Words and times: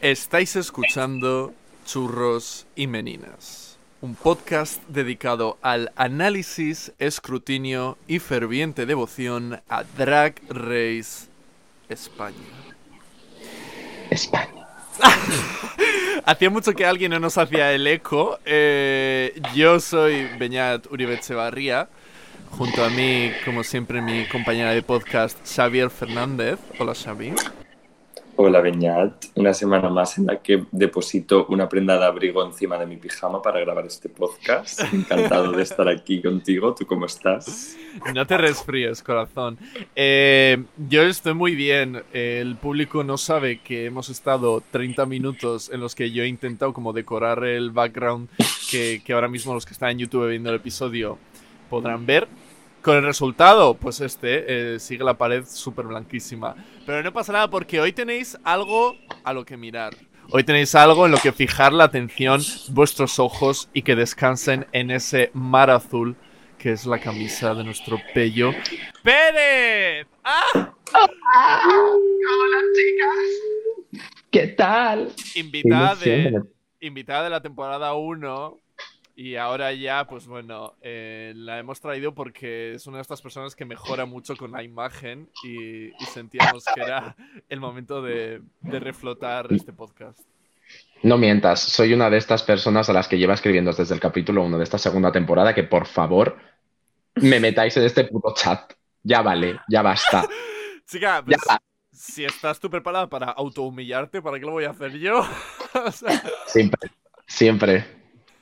Estáis 0.00 0.54
escuchando 0.54 1.52
Churros 1.84 2.66
y 2.76 2.86
Meninas, 2.86 3.78
un 4.00 4.14
podcast 4.14 4.80
dedicado 4.86 5.58
al 5.60 5.90
análisis, 5.96 6.92
escrutinio 7.00 7.98
y 8.06 8.20
ferviente 8.20 8.86
devoción 8.86 9.60
a 9.68 9.82
Drag 9.82 10.36
Race 10.50 11.26
España. 11.88 12.36
España. 14.08 14.68
Hacía 16.24 16.48
mucho 16.48 16.74
que 16.74 16.86
alguien 16.86 17.10
no 17.10 17.18
nos 17.18 17.36
hacía 17.36 17.72
el 17.72 17.84
eco. 17.88 18.38
Eh, 18.44 19.40
yo 19.52 19.80
soy 19.80 20.28
Beñat 20.38 20.86
Uribe 20.92 21.14
Echevarría. 21.14 21.88
Junto 22.50 22.84
a 22.84 22.88
mí, 22.88 23.32
como 23.44 23.64
siempre, 23.64 24.00
mi 24.00 24.26
compañera 24.28 24.70
de 24.70 24.82
podcast, 24.82 25.38
Xavier 25.44 25.90
Fernández. 25.90 26.60
Hola, 26.78 26.94
Xavi. 26.94 27.32
Hola 28.40 28.60
Beñat, 28.60 29.24
una 29.34 29.52
semana 29.52 29.88
más 29.88 30.16
en 30.16 30.26
la 30.26 30.40
que 30.40 30.62
deposito 30.70 31.46
una 31.48 31.68
prenda 31.68 31.98
de 31.98 32.04
abrigo 32.04 32.46
encima 32.46 32.78
de 32.78 32.86
mi 32.86 32.96
pijama 32.96 33.42
para 33.42 33.58
grabar 33.58 33.84
este 33.84 34.08
podcast. 34.08 34.80
Encantado 34.92 35.50
de 35.50 35.64
estar 35.64 35.88
aquí 35.88 36.22
contigo. 36.22 36.72
¿Tú 36.72 36.86
cómo 36.86 37.06
estás? 37.06 37.76
No 38.14 38.24
te 38.28 38.38
resfríes, 38.38 39.02
corazón. 39.02 39.58
Eh, 39.96 40.62
yo 40.88 41.02
estoy 41.02 41.34
muy 41.34 41.56
bien. 41.56 42.04
El 42.12 42.54
público 42.54 43.02
no 43.02 43.18
sabe 43.18 43.58
que 43.58 43.86
hemos 43.86 44.08
estado 44.08 44.62
30 44.70 45.04
minutos 45.06 45.68
en 45.72 45.80
los 45.80 45.96
que 45.96 46.12
yo 46.12 46.22
he 46.22 46.28
intentado 46.28 46.72
como 46.72 46.92
decorar 46.92 47.42
el 47.42 47.72
background 47.72 48.28
que, 48.70 49.02
que 49.04 49.14
ahora 49.14 49.26
mismo 49.26 49.52
los 49.52 49.66
que 49.66 49.72
están 49.72 49.90
en 49.90 49.98
YouTube 49.98 50.28
viendo 50.28 50.50
el 50.50 50.56
episodio 50.56 51.18
podrán 51.68 52.06
ver. 52.06 52.28
Con 52.88 52.96
el 52.96 53.04
resultado, 53.04 53.74
pues 53.74 54.00
este, 54.00 54.76
eh, 54.76 54.78
sigue 54.78 55.04
la 55.04 55.18
pared 55.18 55.44
súper 55.46 55.84
blanquísima. 55.84 56.54
Pero 56.86 57.02
no 57.02 57.12
pasa 57.12 57.34
nada 57.34 57.50
porque 57.50 57.82
hoy 57.82 57.92
tenéis 57.92 58.38
algo 58.44 58.96
a 59.24 59.34
lo 59.34 59.44
que 59.44 59.58
mirar. 59.58 59.94
Hoy 60.30 60.42
tenéis 60.42 60.74
algo 60.74 61.04
en 61.04 61.12
lo 61.12 61.18
que 61.18 61.32
fijar 61.32 61.74
la 61.74 61.84
atención, 61.84 62.40
vuestros 62.70 63.18
ojos 63.18 63.68
y 63.74 63.82
que 63.82 63.94
descansen 63.94 64.66
en 64.72 64.90
ese 64.90 65.30
mar 65.34 65.68
azul 65.68 66.16
que 66.56 66.72
es 66.72 66.86
la 66.86 66.98
camisa 66.98 67.54
de 67.54 67.62
nuestro 67.62 68.00
pello. 68.14 68.52
¡Pérez! 69.02 70.06
¡Ah! 70.24 70.72
Hola 70.94 72.58
chicas. 72.74 74.02
¿Qué 74.30 74.46
tal? 74.46 75.12
Invitada 75.34 75.94
de, 75.94 76.40
invitada 76.80 77.24
de 77.24 77.28
la 77.28 77.42
temporada 77.42 77.92
1 77.92 78.58
y 79.18 79.34
ahora 79.34 79.72
ya, 79.72 80.06
pues 80.06 80.28
bueno, 80.28 80.76
eh, 80.80 81.32
la 81.34 81.58
hemos 81.58 81.80
traído 81.80 82.14
porque 82.14 82.74
es 82.74 82.86
una 82.86 82.98
de 82.98 83.02
estas 83.02 83.20
personas 83.20 83.56
que 83.56 83.64
mejora 83.64 84.06
mucho 84.06 84.36
con 84.36 84.52
la 84.52 84.62
imagen 84.62 85.28
y, 85.42 85.88
y 85.88 86.06
sentíamos 86.14 86.64
que 86.72 86.80
era 86.80 87.16
el 87.48 87.58
momento 87.58 88.00
de, 88.00 88.40
de, 88.60 88.78
reflotar 88.78 89.52
este 89.52 89.72
podcast. 89.72 90.20
No 91.02 91.18
mientas, 91.18 91.58
soy 91.58 91.94
una 91.94 92.08
de 92.10 92.16
estas 92.16 92.44
personas 92.44 92.90
a 92.90 92.92
las 92.92 93.08
que 93.08 93.18
lleva 93.18 93.34
escribiendo 93.34 93.72
desde 93.72 93.92
el 93.92 93.98
capítulo 93.98 94.44
1 94.44 94.56
de 94.56 94.62
esta 94.62 94.78
segunda 94.78 95.10
temporada 95.10 95.52
que 95.52 95.64
por 95.64 95.86
favor 95.86 96.38
me 97.16 97.40
metáis 97.40 97.76
en 97.76 97.86
este 97.86 98.04
puto 98.04 98.32
chat. 98.36 98.72
Ya 99.02 99.22
vale, 99.22 99.58
ya 99.68 99.82
basta. 99.82 100.28
Chica, 100.86 101.24
pues, 101.24 101.38
ya. 101.44 101.60
si 101.90 102.24
estás 102.24 102.60
tú 102.60 102.70
preparada 102.70 103.08
para 103.08 103.32
autohumillarte, 103.32 104.22
¿para 104.22 104.38
qué 104.38 104.46
lo 104.46 104.52
voy 104.52 104.64
a 104.66 104.70
hacer 104.70 104.96
yo? 104.96 105.26
o 105.74 105.90
sea... 105.90 106.22
Siempre, 106.46 106.92
siempre 107.26 107.97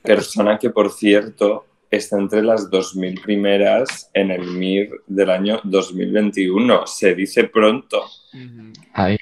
persona 0.07 0.57
que, 0.57 0.69
por 0.69 0.91
cierto, 0.91 1.65
está 1.91 2.17
entre 2.17 2.41
las 2.41 2.71
2.000 2.71 3.21
primeras 3.21 4.09
en 4.13 4.31
el 4.31 4.47
MIR 4.47 5.03
del 5.05 5.29
año 5.29 5.59
2021. 5.65 6.87
Se 6.87 7.13
dice 7.13 7.43
pronto. 7.43 8.05
Ay, 8.93 9.17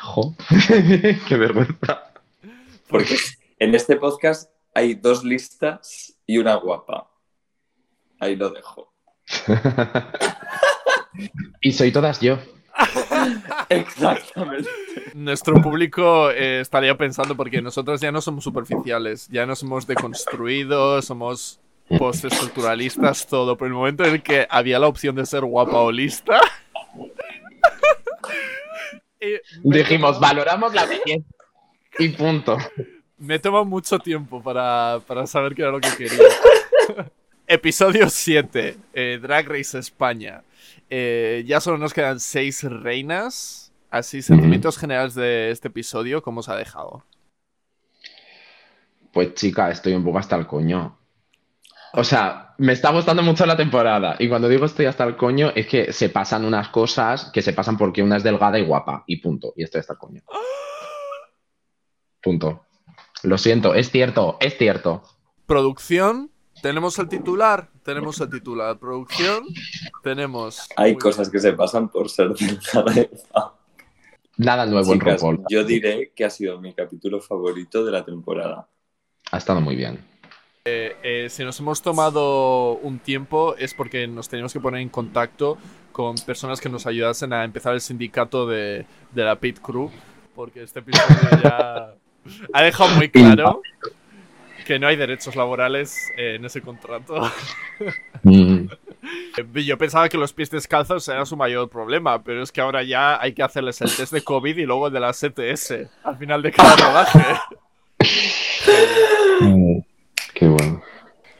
jo. 0.00 0.34
qué 1.28 1.36
vergüenza. 1.36 2.12
Porque 2.88 3.16
en 3.58 3.74
este 3.74 3.96
podcast 3.96 4.50
hay 4.74 4.94
dos 4.94 5.24
listas 5.24 6.16
y 6.26 6.38
una 6.38 6.54
guapa. 6.54 7.10
Ahí 8.18 8.34
lo 8.34 8.50
dejo. 8.50 8.92
y 11.60 11.72
soy 11.72 11.92
todas 11.92 12.20
yo. 12.20 12.38
Exactamente. 13.68 14.68
Nuestro 15.14 15.60
público 15.60 16.30
eh, 16.30 16.60
estaría 16.60 16.96
pensando 16.96 17.36
porque 17.36 17.62
nosotros 17.62 18.00
ya 18.00 18.12
no 18.12 18.20
somos 18.20 18.44
superficiales, 18.44 19.28
ya 19.28 19.46
nos 19.46 19.62
hemos 19.62 19.86
deconstruido, 19.86 21.00
somos 21.02 21.60
postestructuralistas, 21.98 23.26
todo. 23.26 23.56
Pero 23.56 23.66
en 23.66 23.72
el 23.72 23.78
momento 23.78 24.04
en 24.04 24.14
el 24.14 24.22
que 24.22 24.46
había 24.48 24.78
la 24.78 24.88
opción 24.88 25.16
de 25.16 25.26
ser 25.26 25.44
guapa 25.44 25.78
o 25.78 25.92
lista, 25.92 26.40
eh, 29.20 29.40
dijimos, 29.62 30.20
valoramos 30.20 30.74
la 30.74 30.86
belleza 30.86 31.24
y 31.98 32.08
punto. 32.10 32.56
Me 33.18 33.38
toma 33.38 33.64
mucho 33.64 33.98
tiempo 33.98 34.42
para, 34.42 35.00
para 35.06 35.26
saber 35.26 35.54
qué 35.54 35.62
era 35.62 35.72
lo 35.72 35.80
que 35.80 35.94
quería. 35.96 36.18
Episodio 37.46 38.08
7, 38.08 38.76
eh, 38.94 39.18
Drag 39.20 39.48
Race 39.48 39.78
España. 39.78 40.42
Eh, 40.90 41.44
ya 41.46 41.60
solo 41.60 41.78
nos 41.78 41.94
quedan 41.94 42.20
seis 42.20 42.62
reinas. 42.64 43.72
Así, 43.90 44.22
sentimientos 44.22 44.78
generales 44.78 45.14
de 45.14 45.50
este 45.50 45.68
episodio, 45.68 46.22
¿cómo 46.22 46.40
os 46.40 46.48
ha 46.48 46.56
dejado? 46.56 47.04
Pues 49.12 49.34
chica, 49.34 49.70
estoy 49.70 49.94
un 49.94 50.04
poco 50.04 50.18
hasta 50.18 50.36
el 50.36 50.46
coño. 50.46 50.96
O 51.92 52.04
sea, 52.04 52.54
me 52.58 52.72
está 52.72 52.92
gustando 52.92 53.22
mucho 53.22 53.46
la 53.46 53.56
temporada. 53.56 54.14
Y 54.18 54.28
cuando 54.28 54.48
digo 54.48 54.64
estoy 54.64 54.86
hasta 54.86 55.04
el 55.04 55.16
coño, 55.16 55.50
es 55.56 55.66
que 55.66 55.92
se 55.92 56.08
pasan 56.08 56.44
unas 56.44 56.68
cosas 56.68 57.30
que 57.32 57.42
se 57.42 57.52
pasan 57.52 57.76
porque 57.76 58.02
una 58.02 58.16
es 58.16 58.22
delgada 58.22 58.58
y 58.58 58.64
guapa. 58.64 59.02
Y 59.06 59.16
punto. 59.16 59.52
Y 59.56 59.64
estoy 59.64 59.80
hasta 59.80 59.94
el 59.94 59.98
coño. 59.98 60.22
Punto. 62.22 62.66
Lo 63.22 63.38
siento, 63.38 63.74
es 63.74 63.90
cierto, 63.90 64.36
es 64.40 64.56
cierto. 64.56 65.02
Producción, 65.46 66.30
tenemos 66.62 66.98
el 66.98 67.08
titular, 67.08 67.68
tenemos 67.82 68.20
el 68.20 68.30
titular. 68.30 68.78
Producción, 68.78 69.44
tenemos. 70.02 70.68
Hay 70.76 70.96
cosas 70.96 71.28
que 71.30 71.38
se 71.38 71.52
pasan 71.52 71.88
por 71.88 72.08
ser 72.08 72.30
delgada. 72.34 73.08
Nada 74.36 74.66
nuevo 74.66 74.92
Chicas, 74.92 75.22
en 75.22 75.36
RuPaul. 75.36 75.44
Yo 75.50 75.64
diré 75.64 76.12
que 76.14 76.24
ha 76.24 76.30
sido 76.30 76.60
mi 76.60 76.72
capítulo 76.72 77.20
favorito 77.20 77.84
de 77.84 77.92
la 77.92 78.04
temporada. 78.04 78.68
Ha 79.30 79.36
estado 79.36 79.60
muy 79.60 79.76
bien. 79.76 79.98
Eh, 80.64 80.96
eh, 81.02 81.26
si 81.30 81.44
nos 81.44 81.58
hemos 81.60 81.82
tomado 81.82 82.72
un 82.74 82.98
tiempo 82.98 83.56
es 83.56 83.74
porque 83.74 84.06
nos 84.06 84.28
teníamos 84.28 84.52
que 84.52 84.60
poner 84.60 84.82
en 84.82 84.90
contacto 84.90 85.56
con 85.92 86.16
personas 86.16 86.60
que 86.60 86.68
nos 86.68 86.86
ayudasen 86.86 87.32
a 87.32 87.44
empezar 87.44 87.74
el 87.74 87.80
sindicato 87.80 88.46
de, 88.46 88.86
de 89.12 89.24
la 89.24 89.36
Pit 89.36 89.58
Crew. 89.60 89.90
Porque 90.34 90.62
este 90.62 90.80
episodio 90.80 91.42
ya 91.42 91.94
ha 92.52 92.62
dejado 92.62 92.94
muy 92.96 93.08
claro 93.08 93.62
que 94.70 94.78
no 94.78 94.86
hay 94.86 94.94
derechos 94.94 95.34
laborales 95.34 96.12
eh, 96.16 96.36
en 96.36 96.44
ese 96.44 96.62
contrato. 96.62 97.28
Mm. 98.22 98.66
Yo 99.54 99.78
pensaba 99.78 100.08
que 100.08 100.16
los 100.18 100.32
pies 100.32 100.50
descalzos 100.50 101.08
era 101.08 101.24
su 101.24 101.36
mayor 101.36 101.68
problema, 101.68 102.22
pero 102.22 102.42
es 102.42 102.52
que 102.52 102.60
ahora 102.60 102.84
ya 102.84 103.20
hay 103.20 103.32
que 103.32 103.42
hacerles 103.42 103.80
el 103.80 103.90
test 103.90 104.12
de 104.12 104.22
COVID 104.22 104.58
y 104.58 104.66
luego 104.66 104.86
el 104.86 104.92
de 104.92 105.00
la 105.00 105.12
CTS 105.12 105.88
al 106.04 106.18
final 106.18 106.42
de 106.42 106.52
cada 106.52 106.76
rodaje. 106.76 107.18
Mm, 109.40 109.78
qué 110.34 110.46
bueno. 110.46 110.82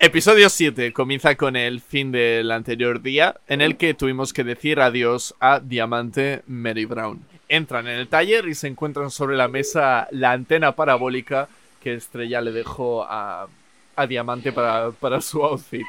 Episodio 0.01 0.49
7 0.49 0.93
comienza 0.93 1.37
con 1.37 1.55
el 1.55 1.81
fin 1.83 2.11
del 2.11 2.51
anterior 2.51 3.03
día, 3.03 3.37
en 3.47 3.61
el 3.61 3.77
que 3.77 3.95
tuvimos 3.95 4.33
que 4.33 4.43
decir 4.43 4.81
adiós 4.81 5.35
a 5.39 5.61
Diamante 5.61 6.43
Mary 6.47 6.87
Brown. 6.87 7.25
Entran 7.49 7.87
en 7.87 7.99
el 7.99 8.09
taller 8.09 8.49
y 8.49 8.55
se 8.55 8.69
encuentran 8.69 9.11
sobre 9.11 9.37
la 9.37 9.49
mesa 9.49 10.09
la 10.11 10.33
antena 10.33 10.75
parabólica 10.75 11.49
que 11.81 11.95
Estrella 11.95 12.41
le 12.41 12.53
dejó 12.53 13.05
a, 13.05 13.49
a 13.97 14.07
Diamante 14.07 14.53
para, 14.53 14.91
para 14.93 15.21
su 15.21 15.43
outfit. 15.43 15.87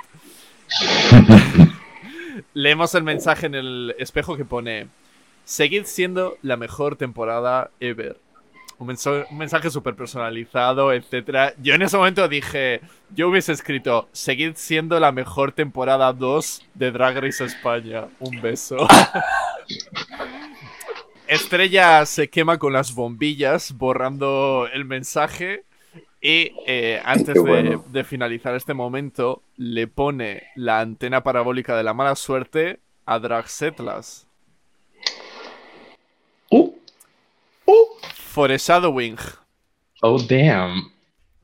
Leemos 2.53 2.95
el 2.95 3.03
mensaje 3.03 3.45
en 3.45 3.55
el 3.55 3.95
espejo 3.99 4.37
que 4.37 4.45
pone: 4.45 4.87
Seguid 5.43 5.85
siendo 5.85 6.37
la 6.41 6.57
mejor 6.57 6.95
temporada 6.95 7.71
ever. 7.79 8.17
Un, 8.77 8.87
mensaje, 8.87 9.25
un 9.29 9.37
mensaje 9.37 9.69
súper 9.69 9.95
personalizado, 9.95 10.91
etc. 10.91 11.53
Yo 11.61 11.75
en 11.75 11.81
ese 11.81 11.97
momento 11.97 12.27
dije: 12.27 12.81
Yo 13.13 13.29
hubiese 13.29 13.51
escrito: 13.51 14.07
Seguid 14.11 14.53
siendo 14.55 14.99
la 14.99 15.11
mejor 15.11 15.51
temporada 15.51 16.13
2 16.13 16.63
de 16.73 16.91
Drag 16.91 17.17
Race 17.17 17.43
España. 17.43 18.07
Un 18.19 18.41
beso. 18.41 18.77
Estrella 21.27 22.05
se 22.05 22.29
quema 22.29 22.57
con 22.57 22.73
las 22.73 22.93
bombillas, 22.93 23.71
borrando 23.77 24.67
el 24.73 24.83
mensaje. 24.83 25.63
Y 26.21 26.53
eh, 26.67 27.01
antes 27.03 27.35
bueno. 27.39 27.83
de, 27.87 27.99
de, 27.99 28.03
finalizar 28.03 28.53
este 28.53 28.75
momento, 28.75 29.41
le 29.57 29.87
pone 29.87 30.43
la 30.55 30.79
antena 30.79 31.23
parabólica 31.23 31.75
de 31.75 31.83
la 31.83 31.95
mala 31.95 32.15
suerte 32.15 32.79
a 33.07 33.17
Dragsetlas. 33.17 34.27
Uh. 36.51 36.75
Uh. 37.65 37.85
Foreshadowing. 38.13 39.17
Oh, 40.01 40.19
damn. 40.19 40.91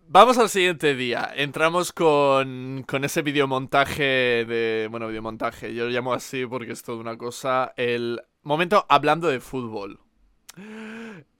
Vamos 0.09 0.37
al 0.37 0.49
siguiente 0.49 0.95
día. 0.95 1.31
Entramos 1.35 1.91
con, 1.91 2.85
con 2.87 3.03
ese 3.03 3.21
videomontaje 3.21 4.45
de. 4.45 4.87
Bueno, 4.89 5.07
videomontaje. 5.07 5.73
Yo 5.73 5.85
lo 5.85 5.89
llamo 5.89 6.13
así 6.13 6.45
porque 6.45 6.71
es 6.71 6.83
toda 6.83 6.99
una 6.99 7.17
cosa. 7.17 7.73
El 7.75 8.21
momento 8.43 8.85
hablando 8.87 9.27
de 9.27 9.39
fútbol. 9.39 9.99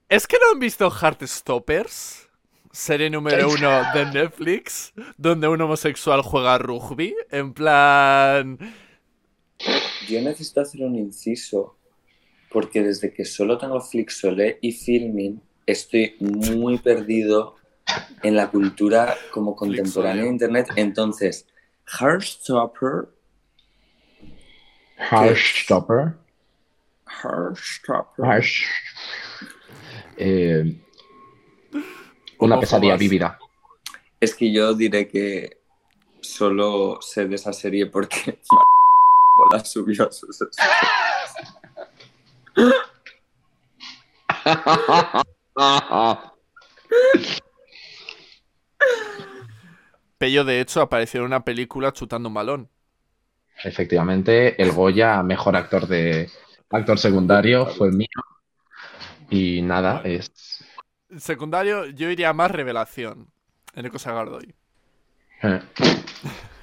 ¿Es 0.09 0.27
que 0.27 0.37
no 0.37 0.51
han 0.53 0.59
visto 0.59 0.91
Heartstoppers? 0.91 2.26
Serie 2.71 3.09
número 3.09 3.49
uno 3.49 3.81
de 3.93 4.05
Netflix, 4.05 4.93
donde 5.17 5.47
un 5.47 5.61
homosexual 5.61 6.21
juega 6.21 6.57
rugby. 6.57 7.15
En 7.31 7.53
plan. 7.53 8.57
Yo 10.07 10.21
necesito 10.21 10.61
hacer 10.61 10.81
un 10.81 10.95
inciso 10.95 11.77
porque 12.49 12.81
desde 12.81 13.13
que 13.13 13.25
solo 13.25 13.57
tengo 13.57 13.81
Flixolé 13.81 14.59
y 14.61 14.71
Filming 14.71 15.41
estoy 15.65 16.15
muy 16.19 16.77
perdido 16.77 17.55
en 18.23 18.35
la 18.35 18.49
cultura 18.49 19.15
como 19.31 19.55
contemporánea 19.55 20.23
de 20.23 20.29
Internet. 20.29 20.67
Entonces, 20.75 21.47
Heartstopper, 21.99 23.09
Heartstopper. 24.97 26.15
Heartstopper, 27.23 28.25
Harsh. 28.25 28.63
Eh, 30.17 30.81
una 32.39 32.57
Ojo 32.57 32.61
pesadilla 32.61 32.93
más. 32.93 32.99
vívida. 32.99 33.39
es 34.19 34.35
que 34.35 34.51
yo 34.51 34.73
diré 34.73 35.07
que 35.07 35.57
solo 36.21 36.99
sé 37.01 37.27
de 37.27 37.35
esa 37.35 37.53
serie 37.53 37.87
porque 37.87 38.39
la 39.51 39.63
subió 39.63 40.07
a 40.07 40.11
sus 40.11 40.39
Pello, 50.17 50.43
de 50.43 50.59
hecho, 50.61 50.81
apareció 50.81 51.19
en 51.19 51.27
una 51.27 51.43
película 51.43 51.91
chutando 51.93 52.29
un 52.29 52.35
balón. 52.35 52.69
Efectivamente, 53.63 54.61
el 54.61 54.71
Goya, 54.71 55.21
mejor 55.23 55.55
actor 55.55 55.87
de 55.87 56.29
actor 56.69 56.97
secundario, 56.99 57.65
fue 57.67 57.91
mío. 57.91 58.07
Y 59.29 59.61
nada, 59.61 60.01
es. 60.03 60.56
Secundario, 61.15 61.85
yo 61.87 62.09
iría 62.09 62.33
más 62.33 62.51
revelación. 62.51 63.29
Eneco 63.73 63.97
Sagardoy. 63.99 64.53
eh, 65.43 65.61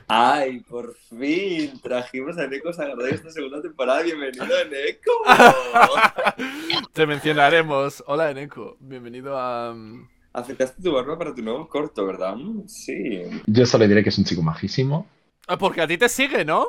¡Ay, 0.07 0.61
por 0.61 0.95
fin! 0.95 1.81
Trajimos 1.83 2.37
a 2.37 2.47
Neko 2.47 2.73
Sagardoy 2.73 3.13
esta 3.13 3.31
segunda 3.31 3.63
temporada. 3.63 4.03
¡Bienvenido, 4.03 4.45
Neko! 4.45 5.13
Te 6.93 7.07
mencionaremos. 7.07 8.05
Hola, 8.07 8.31
Eneco. 8.31 8.77
Bienvenido 8.81 9.39
a. 9.39 9.73
mm, 9.73 10.09
Aceptaste 10.35 10.83
tu 10.83 10.93
barba 10.93 11.17
para 11.17 11.35
tu 11.35 11.41
nuevo 11.43 11.67
corto, 11.69 12.05
¿verdad? 12.05 12.35
Sí. 12.67 13.23
Yo 13.47 13.65
solo 13.65 13.87
diré 13.89 14.03
que 14.03 14.11
es 14.11 14.19
un 14.19 14.25
chico 14.25 14.43
majísimo. 14.43 15.07
Ah, 15.47 15.57
porque 15.57 15.81
a 15.81 15.87
ti 15.87 15.97
te 15.97 16.09
sigue, 16.09 16.45
¿no? 16.45 16.67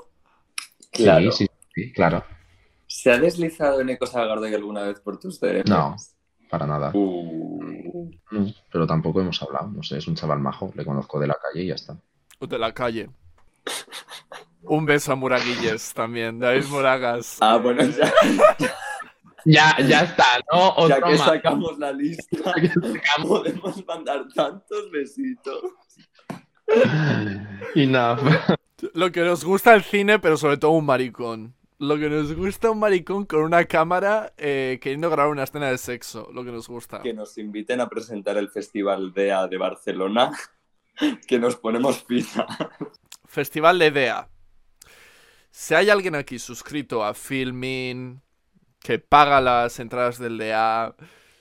Claro. 0.92 1.32
Sí, 1.32 1.46
sí, 1.46 1.52
sí, 1.74 1.92
claro. 1.92 2.24
¿Se 2.88 3.12
ha 3.12 3.18
deslizado 3.18 3.84
Neko 3.84 4.06
Sagardoy 4.06 4.54
alguna 4.54 4.84
vez 4.84 5.00
por 5.02 5.20
tus 5.20 5.40
DMs? 5.42 5.66
No. 5.70 5.96
Para 6.58 6.68
nada. 6.68 6.92
Uh, 6.94 8.10
No, 8.32 8.48
Pero 8.72 8.88
tampoco 8.88 9.20
hemos 9.20 9.42
hablado. 9.42 9.68
No 9.68 9.84
sé, 9.84 9.98
es 9.98 10.08
un 10.08 10.16
chaval 10.16 10.40
majo. 10.40 10.72
Le 10.74 10.86
conozco 10.86 11.20
de 11.20 11.28
la 11.28 11.36
calle 11.42 11.64
y 11.64 11.68
ya 11.68 11.76
está. 11.76 11.98
O 12.40 12.48
de 12.48 12.58
la 12.58 12.74
calle. 12.74 13.10
Un 14.64 14.86
beso 14.86 15.12
a 15.12 15.16
Muraguilles 15.16 15.94
también. 15.94 16.40
David 16.40 16.64
Moragas. 16.70 17.38
Ah, 17.42 17.58
bueno, 17.58 17.84
ya, 17.84 18.14
Ya, 19.44 19.76
ya 19.86 20.02
está, 20.04 20.24
¿no? 20.52 20.88
ya 20.88 20.96
Otro 20.96 21.08
que 21.10 21.18
más. 21.18 21.26
sacamos 21.28 21.78
la 21.78 21.92
lista, 21.92 22.54
podemos 23.22 23.86
mandar 23.86 24.26
tantos 24.34 24.90
besitos. 24.92 25.62
Nada. 27.76 28.58
Lo 28.94 29.12
que 29.12 29.22
nos 29.22 29.44
gusta 29.44 29.76
el 29.76 29.84
cine, 29.84 30.20
pero 30.20 30.38
sobre 30.38 30.58
todo 30.58 30.72
un 30.72 30.86
maricón. 30.86 31.54
Lo 31.78 31.98
que 31.98 32.10
nos 32.10 32.34
gusta 32.34 32.72
un 32.72 32.80
maricón 32.80 33.26
con 33.26 33.42
una 33.42 33.66
cámara 33.66 34.34
eh, 34.38 34.80
queriendo 34.82 35.10
grabar 35.10 35.32
una 35.32 35.44
escena 35.44 35.70
de 35.70 35.78
sexo. 35.78 36.30
Lo 36.34 36.46
que 36.46 36.52
nos 36.52 36.70
gusta. 36.70 37.02
Que 37.02 37.14
nos 37.14 37.38
inviten 37.38 37.82
a 37.82 37.90
presentar 37.90 38.38
el 38.38 38.50
Festival 38.50 39.14
DEA 39.14 39.48
de 39.48 39.58
Barcelona, 39.58 40.32
que 41.28 41.38
nos 41.38 41.58
ponemos 41.58 42.04
fina. 42.04 42.48
Festival 43.26 43.80
de 43.80 43.88
idea. 43.88 44.30
Si 45.52 45.74
hay 45.74 45.90
alguien 45.90 46.16
aquí 46.16 46.40
suscrito 46.40 47.04
a 47.04 47.14
Filmin, 47.14 48.22
que 48.80 49.00
paga 49.00 49.42
las 49.42 49.80
entradas 49.80 50.18
del 50.18 50.38
DA, 50.38 50.96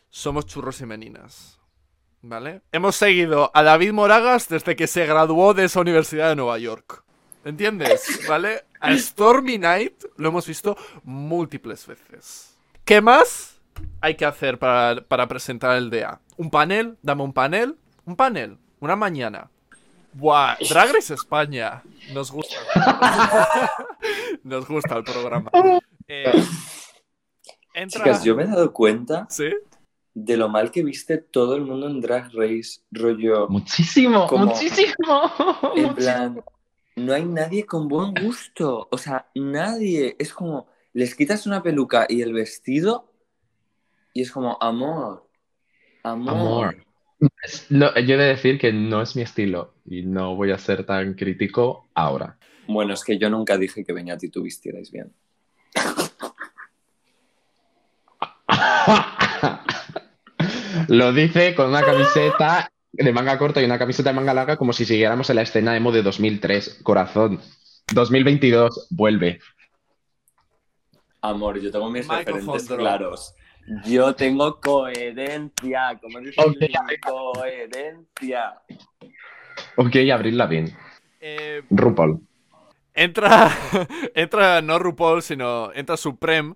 somos 0.09 0.47
churros 0.47 0.81
y 0.81 0.87
meninas. 0.87 1.61
¿Vale? 2.23 2.63
Hemos 2.73 2.97
seguido 2.97 3.51
a 3.55 3.63
David 3.63 3.93
Moragas 3.93 4.49
desde 4.49 4.77
que 4.77 4.87
se 4.87 5.05
graduó 5.05 5.53
de 5.53 5.65
esa 5.65 5.81
universidad 5.81 6.31
de 6.31 6.37
Nueva 6.37 6.59
York. 6.59 7.05
¿Entiendes? 7.45 8.27
¿Vale? 8.29 8.65
A 8.81 8.97
Stormy 8.97 9.59
Night 9.59 10.03
lo 10.17 10.29
hemos 10.29 10.47
visto 10.47 10.77
múltiples 11.05 11.87
veces. 11.87 12.57
¿Qué 12.85 13.01
más 13.01 13.61
hay 14.01 14.15
que 14.15 14.25
hacer 14.25 14.59
para, 14.59 15.03
para 15.07 15.27
presentar 15.29 15.77
el 15.77 15.91
DA? 15.91 16.21
¿Un 16.37 16.51
panel? 16.51 16.97
Dame 17.03 17.23
un 17.23 17.33
panel. 17.33 17.77
Un 18.05 18.17
panel. 18.17 18.59
Una 18.81 18.97
mañana. 18.97 19.51
Buah, 20.13 20.57
Drag 20.69 20.93
Race 20.93 21.13
España. 21.13 21.83
Nos 22.13 22.31
gusta. 22.31 22.57
Nos 24.45 24.67
gusta 24.69 24.97
el 24.97 25.05
programa. 25.05 25.51
Eh, 26.07 26.33
entra... 27.75 28.01
Chicas, 28.05 28.25
yo 28.25 28.37
me 28.37 28.45
he 28.45 28.47
dado 28.47 28.73
cuenta 28.73 29.27
¿Sí? 29.31 29.51
de 30.13 30.37
lo 30.37 30.49
mal 30.49 30.71
que 30.71 30.85
viste 30.85 31.19
todo 31.19 31.57
el 31.57 31.63
mundo 31.63 31.89
en 31.89 32.01
Drag 32.01 32.31
Race, 32.35 32.81
rollo. 32.93 33.49
Muchísimo, 33.49 34.27
Como- 34.29 34.47
muchísimo. 34.47 35.33
En 35.75 35.95
plan, 35.95 36.45
no 36.97 37.13
hay 37.13 37.25
nadie 37.25 37.67
con 37.67 37.89
buen 37.89 38.15
gusto. 38.15 38.89
O 38.91 38.99
sea, 38.99 39.29
nadie. 39.35 40.17
Es 40.19 40.33
como, 40.33 40.69
les 40.93 41.15
quitas 41.15 41.47
una 41.47 41.63
peluca 41.63 42.07
y 42.09 42.23
el 42.23 42.33
vestido 42.33 43.13
y 44.15 44.23
es 44.23 44.31
como, 44.31 44.57
amor, 44.61 45.29
amor. 46.05 46.35
Amor. 46.35 46.77
No, 47.69 47.93
yo 47.99 48.15
he 48.15 48.19
de 48.19 48.25
decir 48.25 48.59
que 48.59 48.73
no 48.73 49.03
es 49.03 49.17
mi 49.17 49.23
estilo 49.23 49.75
y 49.85 50.03
no 50.03 50.37
voy 50.37 50.53
a 50.53 50.59
ser 50.59 50.87
tan 50.87 51.15
crítico 51.15 51.89
ahora. 51.95 52.39
Bueno, 52.69 52.95
es 52.95 53.03
que 53.03 53.19
yo 53.19 53.29
nunca 53.29 53.59
dije 53.59 53.85
que 53.85 53.93
Beñat 53.93 54.23
y 54.23 54.29
tú 54.29 54.43
vistierais 54.43 54.93
bien. 54.93 55.13
Lo 60.89 61.13
dice 61.13 61.55
con 61.55 61.69
una 61.71 61.83
camiseta 61.83 62.71
de 62.97 63.13
manga 63.13 63.39
corta 63.39 63.61
y 63.61 63.65
una 63.65 63.79
camiseta 63.79 64.11
de 64.11 64.17
manga 64.17 64.35
larga 64.35 64.57
como 64.57 64.73
si 64.73 64.85
siguiéramos 64.85 65.29
en 65.31 65.37
la 65.37 65.43
escena 65.43 65.77
emo 65.77 65.93
de 65.93 66.03
2003. 66.03 66.81
Corazón. 66.83 67.41
2022, 67.93 68.89
vuelve. 68.91 69.41
Amor, 71.21 71.61
yo 71.61 71.71
tengo 71.71 71.91
mis 71.91 72.07
referentes 72.07 72.69
claros. 72.69 73.35
Yo 73.87 74.15
tengo 74.15 74.61
coherencia. 74.61 75.99
¿Cómo 76.01 76.21
dice 76.21 76.41
Ok, 76.43 76.57
el 76.61 76.61
niño? 76.61 76.79
coherencia? 77.01 78.61
Ok, 79.77 79.97
Abril 80.13 80.37
Lavigne. 80.37 80.77
Eh, 81.21 81.63
RuPaul. 81.71 82.21
entra, 82.93 83.51
entra 84.15 84.61
no 84.61 84.79
RuPaul, 84.79 85.23
sino 85.23 85.73
entra 85.73 85.97
Supreme 85.97 86.55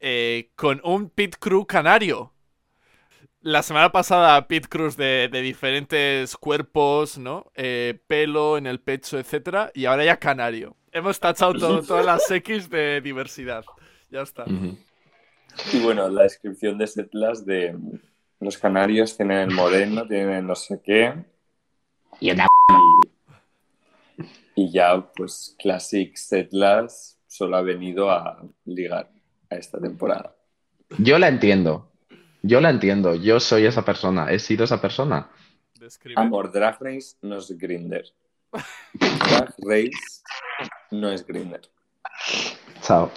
eh, 0.00 0.50
con 0.56 0.80
un 0.82 1.08
pit 1.10 1.36
crew 1.38 1.64
canario. 1.66 2.32
La 3.42 3.62
semana 3.62 3.90
pasada 3.90 4.46
pit 4.48 4.66
crews 4.68 4.96
de, 4.98 5.28
de 5.32 5.40
diferentes 5.40 6.36
cuerpos, 6.36 7.16
¿no? 7.16 7.50
Eh, 7.54 7.98
pelo 8.06 8.58
en 8.58 8.66
el 8.66 8.80
pecho, 8.80 9.18
etcétera, 9.18 9.70
y 9.74 9.86
ahora 9.86 10.04
ya 10.04 10.18
canario. 10.18 10.76
Hemos 10.92 11.18
tachado 11.18 11.54
todo- 11.54 11.82
todas 11.86 12.04
las 12.04 12.30
X 12.30 12.68
de 12.68 13.00
diversidad. 13.00 13.64
Ya 14.10 14.20
está. 14.22 14.44
Y 15.72 15.78
bueno, 15.82 16.08
la 16.10 16.24
descripción 16.24 16.76
de 16.76 16.86
Setlas 16.86 17.46
de 17.46 17.76
los 18.40 18.58
canarios 18.58 19.16
tienen 19.16 19.38
el 19.38 19.50
moreno, 19.54 20.06
tienen 20.06 20.30
el 20.30 20.46
no 20.46 20.54
sé 20.54 20.80
qué. 20.84 21.14
Y 22.20 22.32
una 22.32 22.46
Y 24.54 24.70
ya, 24.70 25.00
pues, 25.16 25.56
Classic 25.58 26.14
Setlas 26.14 27.18
solo 27.26 27.56
ha 27.56 27.62
venido 27.62 28.10
a 28.10 28.42
ligar 28.66 29.10
a 29.48 29.54
esta 29.56 29.80
temporada. 29.80 30.34
Yo 30.98 31.18
la 31.18 31.28
entiendo. 31.28 31.86
Yo 32.42 32.60
la 32.60 32.70
entiendo. 32.70 33.14
Yo 33.14 33.40
soy 33.40 33.66
esa 33.66 33.84
persona. 33.84 34.30
He 34.30 34.38
sido 34.38 34.64
esa 34.64 34.80
persona. 34.80 35.28
Describe. 35.78 36.20
Amor, 36.20 36.52
Drag 36.52 36.78
Race 36.80 37.16
no 37.22 37.38
es 37.38 37.56
Grinder. 37.56 38.04
Drag 38.92 39.54
Race 39.58 40.22
no 40.90 41.10
es 41.10 41.26
Grinder. 41.26 41.62
Chao. 42.82 43.10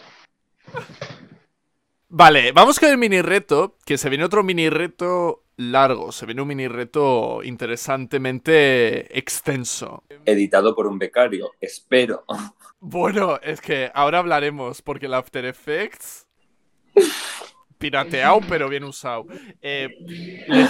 Vale, 2.09 2.51
vamos 2.51 2.79
con 2.79 2.89
el 2.89 2.97
mini 2.97 3.21
reto, 3.21 3.77
que 3.85 3.97
se 3.97 4.07
viene 4.09 4.23
otro 4.23 4.43
mini 4.43 4.69
reto 4.69 5.45
largo, 5.57 6.11
se 6.11 6.25
viene 6.25 6.41
un 6.41 6.47
mini 6.47 6.67
reto 6.67 7.41
interesantemente 7.43 9.17
extenso. 9.17 10.03
Editado 10.25 10.75
por 10.75 10.85
un 10.87 10.99
becario, 10.99 11.51
espero. 11.59 12.23
Bueno, 12.79 13.39
es 13.41 13.61
que 13.61 13.91
ahora 13.93 14.19
hablaremos, 14.19 14.81
porque 14.81 15.07
el 15.07 15.15
After 15.15 15.45
Effects... 15.45 16.27
Pirateado, 17.83 18.39
pero 18.47 18.69
bien 18.69 18.85
usado. 18.85 19.25
Eh, 19.61 19.89
les, 20.47 20.69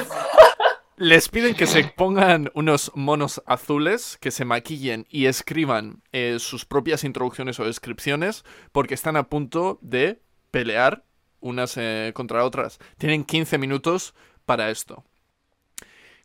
les 0.97 1.29
piden 1.29 1.53
que 1.53 1.67
se 1.67 1.83
pongan 1.83 2.49
unos 2.55 2.91
monos 2.95 3.39
azules, 3.45 4.17
que 4.19 4.31
se 4.31 4.45
maquillen 4.45 5.05
y 5.11 5.27
escriban 5.27 6.01
eh, 6.11 6.37
sus 6.39 6.65
propias 6.65 7.03
introducciones 7.03 7.59
o 7.59 7.65
descripciones, 7.65 8.43
porque 8.71 8.95
están 8.95 9.15
a 9.15 9.29
punto 9.29 9.77
de 9.83 10.23
pelear 10.49 11.05
unas 11.39 11.77
eh, 11.77 12.13
contra 12.15 12.43
otras. 12.43 12.79
Tienen 12.97 13.25
15 13.25 13.59
minutos 13.59 14.15
para 14.47 14.71
esto. 14.71 15.03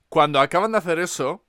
Cuando 0.08 0.40
acaban 0.40 0.72
de 0.72 0.78
hacer 0.78 0.98
eso, 1.00 1.44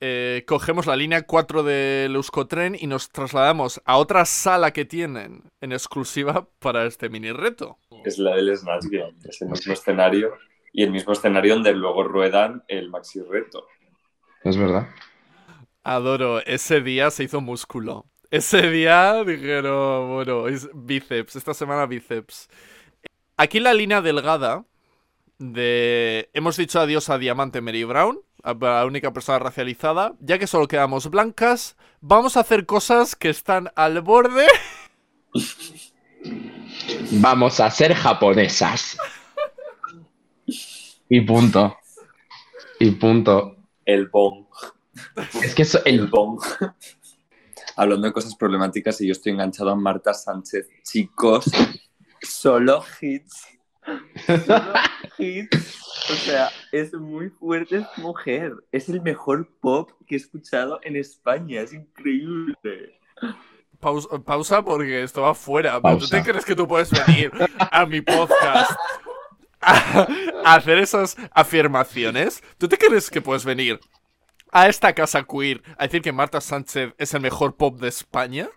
eh, 0.00 0.44
cogemos 0.46 0.86
la 0.86 0.96
línea 0.96 1.22
4 1.22 1.62
del 1.62 2.14
Euskotren 2.14 2.76
y 2.78 2.86
nos 2.86 3.10
trasladamos 3.10 3.80
a 3.84 3.96
otra 3.96 4.24
sala 4.24 4.72
que 4.72 4.84
tienen 4.84 5.42
en 5.60 5.72
exclusiva 5.72 6.48
para 6.58 6.84
este 6.86 7.08
mini 7.08 7.32
reto. 7.32 7.78
Es 8.04 8.18
la 8.18 8.36
del 8.36 8.56
Snatch 8.56 8.86
Game, 8.90 9.14
es 9.28 9.40
el 9.40 9.48
mismo 9.48 9.72
escenario 9.72 10.34
y 10.72 10.82
el 10.82 10.90
mismo 10.90 11.12
escenario 11.12 11.54
donde 11.54 11.72
luego 11.72 12.02
ruedan 12.04 12.64
el 12.68 12.90
maxi 12.90 13.22
reto. 13.22 13.66
Es 14.42 14.56
verdad. 14.56 14.88
Adoro, 15.84 16.40
ese 16.40 16.80
día 16.80 17.10
se 17.10 17.24
hizo 17.24 17.40
músculo. 17.40 18.06
Ese 18.30 18.70
día 18.70 19.22
dijeron, 19.24 20.12
bueno, 20.12 20.48
es 20.48 20.68
bíceps, 20.74 21.36
esta 21.36 21.54
semana 21.54 21.86
bíceps. 21.86 22.48
Aquí 23.36 23.60
la 23.60 23.74
línea 23.74 24.00
delgada 24.00 24.64
de... 25.38 26.30
Hemos 26.32 26.56
dicho 26.56 26.80
adiós 26.80 27.10
a 27.10 27.18
Diamante 27.18 27.60
Mary 27.60 27.84
Brown, 27.84 28.20
a 28.42 28.54
la 28.54 28.84
única 28.86 29.12
persona 29.12 29.38
racializada. 29.38 30.14
Ya 30.20 30.38
que 30.38 30.46
solo 30.46 30.68
quedamos 30.68 31.10
blancas, 31.10 31.76
vamos 32.00 32.36
a 32.36 32.40
hacer 32.40 32.66
cosas 32.66 33.16
que 33.16 33.30
están 33.30 33.70
al 33.74 34.00
borde. 34.02 34.46
Vamos 37.10 37.60
a 37.60 37.70
ser 37.70 37.94
japonesas. 37.94 38.96
Y 41.08 41.20
punto. 41.20 41.76
Y 42.80 42.90
punto. 42.92 43.56
El 43.84 44.08
bong. 44.08 44.46
Es 45.42 45.54
que 45.54 45.62
eso, 45.62 45.80
El 45.84 46.00
el, 46.00 46.06
bong. 46.06 46.40
Hablando 47.76 48.06
de 48.06 48.12
cosas 48.12 48.34
problemáticas 48.36 49.00
y 49.00 49.06
yo 49.06 49.12
estoy 49.12 49.32
enganchado 49.32 49.70
a 49.70 49.76
Marta 49.76 50.14
Sánchez. 50.14 50.68
Chicos, 50.82 51.44
solo 52.22 52.84
hits. 53.00 53.53
O 56.10 56.12
sea, 56.14 56.50
es 56.70 56.92
muy 56.92 57.30
fuerte 57.30 57.76
esta 57.78 58.00
mujer. 58.02 58.52
Es 58.72 58.88
el 58.88 59.00
mejor 59.00 59.48
pop 59.60 59.90
que 60.06 60.16
he 60.16 60.18
escuchado 60.18 60.78
en 60.82 60.96
España. 60.96 61.62
Es 61.62 61.72
increíble. 61.72 63.00
Pausa, 63.80 64.08
pausa 64.22 64.62
porque 64.62 65.02
esto 65.02 65.22
va 65.22 65.34
fuera. 65.34 65.80
pero 65.80 65.94
¿Tú 65.94 66.00
Pausa. 66.00 66.16
te 66.22 66.30
crees 66.30 66.44
que 66.44 66.54
tú 66.54 66.68
puedes 66.68 66.90
venir 67.06 67.30
a 67.58 67.86
mi 67.86 68.00
podcast 68.02 68.72
a, 69.60 70.06
a 70.44 70.54
hacer 70.54 70.78
esas 70.78 71.16
afirmaciones? 71.32 72.42
¿Tú 72.58 72.68
te 72.68 72.76
crees 72.76 73.10
que 73.10 73.22
puedes 73.22 73.44
venir 73.44 73.80
a 74.52 74.68
esta 74.68 74.92
casa 74.94 75.24
queer 75.24 75.62
a 75.78 75.84
decir 75.84 76.02
que 76.02 76.12
Marta 76.12 76.40
Sánchez 76.40 76.94
es 76.98 77.14
el 77.14 77.20
mejor 77.22 77.56
pop 77.56 77.80
de 77.80 77.88
España? 77.88 78.48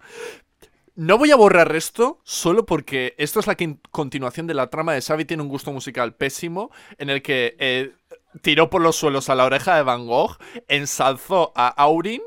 No 0.98 1.20
voy 1.20 1.30
a 1.30 1.36
borrar 1.36 1.75
esto 1.75 2.20
solo 2.24 2.66
porque 2.66 3.13
esto 3.20 3.39
es 3.39 3.46
la 3.46 3.56
continuación 3.92 4.48
de 4.48 4.56
la 4.56 4.72
trama 4.72 4.94
de 4.94 5.01
Xavi 5.01 5.25
tiene 5.25 5.44
un 5.44 5.50
gusto 5.50 5.72
musical 5.72 6.16
pésimo 6.16 6.72
en 6.98 7.12
el 7.12 7.22
que 7.22 7.56
eh, 7.60 7.94
tiró 8.42 8.72
por 8.72 8.82
los 8.82 8.96
suelos 8.96 9.30
a 9.30 9.36
la 9.36 9.46
oreja 9.46 9.75
de 9.75 9.84
Van 9.84 10.08
Gogh, 10.08 10.38
ensalzó 10.68 11.54
a 11.56 11.68
Aurin 11.68 12.24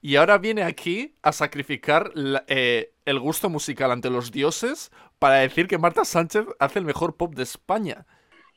y 0.00 0.14
ahora 0.14 0.38
viene 0.38 0.62
aquí 0.62 1.16
a 1.22 1.32
sacrificar 1.32 2.12
la- 2.14 2.44
eh, 2.46 2.92
el 3.06 3.18
gusto 3.18 3.50
musical 3.50 3.90
ante 3.90 4.08
los 4.08 4.30
dioses 4.30 4.92
para 5.18 5.36
decir 5.36 5.66
que 5.66 5.76
Marta 5.78 6.04
Sánchez 6.04 6.46
hace 6.60 6.78
el 6.78 6.84
mejor 6.84 7.16
pop 7.16 7.34
de 7.34 7.42
España. 7.42 8.06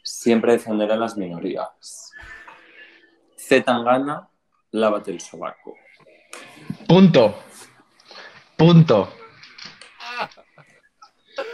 Siempre 0.03 0.51
defender 0.53 0.91
a 0.91 0.95
las 0.95 1.17
minorías. 1.17 2.11
Z 3.35 3.65
Tangana, 3.65 4.29
lávate 4.71 5.09
el 5.09 5.19
sobaco. 5.21 5.75
punto. 6.87 7.35
Punto. 8.55 9.09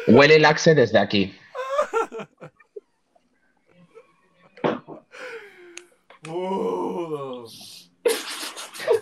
Huele 0.07 0.35
el 0.35 0.45
axe 0.45 0.75
desde 0.75 0.99
aquí. 0.99 1.33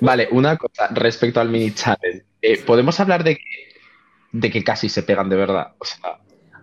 Vale, 0.02 0.28
una 0.32 0.58
cosa 0.58 0.88
respecto 0.94 1.40
al 1.40 1.50
mini 1.50 1.74
challenge. 1.74 2.26
Eh, 2.42 2.62
¿Podemos 2.64 3.00
hablar 3.00 3.24
de 3.24 3.36
que, 3.38 3.44
de 4.32 4.52
que 4.52 4.64
casi 4.64 4.90
se 4.90 5.04
pegan 5.04 5.30
de 5.30 5.36
verdad? 5.36 5.74
O 5.80 5.86
sea, 5.86 6.20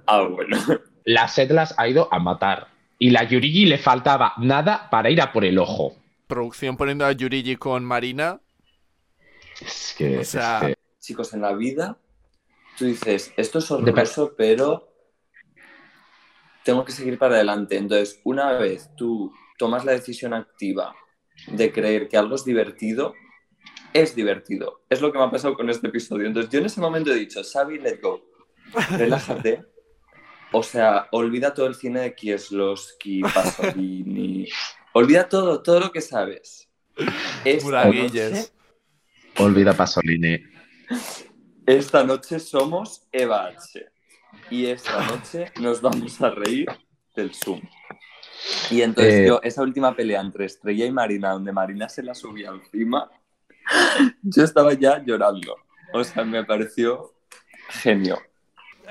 Ah, 0.06 0.22
bueno. 0.22 0.56
la 1.04 1.28
Setlas 1.28 1.74
ha 1.78 1.88
ido 1.88 2.08
a 2.12 2.18
matar. 2.18 2.68
Y 2.98 3.10
la 3.10 3.24
Yurigi 3.24 3.64
le 3.66 3.78
faltaba 3.78 4.34
nada 4.38 4.90
para 4.90 5.08
ir 5.10 5.20
a 5.22 5.32
por 5.32 5.44
el 5.44 5.58
ojo. 5.58 5.94
Producción 6.26 6.76
poniendo 6.76 7.06
a 7.06 7.12
Yurigi 7.12 7.56
con 7.56 7.84
Marina. 7.84 8.40
Es 9.60 9.94
que. 9.96 10.18
O 10.18 10.24
sea, 10.24 10.58
es 10.62 10.66
que- 10.66 10.80
Chicos, 11.00 11.32
en 11.32 11.40
la 11.40 11.54
vida, 11.54 11.96
tú 12.80 12.86
dices, 12.86 13.30
esto 13.36 13.58
es 13.58 13.70
horroroso, 13.70 14.34
pero 14.38 14.88
tengo 16.64 16.82
que 16.82 16.92
seguir 16.92 17.18
para 17.18 17.34
adelante. 17.34 17.76
Entonces, 17.76 18.22
una 18.24 18.52
vez 18.52 18.88
tú 18.96 19.34
tomas 19.58 19.84
la 19.84 19.92
decisión 19.92 20.32
activa 20.32 20.96
de 21.46 21.72
creer 21.72 22.08
que 22.08 22.16
algo 22.16 22.36
es 22.36 22.44
divertido, 22.46 23.12
es 23.92 24.16
divertido. 24.16 24.80
Es 24.88 25.02
lo 25.02 25.12
que 25.12 25.18
me 25.18 25.24
ha 25.24 25.30
pasado 25.30 25.54
con 25.54 25.68
este 25.68 25.88
episodio. 25.88 26.26
Entonces, 26.26 26.50
yo 26.50 26.58
en 26.58 26.66
ese 26.66 26.80
momento 26.80 27.12
he 27.12 27.16
dicho, 27.16 27.42
Xavi, 27.44 27.80
let 27.80 28.00
go. 28.00 28.24
Relájate. 28.96 29.62
O 30.52 30.62
sea, 30.62 31.06
olvida 31.12 31.52
todo 31.52 31.66
el 31.66 31.74
cine 31.74 32.00
de 32.00 32.14
Kieslowski, 32.14 33.20
Pasolini. 33.34 34.48
Olvida 34.94 35.28
todo, 35.28 35.62
todo 35.62 35.80
lo 35.80 35.92
que 35.92 36.00
sabes. 36.00 36.66
Esta 37.44 37.84
noche, 37.84 38.50
Olvida 39.36 39.74
Pasolini. 39.74 40.38
Esta 41.76 42.04
noche 42.04 42.38
somos 42.40 43.06
Eva 43.12 43.46
H. 43.46 43.86
Y 44.50 44.66
esta 44.66 45.04
noche 45.06 45.52
nos 45.60 45.80
vamos 45.80 46.20
a 46.20 46.30
reír 46.30 46.68
del 47.14 47.34
Zoom. 47.34 47.60
Y 48.70 48.82
entonces 48.82 49.20
Eh, 49.20 49.26
yo, 49.26 49.40
esa 49.42 49.62
última 49.62 49.94
pelea 49.94 50.20
entre 50.20 50.46
Estrella 50.46 50.86
y 50.86 50.92
Marina, 50.92 51.32
donde 51.32 51.52
Marina 51.52 51.88
se 51.88 52.02
la 52.02 52.14
subía 52.14 52.50
encima, 52.50 53.10
yo 54.22 54.44
estaba 54.44 54.72
ya 54.74 55.02
llorando. 55.04 55.56
O 55.92 56.02
sea, 56.04 56.24
me 56.24 56.44
pareció 56.44 57.12
genio. 57.68 58.18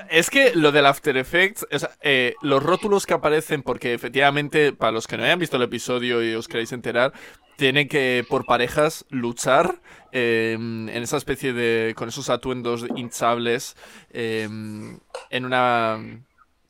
Es 0.08 0.30
que 0.30 0.54
lo 0.54 0.72
del 0.72 0.86
After 0.86 1.16
Effects, 1.16 1.66
eh, 2.00 2.34
los 2.42 2.62
rótulos 2.62 3.06
que 3.06 3.14
aparecen, 3.14 3.62
porque 3.62 3.92
efectivamente, 3.92 4.72
para 4.72 4.92
los 4.92 5.06
que 5.06 5.16
no 5.16 5.24
hayan 5.24 5.38
visto 5.38 5.56
el 5.56 5.62
episodio 5.62 6.22
y 6.22 6.34
os 6.34 6.48
queréis 6.48 6.72
enterar, 6.72 7.12
tienen 7.56 7.88
que, 7.88 8.24
por 8.28 8.46
parejas, 8.46 9.04
luchar 9.10 9.80
eh, 10.12 10.54
en 10.54 10.88
esa 10.88 11.16
especie 11.16 11.52
de. 11.52 11.94
con 11.94 12.08
esos 12.08 12.30
atuendos 12.30 12.86
hinchables, 12.96 13.76
eh, 14.10 14.44
en 14.44 15.44
una. 15.44 15.98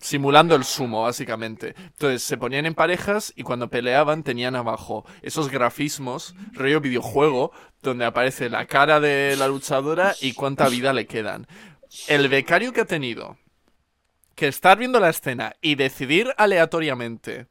simulando 0.01 0.57
el 0.57 0.65
sumo, 0.65 1.03
básicamente. 1.03 1.75
Entonces 1.79 2.23
se 2.23 2.37
ponían 2.37 2.67
en 2.67 2.75
parejas 2.75 3.33
y 3.37 3.45
cuando 3.45 3.69
peleaban 3.69 4.25
tenían 4.25 4.57
abajo 4.57 5.05
esos 5.23 5.49
grafismos, 5.49 6.35
rollo 6.53 6.81
videojuego, 6.81 7.53
donde 7.83 8.05
aparece 8.05 8.51
la 8.51 8.67
cara 8.67 8.99
de 8.99 9.37
la 9.39 9.47
luchadora 9.47 10.15
y 10.21 10.33
cuánta 10.33 10.69
vida 10.69 10.93
le 10.93 11.07
quedan 11.07 11.47
el 12.09 12.29
becario 12.29 12.73
que 12.73 12.83
ha 12.83 12.87
tenido 12.87 13.39
que 14.35 14.49
estar 14.49 14.79
viendo 14.79 15.01
la 15.01 15.11
escena 15.11 15.55
y 15.61 15.75
decidir 15.75 16.33
aleatoriamente 16.37 17.47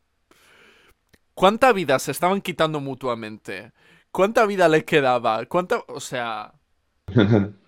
cuánta 1.33 1.71
vida 1.73 1.99
se 1.99 2.11
estaban 2.11 2.41
quitando 2.41 2.79
mutuamente, 2.79 3.73
cuánta 4.11 4.45
vida 4.45 4.67
le 4.67 4.85
quedaba, 4.85 5.45
cuánta, 5.45 5.83
o 5.87 5.99
sea, 5.99 6.53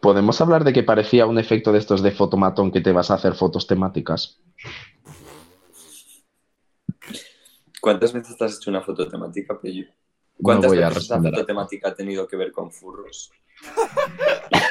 ¿Podemos 0.00 0.40
hablar 0.40 0.64
de 0.64 0.72
que 0.72 0.82
parecía 0.82 1.26
un 1.26 1.38
efecto 1.38 1.72
de 1.72 1.78
estos 1.78 2.02
de 2.02 2.12
fotomatón 2.12 2.70
que 2.70 2.80
te 2.80 2.92
vas 2.92 3.10
a 3.10 3.14
hacer 3.14 3.34
fotos 3.34 3.66
temáticas? 3.66 4.40
¿Cuántas 7.80 8.12
veces 8.12 8.36
te 8.36 8.44
has 8.44 8.56
hecho 8.56 8.70
una 8.70 8.82
foto 8.82 9.08
temática, 9.08 9.58
Pello? 9.60 9.86
No 9.86 9.92
¿Cuántas 10.42 10.70
veces 10.70 10.96
esa 10.98 11.20
foto 11.20 11.46
temática 11.46 11.88
ha 11.88 11.94
tenido 11.94 12.28
que 12.28 12.36
ver 12.36 12.52
con 12.52 12.70
furros? 12.70 13.32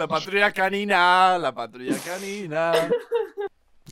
la 0.00 0.08
patrulla 0.08 0.50
canina, 0.50 1.36
la 1.38 1.52
patrulla 1.52 1.96
canina. 1.98 2.72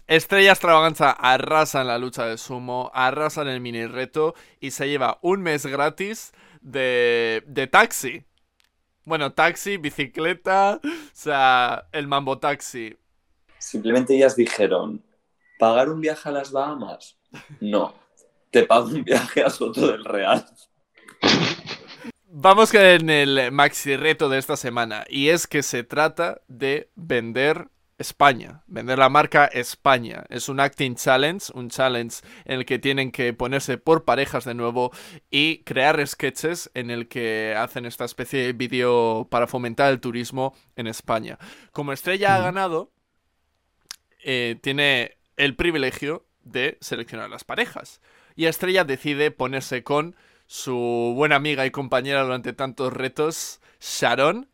Estrella 0.07 0.53
Extravaganza 0.53 1.11
arrasa 1.11 1.83
en 1.83 1.89
la 1.89 1.99
lucha 1.99 2.25
de 2.25 2.39
sumo, 2.39 2.91
arrasa 2.95 3.43
en 3.43 3.49
el 3.49 3.61
mini 3.61 3.87
reto 3.87 4.35
y 4.59 4.71
se 4.71 4.89
lleva 4.89 5.19
un 5.21 5.43
mes 5.43 5.67
gratis 5.67 6.33
de, 6.63 7.43
de 7.47 7.67
taxi. 7.67 8.25
Bueno, 9.05 9.35
taxi, 9.35 9.77
bicicleta, 9.77 10.81
o 10.83 10.89
sea, 11.13 11.89
el 11.93 12.07
mambo 12.07 12.39
taxi. 12.39 12.97
Simplemente 13.59 14.17
ellas 14.17 14.35
dijeron, 14.35 15.05
¿pagar 15.59 15.91
un 15.91 16.01
viaje 16.01 16.31
a 16.31 16.33
las 16.33 16.53
Bahamas? 16.53 17.19
No, 17.61 17.93
te 18.51 18.65
pago 18.65 18.87
un 18.87 19.05
viaje 19.05 19.43
a 19.43 19.51
Soto 19.51 19.89
del 19.89 20.07
Real. 20.07 20.47
Vamos 22.41 22.71
con 22.71 23.11
el 23.11 23.51
maxi 23.51 23.97
reto 23.97 24.29
de 24.29 24.39
esta 24.39 24.57
semana 24.57 25.05
y 25.09 25.31
es 25.31 25.49
que 25.49 25.65
se 25.65 25.83
trata 25.83 26.41
de 26.47 26.89
vender 26.95 27.67
España, 27.99 28.63
vender 28.69 28.97
la 28.97 29.09
marca 29.09 29.47
España. 29.47 30.25
Es 30.29 30.49
un 30.49 30.61
acting 30.61 30.95
challenge, 30.95 31.47
un 31.53 31.69
challenge 31.69 32.19
en 32.45 32.61
el 32.61 32.65
que 32.65 32.79
tienen 32.79 33.11
que 33.11 33.33
ponerse 33.33 33.77
por 33.77 34.05
parejas 34.05 34.45
de 34.45 34.55
nuevo 34.55 34.93
y 35.33 35.65
crear 35.65 36.07
sketches 36.07 36.71
en 36.75 36.93
el 36.93 37.09
que 37.09 37.57
hacen 37.59 37.87
esta 37.87 38.05
especie 38.05 38.41
de 38.47 38.53
vídeo 38.53 39.27
para 39.29 39.49
fomentar 39.49 39.91
el 39.91 39.99
turismo 39.99 40.55
en 40.77 40.87
España. 40.87 41.41
Como 41.73 41.93
Estrella 41.93 42.37
ha 42.37 42.41
ganado, 42.41 42.93
eh, 44.23 44.61
tiene 44.63 45.19
el 45.37 45.57
privilegio 45.57 46.25
de 46.45 46.79
seleccionar 46.81 47.31
las 47.31 47.43
parejas. 47.43 48.01
Y 48.37 48.47
Estrella 48.47 48.85
decide 48.85 49.33
ponerse 49.33 49.83
con 49.83 50.15
su 50.49 51.13
buena 51.15 51.37
amiga 51.37 51.65
y 51.67 51.71
compañera 51.71 52.23
durante 52.25 52.53
tantos 52.55 52.93
retos, 52.93 53.61
Sharon. 53.81 54.49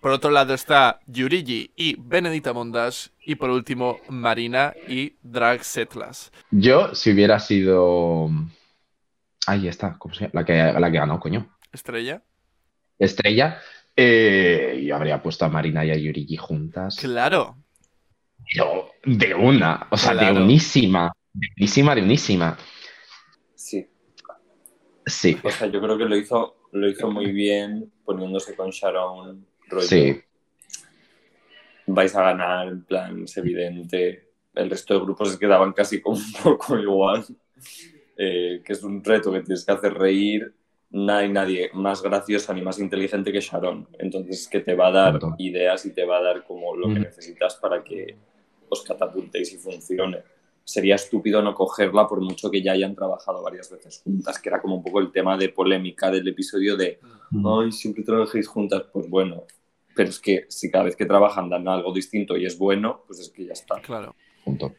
Por 0.00 0.12
otro 0.12 0.30
lado 0.30 0.52
está 0.52 1.00
Yurigi 1.06 1.72
y 1.76 1.96
Benedita 1.98 2.52
Mondas. 2.52 3.10
Y 3.24 3.36
por 3.36 3.48
último, 3.48 3.98
Marina 4.10 4.74
y 4.86 5.14
Drag 5.22 5.64
Setlas. 5.64 6.30
Yo, 6.50 6.94
si 6.94 7.10
hubiera 7.12 7.40
sido. 7.40 8.28
Ahí 9.46 9.66
está, 9.66 9.96
¿cómo 9.98 10.14
se 10.14 10.20
llama? 10.26 10.32
La 10.34 10.44
que, 10.44 10.52
la 10.78 10.90
que 10.90 10.98
ganó, 10.98 11.18
coño. 11.18 11.56
Estrella. 11.72 12.22
Estrella. 12.98 13.58
eh, 13.96 14.82
yo 14.86 14.94
habría 14.94 15.22
puesto 15.22 15.46
a 15.46 15.48
Marina 15.48 15.84
y 15.86 15.90
a 15.90 15.96
Yurigi 15.96 16.36
juntas. 16.36 16.96
Claro. 16.96 17.56
Pero 18.52 18.90
de 19.04 19.34
una, 19.34 19.86
o 19.90 19.96
sea, 19.96 20.12
Claro. 20.12 20.34
de 20.34 20.42
unísima. 20.42 21.12
De 21.32 21.46
unísima, 21.58 21.94
de 21.94 22.02
unísima. 22.02 22.58
Sí. 23.54 23.88
Sí, 25.06 25.38
O 25.42 25.50
sea, 25.50 25.66
yo 25.68 25.80
creo 25.80 25.98
que 25.98 26.04
lo 26.06 26.16
hizo, 26.16 26.56
lo 26.72 26.88
hizo 26.88 27.10
muy 27.10 27.30
bien 27.32 27.92
poniéndose 28.04 28.54
con 28.56 28.70
Sharon. 28.70 29.46
rollo, 29.68 29.86
sí. 29.86 30.20
Vais 31.86 32.14
a 32.14 32.22
ganar, 32.22 32.68
en 32.68 32.84
plan, 32.84 33.24
es 33.24 33.36
evidente. 33.36 34.28
El 34.54 34.70
resto 34.70 34.94
de 34.94 35.00
grupos 35.00 35.32
se 35.32 35.38
quedaban 35.38 35.72
casi 35.72 36.00
como 36.00 36.16
un 36.16 36.32
poco 36.42 36.78
igual. 36.78 37.24
Eh, 38.16 38.62
que 38.64 38.72
es 38.72 38.82
un 38.82 39.02
reto 39.02 39.32
que 39.32 39.40
tienes 39.42 39.64
que 39.64 39.72
hacer 39.72 39.92
reír. 39.94 40.54
No 40.90 41.12
hay 41.12 41.28
nadie 41.28 41.70
más 41.74 42.00
graciosa 42.02 42.54
ni 42.54 42.62
más 42.62 42.78
inteligente 42.78 43.32
que 43.32 43.40
Sharon. 43.40 43.88
Entonces, 43.98 44.48
que 44.48 44.60
te 44.60 44.74
va 44.74 44.88
a 44.88 44.92
dar 44.92 45.18
ideas 45.38 45.84
y 45.86 45.92
te 45.92 46.04
va 46.06 46.18
a 46.18 46.22
dar 46.22 46.44
como 46.44 46.74
lo 46.76 46.86
que 46.86 46.94
Ujú. 46.94 47.02
necesitas 47.02 47.56
para 47.56 47.82
que 47.82 48.16
os 48.68 48.82
catapultéis 48.82 49.52
y 49.52 49.58
funcione. 49.58 50.22
Sería 50.64 50.94
estúpido 50.94 51.42
no 51.42 51.54
cogerla 51.54 52.08
por 52.08 52.20
mucho 52.20 52.50
que 52.50 52.62
ya 52.62 52.72
hayan 52.72 52.94
trabajado 52.94 53.42
varias 53.42 53.70
veces 53.70 54.00
juntas, 54.02 54.38
que 54.38 54.48
era 54.48 54.62
como 54.62 54.76
un 54.76 54.82
poco 54.82 55.00
el 55.00 55.12
tema 55.12 55.36
de 55.36 55.50
polémica 55.50 56.10
del 56.10 56.26
episodio 56.26 56.76
de 56.76 56.98
ay, 57.44 57.72
siempre 57.72 58.02
trabajéis 58.02 58.48
juntas, 58.48 58.84
pues 58.92 59.08
bueno. 59.08 59.44
Pero 59.94 60.08
es 60.08 60.18
que 60.18 60.46
si 60.48 60.70
cada 60.70 60.84
vez 60.84 60.96
que 60.96 61.06
trabajan 61.06 61.48
dan 61.48 61.68
algo 61.68 61.92
distinto 61.92 62.36
y 62.36 62.46
es 62.46 62.58
bueno, 62.58 63.04
pues 63.06 63.20
es 63.20 63.30
que 63.30 63.46
ya 63.46 63.52
está. 63.52 63.80
Claro. 63.80 64.16
Punto. 64.44 64.74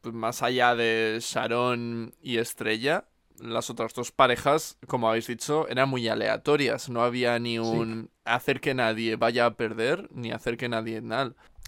Pues 0.00 0.14
más 0.14 0.42
allá 0.42 0.74
de 0.74 1.18
Sharon 1.20 2.14
y 2.20 2.36
Estrella, 2.36 3.06
las 3.40 3.70
otras 3.70 3.94
dos 3.94 4.12
parejas, 4.12 4.78
como 4.86 5.08
habéis 5.08 5.26
dicho, 5.26 5.68
eran 5.68 5.88
muy 5.88 6.06
aleatorias. 6.08 6.88
No 6.88 7.02
había 7.02 7.38
ni 7.38 7.58
un 7.58 8.10
hacer 8.24 8.60
que 8.60 8.74
nadie 8.74 9.16
vaya 9.16 9.46
a 9.46 9.54
perder, 9.54 10.08
ni 10.12 10.30
hacer 10.30 10.56
que 10.56 10.68
nadie. 10.68 11.00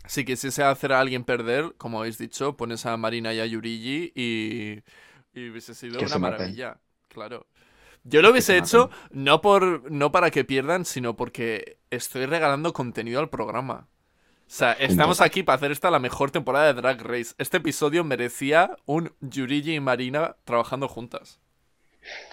Si 0.07 0.25
quisiese 0.25 0.63
hacer 0.65 0.93
a 0.93 1.01
alguien 1.01 1.25
perder, 1.25 1.75
como 1.77 2.01
habéis 2.01 2.19
dicho, 2.19 2.57
pones 2.57 2.87
a 2.87 2.97
Marina 2.97 3.33
y 3.33 3.41
a 3.41 3.47
Yurigi 3.47 4.13
y, 4.15 4.83
y 5.39 5.51
hubiese 5.51 5.75
sido 5.75 5.99
Que 5.99 6.07
una 6.07 6.19
maten. 6.19 6.39
maravilla. 6.39 6.79
Claro. 7.09 7.47
Yo 8.05 8.23
lo 8.23 8.31
hubiese 8.31 8.55
se 8.55 8.59
hecho 8.59 8.89
maten. 8.89 9.25
no 9.25 9.41
por 9.41 9.91
no 9.93 10.11
para 10.11 10.31
que 10.31 10.45
pierdan, 10.45 10.85
sino 10.85 11.17
porque 11.17 11.79
estoy 11.91 12.27
regalando 12.27 12.73
contenido 12.73 13.21
al 13.21 13.29
programa. 13.31 13.89
O 14.47 14.53
sea, 14.53 14.73
estamos 14.73 15.21
aquí 15.21 15.45
para 15.45 15.57
hacer 15.57 15.71
esta 15.71 15.93
la 15.93 16.01
mejor 16.01 16.33
temporada 16.33 16.73
de 16.73 16.81
Drag 16.81 17.01
Race. 17.03 17.35
Este 17.39 17.59
episodio 17.59 18.03
merecía 18.03 18.77
un 18.85 19.13
Yurigi 19.21 19.75
y 19.75 19.81
Marina 19.81 20.35
trabajando 20.45 20.89
juntas. 20.89 21.39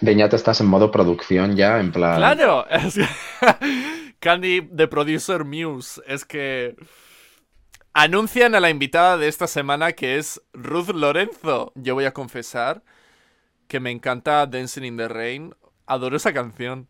Beñat, 0.02 0.34
estás 0.34 0.62
en 0.62 0.68
modo 0.68 0.90
producción 0.92 1.56
ya, 1.56 1.80
en 1.80 1.92
plan. 1.92 2.16
¡Claro! 2.18 2.66
Es 2.72 2.96
que- 2.96 4.16
Candy 4.20 4.62
de 4.62 4.88
Producer 4.88 5.44
Muse. 5.44 6.02
Es 6.08 6.26
que. 6.26 6.76
Anuncian 8.00 8.54
a 8.54 8.60
la 8.60 8.70
invitada 8.70 9.18
de 9.18 9.28
esta 9.28 9.48
semana 9.48 9.94
que 9.94 10.20
es 10.20 10.40
Ruth 10.54 10.90
Lorenzo. 10.90 11.72
Yo 11.74 11.96
voy 11.96 12.06
a 12.06 12.14
confesar 12.14 12.84
que 13.68 13.80
me 13.80 13.90
encanta 13.90 14.46
Dancing 14.46 14.84
in 14.84 14.98
the 14.98 15.08
Rain. 15.08 15.56
Adoro 15.88 16.16
esa 16.16 16.32
canción. 16.32 16.88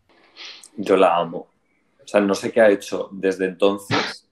Yo 0.75 0.97
la 0.97 1.15
amo. 1.15 1.47
O 2.03 2.05
sea, 2.05 2.19
no 2.19 2.35
sé 2.35 2.51
qué 2.51 2.59
ha 2.59 2.69
hecho 2.69 3.07
desde 3.13 3.45
entonces, 3.45 4.27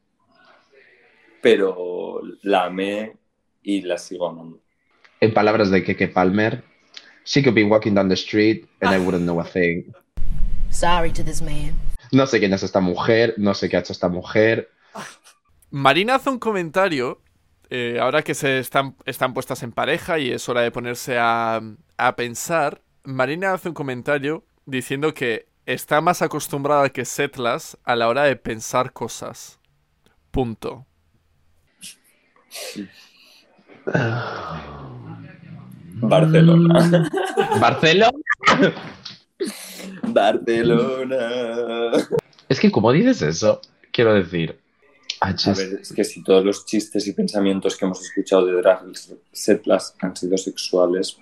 pero 1.42 2.20
la 2.42 2.66
amé 2.66 3.16
y 3.64 3.82
la 3.84 3.98
sigo 3.98 4.28
amando. 4.28 4.60
En 5.22 5.34
palabras 5.34 5.72
de 5.72 5.82
Keke 5.82 6.10
Palmer, 6.10 6.62
she 7.24 7.42
could 7.42 7.56
be 7.56 7.64
walking 7.64 7.94
down 7.94 8.10
the 8.10 8.16
street 8.16 8.68
and 8.82 8.94
I 8.94 9.00
wouldn't 9.00 9.24
know 9.24 9.40
a 9.40 9.46
thing. 9.46 9.94
Sorry 10.72 11.14
to 11.14 11.24
this 11.24 11.42
man. 11.42 11.74
No 12.12 12.28
sé 12.28 12.40
quién 12.40 12.52
es 12.52 12.64
esta 12.64 12.82
mujer, 12.82 13.36
no 13.38 13.54
sé 13.54 13.70
qué 13.70 13.78
ha 13.78 13.80
hecho 13.80 13.94
esta 13.94 14.10
mujer. 14.10 14.72
Marina 15.76 16.16
hace 16.16 16.30
un 16.30 16.40
comentario. 16.40 17.20
eh, 17.70 18.00
ahora 18.00 18.22
que 18.22 18.34
se 18.34 18.60
están, 18.60 18.96
están 19.06 19.34
puestas 19.34 19.62
en 19.62 19.74
pareja 19.74 20.20
y 20.20 20.32
es 20.32 20.48
hora 20.48 20.62
de 20.62 20.72
ponerse 20.72 21.18
a, 21.20 21.62
a 21.98 22.16
pensar. 22.16 22.82
Marina 23.04 23.52
hace 23.52 23.68
un 23.68 23.74
comentario 23.74 24.46
diciendo 24.66 25.14
que 25.14 25.50
está 25.66 26.00
más 26.00 26.22
acostumbrada 26.22 26.88
que 26.88 27.04
Setlas 27.04 27.78
a 27.84 27.98
la 27.98 28.08
hora 28.08 28.24
de 28.24 28.38
pensar 28.38 28.94
cosas. 28.94 29.60
Punto. 30.32 30.86
Barcelona. 35.96 37.10
Barcelona. 37.60 38.12
Barcelona. 40.04 41.92
Es 42.48 42.62
que, 42.62 42.72
¿cómo 42.72 42.94
dices 42.94 43.22
eso? 43.22 43.60
Quiero 43.92 44.14
decir. 44.14 44.64
Ah, 45.26 45.52
A 45.52 45.54
ver, 45.54 45.80
es 45.82 45.92
que 45.94 46.04
si 46.04 46.24
todos 46.24 46.44
los 46.46 46.66
chistes 46.66 47.08
y 47.08 47.14
pensamientos 47.14 47.76
que 47.78 47.86
hemos 47.86 48.02
escuchado 48.02 48.46
de 48.46 48.54
Drag 48.62 48.84
Setlas 49.32 49.96
han 50.00 50.16
sido 50.16 50.38
sexuales, 50.38 51.18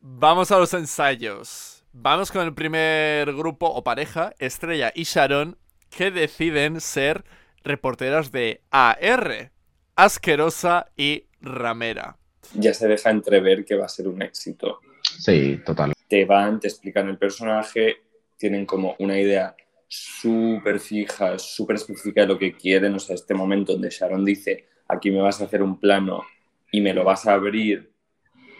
Vamos 0.00 0.50
a 0.50 0.58
los 0.58 0.74
ensayos. 0.74 1.82
Vamos 1.92 2.30
con 2.32 2.42
el 2.44 2.52
primer 2.54 3.32
grupo 3.34 3.66
o 3.66 3.82
pareja, 3.84 4.34
Estrella 4.38 4.92
y 4.94 5.04
Sharon, 5.04 5.56
que 5.90 6.10
deciden 6.10 6.80
ser 6.80 7.24
reporteras 7.62 8.30
de 8.32 8.60
AR, 8.70 9.50
Asquerosa 9.96 10.88
y 10.96 11.24
Ramera. 11.40 12.18
ya 12.54 12.74
se 12.74 12.88
deja 12.88 13.10
entrever 13.10 13.64
que 13.64 13.76
va 13.76 13.86
a 13.86 13.88
ser 13.88 14.08
un 14.08 14.20
éxito. 14.22 14.80
Sí, 15.18 15.60
total. 15.64 15.92
te 16.08 16.24
van, 16.24 16.60
te 16.60 16.68
explican 16.68 17.08
el 17.08 17.16
personaje, 17.16 17.96
tienen 18.36 18.66
como 18.66 18.96
una 18.98 19.18
idea 19.18 19.54
súper 19.94 20.80
fija, 20.80 21.38
súper 21.38 21.76
específica 21.76 22.22
de 22.22 22.26
lo 22.28 22.38
que 22.38 22.52
quieren. 22.52 22.94
O 22.94 22.98
sea, 22.98 23.14
este 23.14 23.34
momento 23.34 23.72
donde 23.72 23.90
Sharon 23.90 24.24
dice, 24.24 24.66
aquí 24.88 25.10
me 25.10 25.20
vas 25.20 25.40
a 25.40 25.44
hacer 25.44 25.62
un 25.62 25.78
plano 25.78 26.24
y 26.72 26.80
me 26.80 26.94
lo 26.94 27.04
vas 27.04 27.26
a 27.26 27.34
abrir 27.34 27.92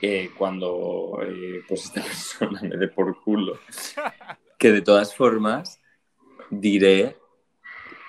eh, 0.01 0.31
cuando 0.37 1.19
eh, 1.23 1.63
pues 1.67 1.87
esta 1.87 2.03
persona 2.03 2.61
me 2.63 2.77
dé 2.77 2.89
por 2.89 3.21
culo. 3.23 3.59
Que 4.59 4.73
de 4.73 4.83
todas 4.83 5.15
formas, 5.15 5.81
diré 6.51 7.17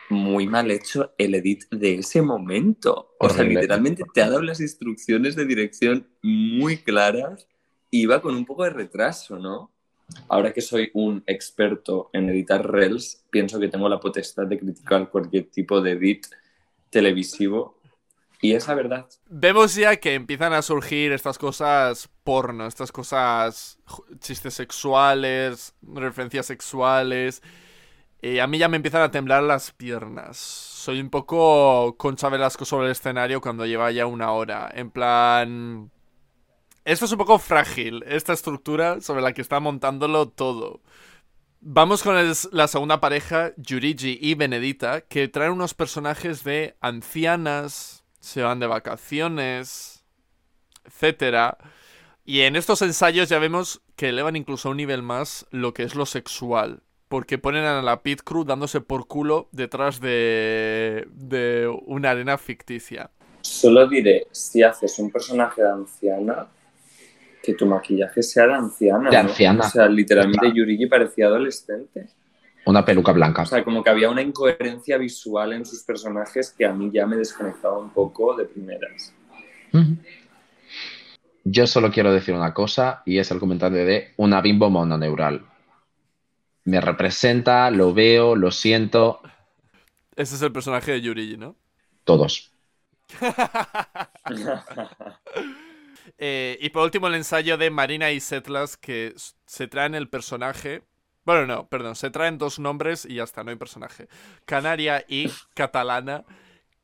muy 0.10 0.46
mal 0.48 0.70
hecho 0.70 1.14
el 1.18 1.36
edit 1.36 1.64
de 1.72 1.96
ese 1.96 2.22
momento. 2.22 3.16
O 3.20 3.30
sea, 3.30 3.44
literalmente 3.44 4.04
te 4.14 4.22
ha 4.22 4.30
dado 4.30 4.42
las 4.42 4.62
instrucciones 4.62 5.36
de 5.36 5.46
dirección 5.46 6.08
muy 6.22 6.78
claras 6.78 7.48
y 7.90 8.06
va 8.06 8.22
con 8.22 8.36
un 8.36 8.46
poco 8.46 8.64
de 8.64 8.70
retraso, 8.70 9.40
¿no? 9.40 9.72
Ahora 10.28 10.54
que 10.54 10.62
soy 10.62 10.92
un 10.94 11.24
experto 11.26 12.10
en 12.14 12.30
editar 12.30 12.70
reels, 12.70 13.24
pienso 13.30 13.60
que 13.60 13.68
tengo 13.68 13.90
la 13.90 14.00
potestad 14.00 14.48
de 14.48 14.60
criticar 14.60 15.10
cualquier 15.10 15.46
tipo 15.46 15.82
de 15.82 15.92
edit 15.92 16.28
televisivo. 16.90 17.76
Y 18.42 18.54
es 18.54 18.68
la 18.68 18.76
verdad. 18.76 19.08
Vemos 19.28 19.76
ya 19.76 19.96
que 19.96 20.14
empiezan 20.14 20.54
a 20.54 20.62
surgir 20.62 21.12
estas 21.12 21.38
cosas 21.38 22.10
porno, 22.24 22.68
estas 22.68 22.92
cosas 22.92 23.80
chistes 24.20 24.54
sexuales, 24.54 25.74
referencias 25.82 26.46
sexuales. 26.46 27.42
A 28.42 28.48
mí 28.48 28.58
ya 28.58 28.68
me 28.68 28.78
empiezan 28.78 29.02
a 29.02 29.12
temblar 29.12 29.44
las 29.44 29.72
piernas. 29.72 30.38
Soy 30.38 31.00
un 31.00 31.10
poco 31.10 31.96
Concha 31.98 32.30
Velasco 32.30 32.66
sobre 32.66 32.88
el 32.88 32.92
escenario 32.92 33.42
cuando 33.42 33.66
lleva 33.66 33.92
ya 33.92 34.06
una 34.06 34.32
hora. 34.32 34.70
En 34.74 34.92
plan... 34.92 35.92
Esto 36.86 37.06
es 37.06 37.12
un 37.12 37.18
poco 37.18 37.40
frágil, 37.40 38.04
esta 38.06 38.32
estructura 38.32 39.02
sobre 39.02 39.24
la 39.24 39.34
que 39.34 39.42
está 39.42 39.60
montándolo 39.60 40.30
todo. 40.30 40.82
Vamos 41.60 42.04
con 42.04 42.16
la 42.52 42.68
segunda 42.68 43.02
pareja, 43.02 43.54
Yurigi 43.58 44.20
y 44.22 44.36
Benedita, 44.36 45.02
que 45.02 45.28
traen 45.28 45.54
unos 45.54 45.74
personajes 45.74 46.44
de 46.44 46.76
ancianas, 46.82 48.06
se 48.20 48.44
van 48.44 48.60
de 48.60 48.68
vacaciones, 48.68 50.06
etcétera. 50.84 51.58
Y 52.24 52.42
en 52.42 52.56
estos 52.56 52.84
ensayos 52.84 53.30
ya 53.30 53.40
vemos 53.40 53.82
que 53.96 54.10
elevan 54.10 54.36
incluso 54.36 54.68
a 54.68 54.72
un 54.72 54.78
nivel 54.78 55.02
más 55.02 55.48
lo 55.50 55.74
que 55.74 55.82
es 55.82 55.96
lo 55.96 56.06
sexual. 56.06 56.84
Porque 57.08 57.40
ponen 57.40 57.66
a 57.66 57.82
la 57.82 58.04
pit 58.04 58.22
crew 58.24 58.44
dándose 58.44 58.80
por 58.80 59.08
culo 59.08 59.50
detrás 59.52 60.00
de, 60.00 61.08
de 61.10 61.68
una 61.88 62.12
arena 62.12 62.38
ficticia. 62.38 63.10
Solo 63.42 63.88
diré, 63.88 64.28
si 64.30 64.62
haces 64.62 65.00
un 65.00 65.10
personaje 65.12 65.64
de 65.64 65.70
anciana, 65.70 66.48
que 67.46 67.54
tu 67.54 67.66
maquillaje 67.66 68.24
sea 68.24 68.48
de 68.48 68.54
anciana. 68.54 69.10
De 69.10 69.18
¿no? 69.18 69.30
anciana. 69.30 69.66
O 69.66 69.70
sea, 69.70 69.88
literalmente 69.88 70.52
Yurigi 70.54 70.88
parecía 70.88 71.28
adolescente. 71.28 72.08
Una 72.66 72.84
peluca 72.84 73.12
blanca. 73.12 73.44
O 73.44 73.46
sea, 73.46 73.64
como 73.64 73.84
que 73.84 73.92
había 73.92 74.10
una 74.10 74.24
incoherencia 74.24 74.98
visual 74.98 75.54
en 75.54 75.66
sus 75.66 75.84
personajes 75.84 76.54
que 76.58 76.66
a 76.66 76.74
mí 76.74 76.90
ya 76.92 77.06
me 77.06 77.16
desconectaba 77.16 77.78
un 77.78 77.92
poco 77.92 78.36
de 78.36 78.46
primeras. 78.46 79.14
Yo 81.44 81.68
solo 81.68 81.92
quiero 81.92 82.12
decir 82.12 82.34
una 82.34 82.54
cosa 82.54 83.04
y 83.06 83.20
es 83.20 83.30
el 83.30 83.40
comentario 83.40 83.86
de 83.86 84.14
una 84.18 84.42
bimbo 84.42 84.72
mononeural. 84.72 85.46
Me 86.64 86.82
representa, 86.82 87.70
lo 87.70 87.94
veo, 87.94 88.36
lo 88.36 88.50
siento, 88.50 89.22
Ese 90.16 90.36
es 90.36 90.42
el 90.42 90.52
personaje 90.52 90.94
de 90.94 91.02
Yuri, 91.02 91.38
¿no? 91.38 91.56
todos. 92.04 92.52
Eh, 96.18 96.58
y 96.62 96.70
por 96.70 96.84
último, 96.84 97.08
el 97.08 97.16
ensayo 97.16 97.58
de 97.58 97.70
Marina 97.70 98.12
y 98.12 98.20
Setlas, 98.20 98.78
que 98.78 99.14
se 99.46 99.68
traen 99.68 99.96
el 99.96 100.10
personaje. 100.10 100.84
Bueno, 101.24 101.48
no, 101.48 101.68
perdón, 101.68 101.96
se 101.96 102.12
traen 102.12 102.38
dos 102.38 102.60
nombres 102.60 103.06
y 103.06 103.16
ya 103.16 103.24
está, 103.24 103.44
no 103.44 103.50
hay 103.50 103.58
personaje. 103.58 104.08
Canaria 104.46 105.04
y 105.08 105.30
Catalana, 105.56 106.24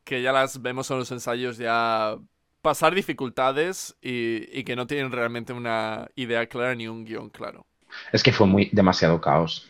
que 0.03 0.21
ya 0.21 0.31
las 0.31 0.61
vemos 0.61 0.89
en 0.91 0.97
los 0.97 1.11
ensayos 1.11 1.57
ya 1.57 2.17
pasar 2.61 2.95
dificultades 2.95 3.95
y, 4.01 4.47
y 4.57 4.63
que 4.63 4.75
no 4.75 4.87
tienen 4.87 5.11
realmente 5.11 5.53
una 5.53 6.09
idea 6.15 6.47
clara 6.47 6.75
ni 6.75 6.87
un 6.87 7.05
guion 7.05 7.29
claro. 7.29 7.65
Es 8.11 8.23
que 8.23 8.31
fue 8.31 8.47
muy 8.47 8.69
demasiado 8.71 9.19
caos. 9.19 9.67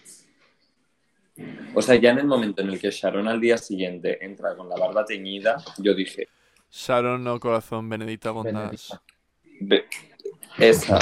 O 1.74 1.82
sea, 1.82 1.96
ya 1.96 2.12
en 2.12 2.20
el 2.20 2.28
momento 2.28 2.62
en 2.62 2.70
el 2.70 2.80
que 2.80 2.92
Sharon 2.92 3.28
al 3.28 3.40
día 3.40 3.58
siguiente 3.58 4.24
entra 4.24 4.56
con 4.56 4.70
la 4.70 4.78
barba 4.78 5.06
teñida, 5.06 5.58
yo 5.78 5.94
dije, 5.94 6.28
Sharon, 6.70 7.24
no 7.24 7.40
corazón, 7.40 7.90
Benedita 7.90 8.32
Bondage. 8.32 8.94
Benedicta. 9.62 9.98
"Ve, 10.58 10.70
esa. 10.70 11.00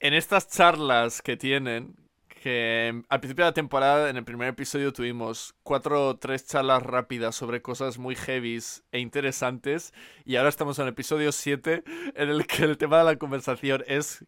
en 0.00 0.14
estas 0.14 0.48
charlas 0.48 1.22
que 1.22 1.36
tienen, 1.36 1.94
que 2.28 3.02
al 3.08 3.20
principio 3.20 3.44
de 3.44 3.50
la 3.50 3.54
temporada, 3.54 4.08
en 4.08 4.16
el 4.16 4.24
primer 4.24 4.48
episodio, 4.48 4.92
tuvimos 4.92 5.54
cuatro 5.62 6.08
o 6.08 6.16
tres 6.16 6.46
charlas 6.46 6.82
rápidas 6.82 7.36
sobre 7.36 7.60
cosas 7.60 7.98
muy 7.98 8.16
heavies 8.16 8.82
e 8.92 8.98
interesantes, 8.98 9.92
y 10.24 10.36
ahora 10.36 10.48
estamos 10.48 10.78
en 10.78 10.84
el 10.84 10.90
episodio 10.90 11.32
7, 11.32 11.84
en 12.14 12.28
el 12.30 12.46
que 12.46 12.64
el 12.64 12.78
tema 12.78 12.98
de 12.98 13.04
la 13.04 13.16
conversación 13.16 13.84
es 13.86 14.24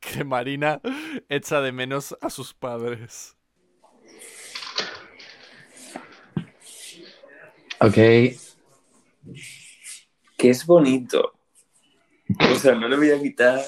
que 0.00 0.24
Marina 0.24 0.80
echa 1.28 1.60
de 1.60 1.72
menos 1.72 2.16
a 2.20 2.30
sus 2.30 2.54
padres. 2.54 3.36
Ok. 7.80 7.94
que 10.36 10.50
es 10.50 10.66
bonito. 10.66 11.34
O 12.52 12.56
sea, 12.56 12.74
no 12.74 12.88
le 12.88 12.96
voy 12.96 13.10
a 13.10 13.20
quitar. 13.20 13.60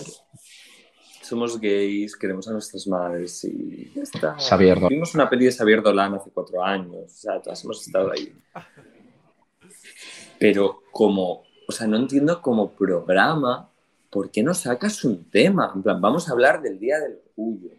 Somos 1.22 1.60
gays, 1.60 2.16
queremos 2.16 2.46
a 2.48 2.52
nuestras 2.52 2.86
madres 2.86 3.44
y 3.44 3.92
ya 3.94 4.02
está. 4.02 4.36
Xavier 4.38 4.76
Dolan. 4.76 4.90
Vimos 4.90 5.14
una 5.14 5.28
peli 5.28 5.46
de 5.46 5.52
Xavier 5.52 5.82
Dolan 5.82 6.14
hace 6.14 6.30
cuatro 6.30 6.62
años. 6.62 7.04
O 7.04 7.08
sea, 7.08 7.42
todas 7.42 7.62
hemos 7.64 7.84
estado 7.84 8.12
ahí. 8.12 8.32
Pero 10.38 10.82
como, 10.92 11.42
o 11.68 11.72
sea, 11.72 11.86
no 11.86 11.96
entiendo 11.96 12.40
como 12.40 12.70
programa, 12.70 13.70
¿por 14.10 14.30
qué 14.30 14.42
no 14.42 14.54
sacas 14.54 15.04
un 15.04 15.28
tema? 15.28 15.72
En 15.74 15.82
plan, 15.82 16.00
vamos 16.00 16.28
a 16.28 16.32
hablar 16.32 16.62
del 16.62 16.78
Día 16.78 17.00
del 17.00 17.18
Orgullo. 17.30 17.70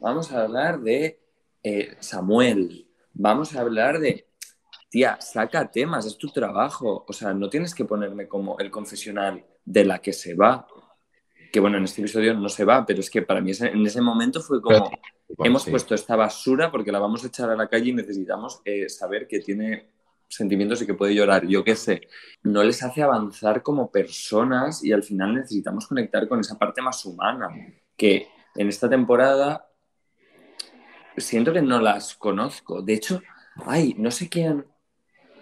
Vamos 0.00 0.30
a 0.30 0.42
hablar 0.42 0.80
de 0.80 1.20
eh, 1.64 1.96
Samuel. 1.98 2.86
Vamos 3.12 3.56
a 3.56 3.60
hablar 3.60 3.98
de 3.98 4.28
tía, 4.88 5.20
saca 5.20 5.68
temas, 5.68 6.06
es 6.06 6.16
tu 6.16 6.28
trabajo. 6.28 7.04
O 7.08 7.12
sea, 7.12 7.34
no 7.34 7.48
tienes 7.48 7.74
que 7.74 7.84
ponerme 7.84 8.28
como 8.28 8.56
el 8.60 8.70
confesional 8.70 9.44
de 9.64 9.84
la 9.84 9.98
que 10.00 10.12
se 10.12 10.34
va. 10.34 10.66
Que 11.52 11.60
bueno, 11.60 11.78
en 11.78 11.84
este 11.84 12.00
episodio 12.00 12.34
no 12.34 12.48
se 12.48 12.64
va, 12.64 12.84
pero 12.84 13.00
es 13.00 13.08
que 13.10 13.22
para 13.22 13.40
mí 13.40 13.52
ese- 13.52 13.68
en 13.68 13.86
ese 13.86 14.00
momento 14.00 14.40
fue 14.40 14.60
como, 14.60 14.90
hemos 15.38 15.62
Sí. 15.62 15.70
puesto 15.70 15.94
esta 15.94 16.16
basura 16.16 16.70
porque 16.70 16.90
la 16.92 16.98
vamos 16.98 17.24
a 17.24 17.28
echar 17.28 17.48
a 17.50 17.56
la 17.56 17.68
calle 17.68 17.90
y 17.90 17.94
necesitamos 17.94 18.60
eh, 18.64 18.88
saber 18.88 19.26
que 19.28 19.38
tiene 19.40 19.88
sentimientos 20.28 20.82
y 20.82 20.86
que 20.86 20.94
puede 20.94 21.14
llorar. 21.14 21.46
Yo 21.46 21.62
qué 21.62 21.76
sé, 21.76 22.08
no 22.42 22.64
les 22.64 22.82
hace 22.82 23.02
avanzar 23.02 23.62
como 23.62 23.90
personas 23.90 24.82
y 24.84 24.92
al 24.92 25.02
final 25.04 25.34
necesitamos 25.34 25.86
conectar 25.86 26.26
con 26.26 26.40
esa 26.40 26.58
parte 26.58 26.82
más 26.82 27.04
humana, 27.04 27.48
que 27.96 28.26
en 28.56 28.68
esta 28.68 28.88
temporada 28.90 29.68
siento 31.16 31.52
que 31.52 31.62
no 31.62 31.80
las 31.80 32.14
conozco. 32.16 32.82
De 32.82 32.94
hecho, 32.94 33.22
ay, 33.66 33.94
no 33.96 34.10
sé 34.10 34.28
quién, 34.28 34.66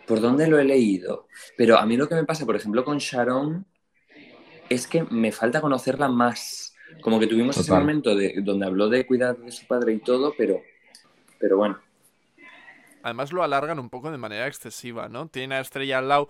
por 0.06 0.20
dónde 0.20 0.46
lo 0.46 0.58
he 0.58 0.64
leído, 0.64 1.26
pero 1.56 1.78
a 1.78 1.86
mí 1.86 1.96
lo 1.96 2.08
que 2.08 2.14
me 2.14 2.24
pasa, 2.24 2.44
por 2.44 2.56
ejemplo, 2.56 2.84
con 2.84 2.98
Sharon, 2.98 3.64
es 4.72 4.86
que 4.86 5.04
me 5.04 5.32
falta 5.32 5.60
conocerla 5.60 6.08
más. 6.08 6.74
Como 7.00 7.18
que 7.18 7.26
tuvimos 7.26 7.56
ese 7.56 7.72
momento 7.72 8.14
de, 8.14 8.34
donde 8.42 8.66
habló 8.66 8.88
de 8.88 9.06
cuidar 9.06 9.36
de 9.38 9.50
su 9.50 9.66
padre 9.66 9.94
y 9.94 9.98
todo, 9.98 10.34
pero, 10.36 10.60
pero 11.38 11.56
bueno. 11.56 11.78
Además 13.02 13.32
lo 13.32 13.42
alargan 13.42 13.78
un 13.78 13.90
poco 13.90 14.10
de 14.10 14.18
manera 14.18 14.46
excesiva, 14.46 15.08
¿no? 15.08 15.28
Tiene 15.28 15.56
a 15.56 15.60
Estrella 15.60 15.98
al 15.98 16.08
lado 16.08 16.28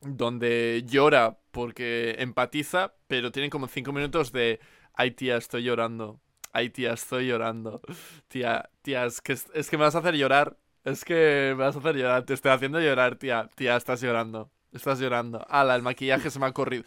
donde 0.00 0.82
llora 0.86 1.38
porque 1.52 2.16
empatiza, 2.18 2.94
pero 3.06 3.30
tiene 3.30 3.50
como 3.50 3.68
cinco 3.68 3.92
minutos 3.92 4.32
de 4.32 4.60
ay 4.94 5.12
tía, 5.12 5.36
estoy 5.36 5.62
llorando. 5.62 6.20
Ay 6.52 6.70
tía, 6.70 6.92
estoy 6.92 7.28
llorando. 7.28 7.80
Tía, 8.28 8.70
tía, 8.82 9.06
es 9.06 9.20
que, 9.20 9.32
es 9.32 9.70
que 9.70 9.78
me 9.78 9.84
vas 9.84 9.94
a 9.94 9.98
hacer 9.98 10.16
llorar. 10.16 10.56
Es 10.84 11.04
que 11.04 11.54
me 11.56 11.64
vas 11.64 11.76
a 11.76 11.78
hacer 11.78 11.96
llorar. 11.96 12.24
Te 12.24 12.34
estoy 12.34 12.50
haciendo 12.50 12.80
llorar, 12.80 13.16
tía. 13.16 13.48
Tía, 13.54 13.76
estás 13.76 14.00
llorando. 14.02 14.50
Estás 14.72 14.98
llorando. 15.00 15.46
Ala, 15.48 15.76
el 15.76 15.82
maquillaje 15.82 16.30
se 16.30 16.38
me 16.38 16.46
ha 16.46 16.52
corrido. 16.52 16.84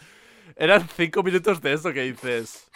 Eran 0.56 0.88
cinco 0.96 1.24
minutos 1.24 1.62
de 1.62 1.74
eso 1.74 1.94
que 1.94 2.04
dices. 2.04 2.70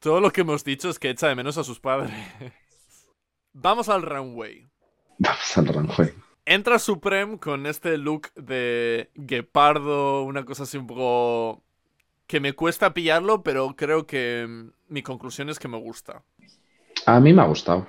Todo 0.00 0.20
lo 0.20 0.30
que 0.30 0.40
hemos 0.40 0.64
dicho 0.64 0.90
es 0.90 0.98
que 0.98 1.10
echa 1.10 1.28
de 1.28 1.34
menos 1.34 1.58
a 1.58 1.64
sus 1.64 1.78
padres. 1.78 2.12
Vamos 3.52 3.88
al 3.88 4.02
runway. 4.02 4.72
Vamos 5.18 5.56
al 5.56 5.66
Ranjue. 5.66 6.14
Entra 6.44 6.78
Supreme 6.80 7.38
con 7.38 7.66
este 7.66 7.96
look 7.96 8.32
de 8.34 9.10
guepardo, 9.14 10.22
una 10.24 10.44
cosa 10.44 10.64
así 10.64 10.76
un 10.76 10.88
poco 10.88 11.62
que 12.26 12.40
me 12.40 12.54
cuesta 12.54 12.92
pillarlo, 12.92 13.44
pero 13.44 13.76
creo 13.76 14.06
que 14.06 14.46
mm, 14.48 14.70
mi 14.88 15.02
conclusión 15.02 15.48
es 15.48 15.60
que 15.60 15.68
me 15.68 15.78
gusta. 15.78 16.24
A 17.06 17.20
mí 17.20 17.32
me 17.32 17.42
ha 17.42 17.46
gustado. 17.46 17.86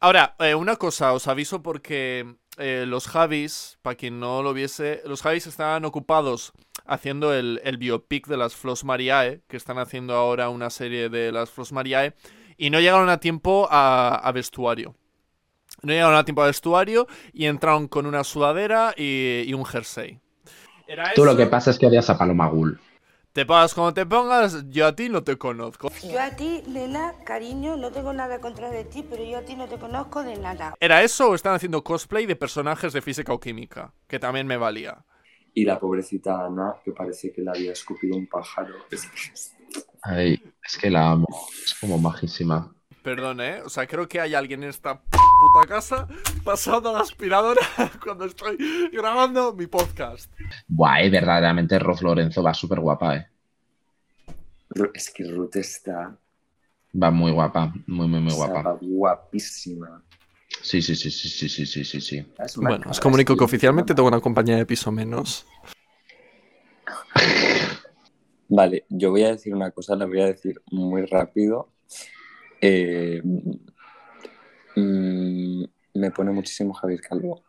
Ahora, 0.00 0.36
eh, 0.38 0.54
una 0.54 0.76
cosa, 0.76 1.14
os 1.14 1.26
aviso 1.28 1.62
porque 1.62 2.36
eh, 2.58 2.84
los 2.86 3.08
Javis, 3.08 3.78
para 3.82 3.96
quien 3.96 4.20
no 4.20 4.42
lo 4.42 4.52
viese, 4.52 5.02
los 5.06 5.22
Javis 5.22 5.46
estaban 5.46 5.84
ocupados 5.84 6.52
haciendo 6.86 7.34
el, 7.34 7.60
el 7.64 7.78
biopic 7.78 8.26
de 8.26 8.36
las 8.36 8.54
Flos 8.54 8.84
Mariae, 8.84 9.42
que 9.48 9.56
están 9.56 9.78
haciendo 9.78 10.14
ahora 10.14 10.48
una 10.48 10.70
serie 10.70 11.08
de 11.08 11.32
las 11.32 11.50
Flos 11.50 11.72
Mariae, 11.72 12.14
y 12.56 12.70
no 12.70 12.80
llegaron 12.80 13.08
a 13.08 13.18
tiempo 13.18 13.68
a, 13.70 14.30
vestuario. 14.32 14.94
No 15.82 15.92
llegaron 15.92 16.16
a 16.16 16.24
tiempo 16.24 16.42
a 16.42 16.46
vestuario 16.46 17.06
y 17.32 17.46
entraron 17.46 17.88
con 17.88 18.06
una 18.06 18.24
sudadera 18.24 18.94
y, 18.96 19.52
un 19.52 19.64
jersey. 19.64 20.20
Tú 21.14 21.24
lo 21.24 21.36
que 21.36 21.46
pasa 21.46 21.70
es 21.70 21.78
que 21.78 21.86
odias 21.86 22.08
a 22.10 22.18
Paloma 22.18 22.48
Gul. 22.48 22.78
Te 23.34 23.44
pagas 23.44 23.74
como 23.74 23.92
te 23.92 24.06
pongas, 24.06 24.64
yo 24.70 24.86
a 24.86 24.94
ti 24.94 25.08
no 25.08 25.24
te 25.24 25.36
conozco. 25.36 25.88
Yo 26.08 26.20
a 26.20 26.30
ti, 26.36 26.62
nena, 26.68 27.14
cariño, 27.24 27.76
no 27.76 27.90
tengo 27.90 28.12
nada 28.12 28.40
contra 28.40 28.70
de 28.70 28.84
ti, 28.84 29.04
pero 29.10 29.24
yo 29.24 29.38
a 29.38 29.42
ti 29.42 29.56
no 29.56 29.66
te 29.66 29.76
conozco 29.76 30.22
de 30.22 30.36
nada. 30.36 30.76
¿Era 30.78 31.02
eso 31.02 31.30
o 31.30 31.34
están 31.34 31.52
haciendo 31.52 31.82
cosplay 31.82 32.26
de 32.26 32.36
personajes 32.36 32.92
de 32.92 33.02
física 33.02 33.32
o 33.32 33.40
química? 33.40 33.92
Que 34.06 34.20
también 34.20 34.46
me 34.46 34.56
valía. 34.56 35.04
Y 35.52 35.64
la 35.64 35.80
pobrecita 35.80 36.46
Ana, 36.46 36.76
que 36.84 36.92
parece 36.92 37.32
que 37.32 37.42
le 37.42 37.50
había 37.50 37.72
escupido 37.72 38.16
un 38.16 38.28
pájaro. 38.28 38.76
Ay, 40.02 40.40
es 40.64 40.78
que 40.78 40.88
la 40.88 41.10
amo. 41.10 41.26
Es 41.64 41.74
como 41.74 41.98
majísima. 41.98 42.72
Perdón, 43.04 43.42
¿eh? 43.42 43.60
O 43.62 43.68
sea, 43.68 43.86
creo 43.86 44.08
que 44.08 44.18
hay 44.18 44.32
alguien 44.32 44.62
en 44.62 44.70
esta 44.70 44.98
puta 44.98 45.68
casa 45.68 46.08
pasando 46.42 46.90
la 46.90 47.00
aspiradora 47.00 47.60
cuando 48.02 48.24
estoy 48.24 48.56
grabando 48.90 49.52
mi 49.52 49.66
podcast. 49.66 50.32
Buah, 50.66 51.02
eh, 51.02 51.10
verdaderamente 51.10 51.78
Roz 51.78 52.00
Lorenzo 52.00 52.42
va 52.42 52.54
súper 52.54 52.80
guapa, 52.80 53.16
eh. 53.16 53.26
Es 54.94 55.10
que 55.10 55.24
Ruth 55.24 55.56
está, 55.56 56.16
Va 56.98 57.10
muy 57.10 57.30
guapa, 57.30 57.74
muy, 57.86 58.08
muy, 58.08 58.20
muy 58.20 58.32
o 58.32 58.36
sea, 58.36 58.46
guapa. 58.46 58.72
va 58.72 58.78
guapísima. 58.80 60.02
Sí, 60.62 60.80
sí, 60.80 60.96
sí, 60.96 61.10
sí, 61.10 61.28
sí, 61.28 61.46
sí, 61.46 61.66
sí, 61.66 61.84
sí, 61.84 62.00
sí. 62.00 62.26
Bueno, 62.56 62.88
os 62.88 63.00
comunico 63.00 63.36
que 63.36 63.44
oficialmente 63.44 63.94
tengo 63.94 64.08
una 64.08 64.20
compañía 64.20 64.56
de 64.56 64.64
piso 64.64 64.90
menos. 64.90 65.46
Vale, 68.48 68.86
yo 68.88 69.10
voy 69.10 69.24
a 69.24 69.32
decir 69.32 69.54
una 69.54 69.72
cosa, 69.72 69.94
la 69.94 70.06
voy 70.06 70.22
a 70.22 70.26
decir 70.26 70.62
muy 70.70 71.04
rápido. 71.04 71.68
Eh, 72.66 73.20
mm, 74.76 75.64
me 75.94 76.10
pone 76.10 76.30
muchísimo 76.32 76.72
Javier 76.72 77.00
Calvo. 77.02 77.42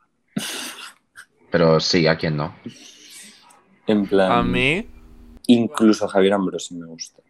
Pero 1.49 1.79
sí, 1.79 2.05
¿a 2.05 2.17
quién 2.17 2.35
no? 2.35 2.53
En 3.87 4.05
plan, 4.05 4.31
A 4.33 4.43
mí, 4.43 4.85
incluso 5.47 6.09
Javier 6.09 6.33
Ambrosi 6.33 6.75
me 6.75 6.85
gusta. 6.87 7.21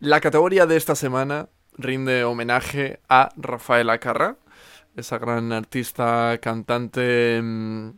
la 0.00 0.20
categoría 0.20 0.66
de 0.66 0.76
esta 0.76 0.96
semana 0.96 1.50
rinde 1.78 2.24
homenaje 2.24 2.98
a 3.08 3.28
Rafaela 3.36 4.00
Carrà, 4.00 4.36
esa 4.96 5.18
gran 5.18 5.52
artista, 5.52 6.38
cantante, 6.42 7.40
mm, 7.40 7.90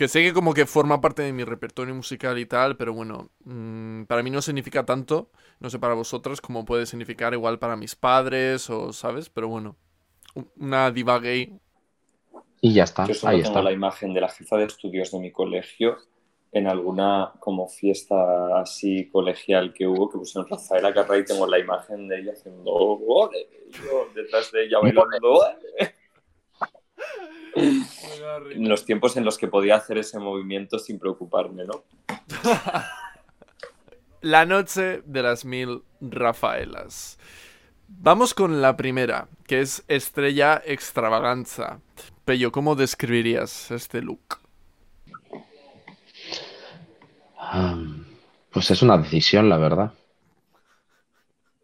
que 0.00 0.08
sé 0.08 0.22
que 0.22 0.32
como 0.32 0.54
que 0.54 0.64
forma 0.64 1.02
parte 1.02 1.20
de 1.20 1.30
mi 1.34 1.44
repertorio 1.44 1.94
musical 1.94 2.38
y 2.38 2.46
tal, 2.46 2.78
pero 2.78 2.94
bueno, 2.94 3.28
mm, 3.44 4.04
para 4.04 4.22
mí 4.22 4.30
no 4.30 4.40
significa 4.40 4.86
tanto, 4.86 5.28
no 5.58 5.68
sé 5.68 5.78
para 5.78 5.92
vosotras, 5.92 6.40
como 6.40 6.64
puede 6.64 6.86
significar 6.86 7.34
igual 7.34 7.58
para 7.58 7.76
mis 7.76 7.96
padres 7.96 8.70
o, 8.70 8.94
¿sabes? 8.94 9.28
Pero 9.28 9.48
bueno, 9.48 9.76
una 10.56 10.90
diva 10.90 11.18
gay. 11.18 11.52
Y 12.62 12.72
ya 12.72 12.84
está, 12.84 13.06
Yo 13.06 13.12
solo 13.12 13.36
ahí 13.36 13.42
tengo 13.42 13.56
está. 13.58 13.62
la 13.62 13.72
imagen 13.72 14.14
de 14.14 14.22
la 14.22 14.30
jefa 14.30 14.56
de 14.56 14.64
estudios 14.64 15.12
de 15.12 15.18
mi 15.18 15.30
colegio 15.32 15.98
en 16.50 16.66
alguna 16.66 17.34
como 17.38 17.68
fiesta 17.68 18.58
así 18.58 19.06
colegial 19.10 19.74
que 19.74 19.86
hubo, 19.86 20.08
que 20.08 20.16
pusieron 20.16 20.48
Rafaela 20.48 20.94
Carrá 20.94 21.18
y 21.18 21.26
tengo 21.26 21.46
la 21.46 21.58
imagen 21.58 22.08
de 22.08 22.20
ella 22.20 22.32
haciendo 22.32 22.72
"Ole", 22.72 23.48
yo 23.70 24.08
detrás 24.14 24.50
de 24.50 24.64
ella 24.64 24.78
bailando. 24.78 25.30
"Ole". 25.30 25.94
En 27.56 28.68
los 28.68 28.84
tiempos 28.84 29.16
en 29.16 29.24
los 29.24 29.38
que 29.38 29.48
podía 29.48 29.76
hacer 29.76 29.98
ese 29.98 30.18
movimiento 30.18 30.78
sin 30.78 30.98
preocuparme, 30.98 31.64
¿no? 31.64 31.84
La 34.22 34.44
noche 34.44 35.02
de 35.06 35.22
las 35.22 35.44
mil 35.46 35.82
Rafaelas. 36.00 37.18
Vamos 37.88 38.34
con 38.34 38.60
la 38.60 38.76
primera, 38.76 39.28
que 39.46 39.60
es 39.60 39.82
Estrella 39.88 40.62
Extravaganza. 40.64 41.80
Pello, 42.24 42.52
¿cómo 42.52 42.76
describirías 42.76 43.70
este 43.70 44.02
look? 44.02 44.38
Um, 47.52 48.04
Pues 48.50 48.70
es 48.70 48.82
una 48.82 48.98
decisión, 48.98 49.48
la 49.48 49.58
verdad. 49.58 49.92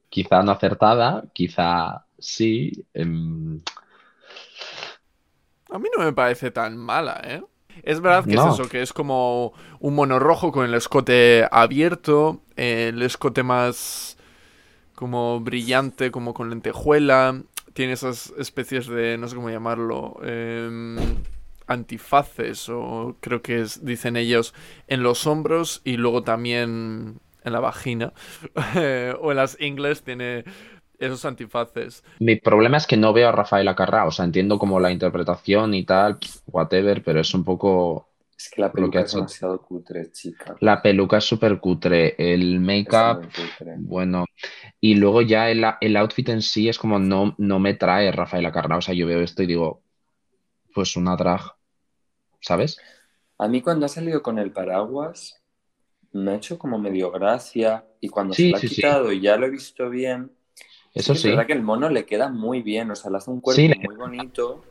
Quizá 0.09 0.43
no 0.43 0.53
acertada, 0.53 1.25
quizá 1.33 2.07
sí. 2.19 2.73
em, 2.95 3.61
A 5.71 5.79
mí 5.79 5.89
no 5.97 6.05
me 6.05 6.13
parece 6.13 6.51
tan 6.51 6.77
mala, 6.77 7.21
¿eh? 7.25 7.43
Es 7.83 8.01
verdad 8.01 8.25
que 8.25 8.35
No. 8.37 8.47
es 8.49 8.55
eso, 8.55 8.69
que 8.69 8.81
es 8.83 8.93
como 8.93 9.53
un 9.81 9.95
mono 9.95 10.19
rojo 10.19 10.51
con 10.51 10.65
el 10.65 10.75
escote 10.75 11.47
abierto, 11.51 12.41
eh, 12.57 12.89
el 12.89 13.03
escote 13.03 13.43
más 13.43 14.17
como 14.95 15.41
brillante, 15.41 16.11
como 16.11 16.33
con 16.33 16.49
lentejuela. 16.49 17.43
Tiene 17.75 17.93
esas 17.93 18.33
especies 18.39 18.87
de, 18.87 19.19
no 19.19 19.29
sé 19.29 19.37
cómo 19.37 19.51
llamarlo, 19.51 20.17
em, 20.23 20.97
antifaces, 21.67 22.69
o 22.71 23.17
creo 23.21 23.43
que 23.43 23.61
es, 23.61 23.85
dicen 23.85 24.17
ellos, 24.17 24.55
en 24.87 25.03
los 25.03 25.27
hombros 25.27 25.83
y 25.85 25.99
luego 25.99 26.23
también 26.23 27.19
en 27.45 27.53
la 27.53 27.61
vagina. 27.61 28.15
o 29.21 29.31
en 29.31 29.37
las 29.37 29.61
ingles 29.61 30.03
tiene 30.03 30.45
esos 30.99 31.25
antifaces. 31.25 32.03
Mi 32.19 32.37
problema 32.37 32.77
es 32.77 32.87
que 32.87 32.97
no 32.99 33.13
veo 33.15 33.29
a 33.29 33.33
Rafael 33.33 33.69
Acarrá, 33.69 34.05
o 34.07 34.11
sea, 34.11 34.25
entiendo 34.27 34.59
como 34.59 34.81
la 34.81 34.91
interpretación 34.93 35.75
y 35.75 35.85
tal, 35.85 36.19
whatever, 36.47 37.03
pero 37.03 37.21
es 37.21 37.35
un 37.35 37.45
poco... 37.45 38.09
Es 38.39 38.49
que 38.49 38.63
la 38.63 38.73
que 38.75 38.81
peluca 38.81 39.01
es 39.03 39.13
hecho- 39.13 39.19
demasiado 39.19 39.61
cutre, 39.61 40.11
chica. 40.11 40.59
La 40.61 40.83
peluca 40.83 41.19
es 41.19 41.25
súper 41.25 41.61
cutre, 41.61 42.15
el 42.19 42.61
make-up, 42.61 43.21
bueno, 43.75 44.25
y 44.81 44.95
luego 44.97 45.23
ya 45.23 45.51
el, 45.51 45.65
el 45.81 45.97
outfit 45.97 46.29
en 46.31 46.43
sí 46.43 46.69
es 46.69 46.79
como 46.79 46.99
no, 46.99 47.35
no 47.39 47.59
me 47.61 47.75
trae 47.75 48.13
Rafael 48.13 48.47
Acarrá, 48.47 48.79
o 48.79 48.83
sea, 48.83 48.95
yo 48.95 49.07
veo 49.07 49.21
esto 49.21 49.43
y 49.43 49.47
digo, 49.47 49.83
pues 50.75 50.97
una 50.97 51.17
drag, 51.17 51.43
¿sabes? 52.41 52.85
A 53.39 53.49
mí 53.49 53.63
cuando 53.63 53.87
ha 53.87 53.89
salido 53.89 54.23
con 54.23 54.39
el 54.39 54.53
paraguas 54.53 55.43
me 56.13 56.33
ha 56.33 56.37
hecho 56.37 56.59
como 56.59 56.79
medio 56.79 57.11
gracia 57.13 57.87
y 58.01 58.09
cuando 58.11 58.35
Sí, 58.35 58.47
se 58.47 58.49
lo 58.51 58.57
ha 58.59 58.63
sí, 58.63 58.69
sí. 58.69 58.83
quitado 58.83 59.13
y 59.13 59.21
ya 59.23 59.37
lo 59.39 59.47
he 59.47 59.51
visto 59.51 59.91
bien, 59.91 60.33
Eso 60.97 61.15
sí. 61.15 61.29
Es 61.29 61.35
verdad 61.35 61.47
que 61.47 61.53
el 61.53 61.63
mono 61.63 61.89
le 61.91 62.07
queda 62.07 62.29
muy 62.29 62.63
bien, 62.63 62.91
o 62.91 62.97
sea, 62.97 63.11
le 63.11 63.19
hace 63.19 63.31
un 63.31 63.41
cuerpo 63.41 63.61
Sí, 63.61 63.69
le- 63.69 63.77
muy 63.77 63.95
bonito 63.97 64.65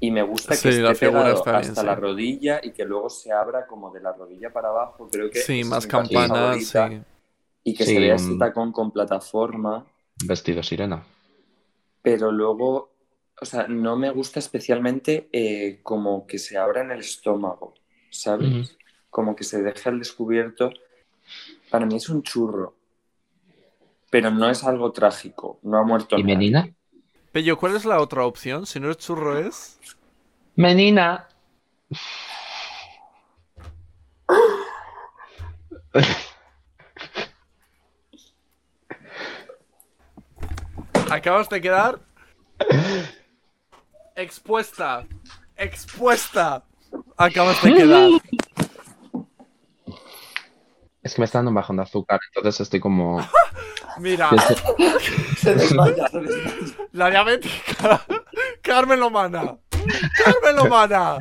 y 0.00 0.10
me 0.10 0.22
gusta 0.22 0.54
Sí, 0.54 0.68
que 0.68 0.82
la 0.82 0.90
esté 0.92 1.06
figura 1.06 1.22
pegado 1.22 1.38
está 1.38 1.58
bien, 1.58 1.70
hasta 1.70 1.80
sí. 1.80 1.86
la 1.86 1.94
rodilla 1.94 2.60
y 2.62 2.72
que 2.72 2.84
luego 2.84 3.08
se 3.08 3.32
abra 3.32 3.66
como 3.66 3.90
de 3.90 4.00
la 4.00 4.12
rodilla 4.12 4.52
para 4.52 4.68
abajo. 4.68 5.08
Creo 5.10 5.30
que 5.30 5.38
Sí, 5.40 5.64
más 5.64 5.86
campanas, 5.86 6.66
sí. 6.68 6.78
Y 7.64 7.74
que 7.74 7.84
Sí, 7.86 7.94
se 7.94 8.00
vea 8.00 8.14
ese 8.16 8.32
un- 8.32 8.38
tacón 8.38 8.70
con 8.72 8.90
plataforma, 8.92 9.86
Vestido 10.24 10.62
sirena. 10.62 11.02
pero 12.02 12.30
luego, 12.32 12.90
o 13.40 13.44
sea, 13.44 13.66
no 13.68 13.96
me 13.96 14.10
gusta 14.10 14.40
especialmente 14.40 15.28
eh, 15.32 15.80
como 15.82 16.26
que 16.26 16.38
se 16.38 16.58
abra 16.58 16.82
en 16.82 16.90
el 16.90 17.00
estómago, 17.00 17.74
¿sabes? 18.10 18.76
Como 19.08 19.34
que 19.36 19.44
se 19.44 19.62
deje 19.62 19.88
al 19.88 19.98
descubierto. 19.98 20.70
Para 21.70 21.86
mí 21.86 21.96
es 21.96 22.08
un 22.08 22.22
churro, 22.22 22.74
pero 24.12 24.30
no 24.30 24.50
es 24.50 24.62
algo 24.62 24.92
trágico, 24.92 25.58
no 25.62 25.78
ha 25.78 25.84
muerto 25.84 26.18
¿Y 26.18 26.22
nadie. 26.22 26.36
Menina? 26.36 26.68
Pello, 27.32 27.56
¿cuál 27.56 27.74
es 27.76 27.86
la 27.86 27.98
otra 27.98 28.26
opción? 28.26 28.66
Si 28.66 28.78
no 28.78 28.90
es 28.90 28.98
churro 28.98 29.38
es... 29.38 29.80
Menina. 30.54 31.26
Acabas 41.10 41.48
de 41.48 41.62
quedar 41.62 41.98
expuesta. 44.14 45.06
Expuesta. 45.56 46.64
Acabas 47.16 47.62
de 47.62 47.72
quedar. 47.72 48.10
Es 51.02 51.14
que 51.14 51.22
me 51.22 51.24
está 51.24 51.38
dando 51.38 51.48
un 51.48 51.54
bajón 51.54 51.76
de 51.76 51.84
azúcar, 51.84 52.20
entonces 52.34 52.60
estoy 52.60 52.78
como... 52.78 53.26
Mira, 53.98 54.30
Se 55.36 55.54
desmaya, 55.54 56.08
se 56.12 56.20
desmaya. 56.20 56.50
la 56.92 57.10
diabética. 57.10 58.04
Carmen 58.62 59.00
Lomana. 59.00 59.56
Carmen 60.24 60.56
Lomana. 60.56 61.18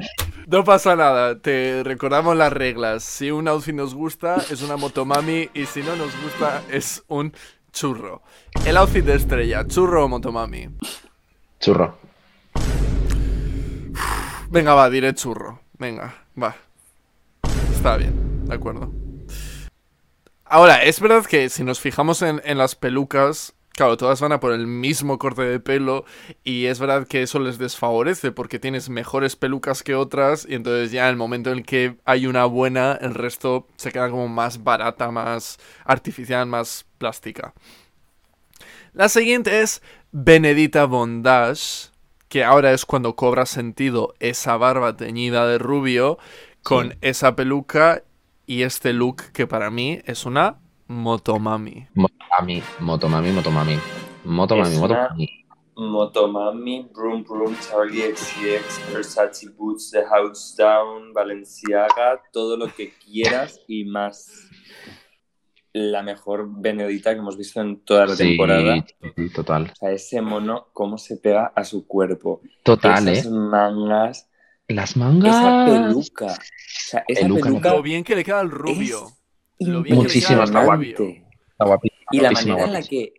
No 0.48 0.64
pasa 0.64 0.96
nada, 0.96 1.40
te 1.40 1.82
recordamos 1.84 2.36
las 2.36 2.52
reglas. 2.52 3.04
Si 3.04 3.32
un 3.32 3.48
outfit 3.48 3.74
nos 3.74 3.94
gusta, 3.96 4.38
es 4.50 4.62
una 4.62 4.76
motomami. 4.78 5.50
Y 5.54 5.66
si 5.66 5.82
no 5.82 5.96
nos 5.96 6.12
gusta, 6.22 6.62
es 6.70 7.04
un 7.08 7.34
churro. 7.72 8.22
El 8.66 8.78
outfit 8.78 9.06
de 9.06 9.16
estrella, 9.16 9.66
churro 9.66 10.06
o 10.06 10.08
motomami. 10.08 10.68
Churro. 11.60 11.98
Venga, 14.50 14.74
va, 14.74 14.90
diré 14.90 15.14
churro. 15.14 15.62
Venga, 15.78 16.14
va. 16.42 16.56
Está 17.74 17.96
bien, 17.98 18.46
de 18.46 18.54
acuerdo. 18.56 18.92
Ahora, 20.54 20.84
es 20.84 21.00
verdad 21.00 21.26
que 21.26 21.48
si 21.48 21.64
nos 21.64 21.80
fijamos 21.80 22.22
en, 22.22 22.42
en 22.44 22.58
las 22.58 22.76
pelucas, 22.76 23.54
claro, 23.70 23.96
todas 23.96 24.20
van 24.20 24.34
a 24.34 24.42
por 24.42 24.52
el 24.52 24.68
mismo 24.68 25.18
corte 25.18 25.44
de 25.44 25.62
pelo 25.62 26.04
y 26.44 26.66
es 26.66 26.78
verdad 26.78 27.08
que 27.08 27.22
eso 27.22 27.40
les 27.40 27.58
desfavorece 27.58 28.34
porque 28.34 28.60
tienes 28.60 28.90
mejores 28.90 29.38
pelucas 29.38 29.82
que 29.82 29.96
otras 29.96 30.46
y 30.46 30.56
entonces 30.56 30.92
ya 30.92 31.04
en 31.06 31.12
el 31.12 31.16
momento 31.16 31.52
en 31.52 31.60
el 31.60 31.66
que 31.66 31.96
hay 32.04 32.28
una 32.28 32.44
buena, 32.44 32.98
el 33.00 33.14
resto 33.14 33.66
se 33.78 33.94
queda 33.94 34.10
como 34.10 34.28
más 34.28 34.62
barata, 34.62 35.10
más 35.10 35.58
artificial, 35.86 36.46
más 36.48 36.86
plástica. 36.98 37.54
La 38.92 39.08
siguiente 39.08 39.62
es 39.62 39.82
Benedita 40.12 40.84
Bondage, 40.84 41.92
que 42.28 42.44
ahora 42.44 42.74
es 42.74 42.86
cuando 42.86 43.16
cobra 43.16 43.46
sentido 43.46 44.16
esa 44.20 44.58
barba 44.58 44.98
teñida 44.98 45.48
de 45.48 45.60
rubio 45.60 46.18
con 46.62 46.90
Sí. 46.90 46.98
esa 47.00 47.38
peluca 47.38 48.04
y 48.52 48.64
este 48.64 48.92
look 48.92 49.32
que 49.32 49.48
para 49.48 49.70
mí 49.70 50.00
es 50.06 50.26
una 50.26 50.60
motomami. 50.88 51.88
Motomami, 51.94 52.62
motomami, 52.82 53.32
motomami. 53.32 53.78
Motomami, 54.26 54.76
motomami. 54.76 55.28
Motomami, 55.78 56.90
Broom 56.94 57.24
Broom, 57.24 57.56
Charlie 57.62 58.14
XCX, 58.14 58.94
Versace 58.94 59.48
Boots, 59.58 59.92
The 59.92 60.04
House 60.04 60.54
Down, 60.58 61.14
Balenciaga, 61.14 62.22
todo 62.34 62.58
lo 62.58 62.68
que 62.68 62.92
quieras 62.92 63.62
y 63.70 63.86
más. 63.86 64.50
La 65.72 66.04
mejor 66.04 66.50
Benedita 66.50 67.14
que 67.14 67.20
hemos 67.20 67.38
visto 67.38 67.62
en 67.62 67.80
toda 67.86 68.06
la 68.06 68.16
Sí, 68.18 68.28
temporada. 68.28 68.86
sí, 69.16 69.30
total. 69.34 69.72
O 69.72 69.76
sea, 69.78 69.92
ese 69.92 70.22
mono, 70.22 70.68
cómo 70.74 70.98
se 70.98 71.16
pega 71.16 71.54
a 71.56 71.64
su 71.64 71.88
cuerpo. 71.88 72.42
Total, 72.64 73.08
Esas 73.08 73.28
¿eh? 73.28 73.30
mangas, 73.30 74.30
Las 74.74 74.96
mangas. 74.98 75.36
esa 75.36 75.66
peluca. 75.66 76.26
O 76.28 76.38
sea, 76.68 77.04
esa 77.08 77.22
Peluca, 77.22 77.44
peluca, 77.44 77.70
Lo 77.74 77.82
bien 77.82 78.04
que 78.04 78.16
le 78.16 78.24
queda 78.24 78.40
al 78.40 78.52
rubio. 78.52 79.12
Lo 79.60 79.82
bien 79.84 80.02
que 80.06 80.18
le 80.18 80.20
Muchísimo, 80.20 80.36
queda 80.36 80.44
está 80.46 80.60
al 80.60 80.66
guapo. 80.66 80.82
rubio. 80.82 80.96
Está 81.52 81.66
guapísima, 81.66 82.02
Y 82.12 82.20
la 82.20 82.30
guapísima, 82.30 82.54
manera 82.56 82.68
en 82.68 82.74
la 82.74 82.84
que 82.84 83.14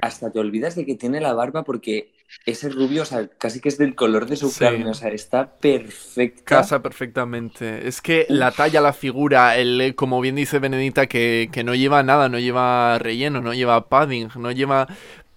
hasta 0.00 0.30
te 0.32 0.38
olvidas 0.40 0.74
de 0.74 0.84
que 0.84 0.96
tiene 0.96 1.20
la 1.20 1.34
barba 1.34 1.62
porque 1.64 2.12
ese 2.46 2.68
rubio, 2.68 3.02
o 3.02 3.04
sea, 3.04 3.28
casi 3.38 3.60
que 3.60 3.68
es 3.68 3.78
del 3.78 3.94
color 3.94 4.26
de 4.26 4.36
su 4.36 4.48
Sí. 4.50 4.58
carne, 4.60 4.90
o 4.90 4.94
sea, 4.94 5.10
está 5.10 5.56
perfecta. 5.58 6.42
Casa 6.44 6.82
perfectamente. 6.82 7.86
Es 7.86 8.00
que 8.00 8.26
la 8.28 8.50
talla, 8.50 8.80
la 8.80 8.92
figura, 8.92 9.56
el, 9.56 9.94
como 9.94 10.20
bien 10.20 10.34
dice 10.34 10.58
Benedita, 10.58 11.06
que, 11.06 11.48
que 11.52 11.62
no 11.64 11.74
lleva 11.76 12.02
nada, 12.02 12.28
no 12.28 12.38
lleva 12.40 12.98
relleno, 12.98 13.40
no 13.40 13.54
lleva 13.54 13.88
padding, 13.88 14.30
no 14.36 14.50
lleva 14.50 14.88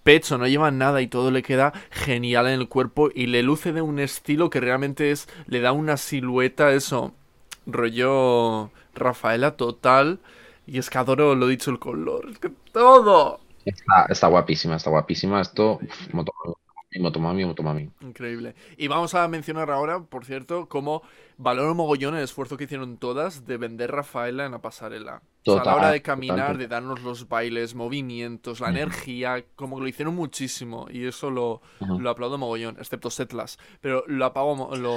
pecho, 0.08 0.38
no 0.38 0.46
lleva 0.46 0.70
nada 0.70 1.02
y 1.02 1.06
todo 1.06 1.30
le 1.30 1.42
queda 1.42 1.74
genial 1.90 2.46
en 2.46 2.54
el 2.54 2.68
cuerpo 2.70 3.10
y 3.14 3.26
le 3.26 3.42
luce 3.42 3.74
de 3.74 3.82
un 3.82 3.98
estilo 3.98 4.48
que 4.48 4.58
realmente 4.58 5.10
es, 5.10 5.28
le 5.46 5.60
da 5.60 5.72
una 5.72 5.98
silueta, 5.98 6.72
eso, 6.72 7.12
rollo 7.66 8.70
Rafaela 8.94 9.58
total. 9.58 10.18
Y 10.66 10.78
es 10.78 10.88
que 10.88 10.96
adoro, 10.96 11.34
lo 11.34 11.46
dicho, 11.46 11.70
el 11.70 11.78
color. 11.78 12.26
Es 12.32 12.38
que 12.38 12.48
todo. 12.72 13.40
Está, 13.66 14.06
está 14.08 14.28
guapísima, 14.28 14.76
está 14.76 14.88
guapísima. 14.88 15.42
Esto, 15.42 15.78
uf, 15.82 16.14
motomami, 16.98 17.44
motomami. 17.44 17.90
Increíble. 18.00 18.54
Y 18.78 18.88
vamos 18.88 19.14
a 19.14 19.28
mencionar 19.28 19.70
ahora, 19.70 20.00
por 20.00 20.24
cierto, 20.24 20.70
cómo 20.70 21.02
valoro 21.36 21.74
mogollón 21.74 22.16
el 22.16 22.24
esfuerzo 22.24 22.56
que 22.56 22.64
hicieron 22.64 22.96
todas 22.96 23.46
de 23.46 23.58
vender 23.58 23.90
Rafaela 23.90 24.46
en 24.46 24.52
la 24.52 24.62
pasarela. 24.62 25.20
O 25.54 25.62
sea, 25.62 25.62
a 25.62 25.74
la 25.74 25.76
hora 25.76 25.90
de 25.90 26.02
caminar, 26.02 26.38
total. 26.38 26.58
de 26.58 26.68
darnos 26.68 27.02
los 27.02 27.28
bailes, 27.28 27.74
movimientos, 27.74 28.60
la 28.60 28.70
energía, 28.70 29.44
como 29.54 29.76
que 29.76 29.82
lo 29.82 29.88
hicieron 29.88 30.14
muchísimo. 30.14 30.86
Y 30.90 31.06
eso 31.06 31.30
lo, 31.30 31.62
lo 31.80 32.10
aplaudo 32.10 32.38
mogollón, 32.38 32.76
excepto 32.78 33.10
Setlas. 33.10 33.58
Pero 33.80 34.04
lo, 34.06 34.24
apago, 34.24 34.76
lo, 34.76 34.96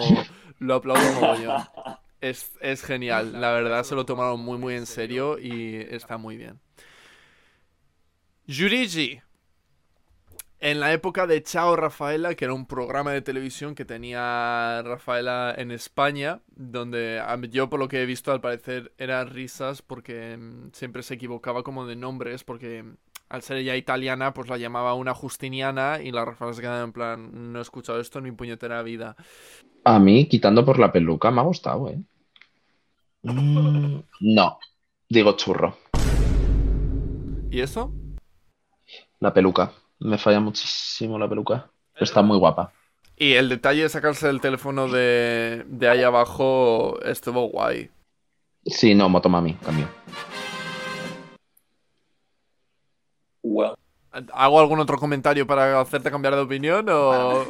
lo 0.60 0.76
aplaudo 0.76 1.14
mogollón. 1.14 1.62
Es, 2.22 2.52
es 2.62 2.84
genial, 2.84 3.42
la 3.42 3.52
verdad 3.52 3.84
se 3.84 3.96
lo 3.96 4.06
tomaron 4.06 4.40
muy 4.40 4.60
muy 4.60 4.76
en 4.76 4.86
serio 4.86 5.40
y 5.40 5.78
está 5.78 6.20
muy 6.20 6.38
bien. 6.38 6.60
Yurigi. 8.46 9.22
En 10.64 10.80
la 10.80 10.94
época 10.94 11.26
de 11.26 11.42
Chao 11.42 11.76
Rafaela, 11.76 12.36
que 12.36 12.46
era 12.46 12.54
un 12.54 12.68
programa 12.68 13.12
de 13.12 13.24
televisión 13.24 13.74
que 13.74 13.84
tenía 13.84 14.84
Rafaela 14.84 15.56
en 15.58 15.72
España, 15.72 16.42
donde 16.56 17.20
yo 17.50 17.68
por 17.68 17.80
lo 17.80 17.88
que 17.88 18.04
he 18.04 18.06
visto 18.06 18.32
al 18.32 18.42
parecer 18.42 18.94
era 19.00 19.26
risas 19.26 19.82
porque 19.82 20.38
mm, 20.38 20.70
siempre 20.74 21.02
se 21.02 21.16
equivocaba 21.16 21.64
como 21.64 21.88
de 21.88 21.96
nombres, 21.96 22.44
porque 22.44 22.84
mm, 22.84 22.96
al 23.30 23.42
ser 23.42 23.58
ella 23.58 23.76
italiana 23.76 24.36
pues 24.36 24.50
la 24.50 24.60
llamaba 24.60 24.94
una 24.94 25.16
Justiniana 25.16 26.00
y 26.00 26.12
la 26.12 26.26
Rafaela 26.26 26.54
se 26.54 26.62
quedaba 26.62 26.84
en 26.84 26.92
plan, 26.92 27.52
no 27.52 27.58
he 27.58 27.64
escuchado 27.64 28.00
esto 28.00 28.20
en 28.20 28.26
mi 28.26 28.32
puñetera 28.32 28.84
vida. 28.84 29.16
A 29.84 29.98
mí, 29.98 30.28
quitando 30.28 30.64
por 30.64 30.78
la 30.78 30.92
peluca, 30.92 31.32
me 31.32 31.42
ha 31.42 31.44
gustado, 31.44 31.90
¿eh? 31.90 32.00
Mm, 33.24 34.00
no, 34.20 34.60
digo 35.10 35.36
churro. 35.38 35.76
¿Y 37.50 37.62
eso? 37.62 37.92
La 39.20 39.34
peluca. 39.34 39.74
Me 40.02 40.18
falla 40.18 40.40
muchísimo 40.40 41.18
la 41.18 41.30
peluca. 41.30 41.70
Pero 41.94 42.04
está 42.04 42.22
muy 42.22 42.38
guapa. 42.38 42.74
Y 43.16 43.34
el 43.34 43.50
detalle 43.50 43.84
de 43.84 43.90
sacarse 43.90 44.30
el 44.30 44.42
teléfono 44.42 44.88
de, 44.88 45.64
de 45.68 45.88
ahí 45.90 46.02
abajo 46.04 47.00
estuvo 47.04 47.48
guay. 47.50 47.90
Sí, 48.66 48.96
no, 48.96 49.10
Motomami, 49.10 49.54
cambio. 49.56 49.88
Well, 53.44 53.74
¿Hago 54.34 54.60
algún 54.60 54.80
otro 54.80 54.98
comentario 54.98 55.48
para 55.48 55.80
hacerte 55.80 56.12
cambiar 56.12 56.36
de 56.36 56.42
opinión 56.42 56.88
o...? 56.90 57.46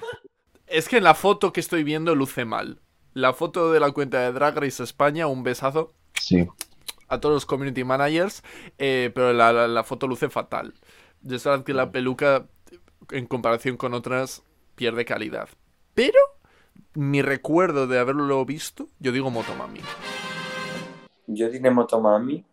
es 0.66 0.88
que 0.88 0.98
en 0.98 1.04
la 1.04 1.14
foto 1.14 1.52
que 1.52 1.60
estoy 1.60 1.84
viendo 1.84 2.14
luce 2.14 2.44
mal. 2.44 2.80
La 3.12 3.32
foto 3.32 3.72
de 3.72 3.80
la 3.80 3.90
cuenta 3.90 4.20
de 4.20 4.32
Drag 4.32 4.56
Race 4.56 4.82
España, 4.82 5.26
un 5.26 5.42
besazo 5.42 5.92
Sí. 6.14 6.46
a 7.08 7.18
todos 7.18 7.34
los 7.34 7.46
community 7.46 7.82
managers, 7.84 8.42
eh, 8.78 9.10
pero 9.14 9.32
la, 9.32 9.52
la- 9.52 9.66
la 9.68 9.84
foto 9.84 10.06
luce 10.06 10.30
fatal. 10.30 10.74
Es 11.28 11.44
verdad 11.44 11.64
que 11.64 11.74
la 11.74 11.92
peluca, 11.92 12.46
en 13.10 13.26
comparación 13.26 13.76
con 13.76 13.94
otras, 13.94 14.42
pierde 14.74 15.04
calidad. 15.04 15.48
Pero, 15.94 16.18
mi 16.94 17.22
recuerdo 17.22 17.86
de 17.86 17.98
haberlo 17.98 18.44
visto, 18.44 18.88
yo 18.98 19.12
digo 19.12 19.30
Motomami. 19.30 19.80
yo 21.26 21.50
diré 21.50 21.70
Motomami, 21.70 22.44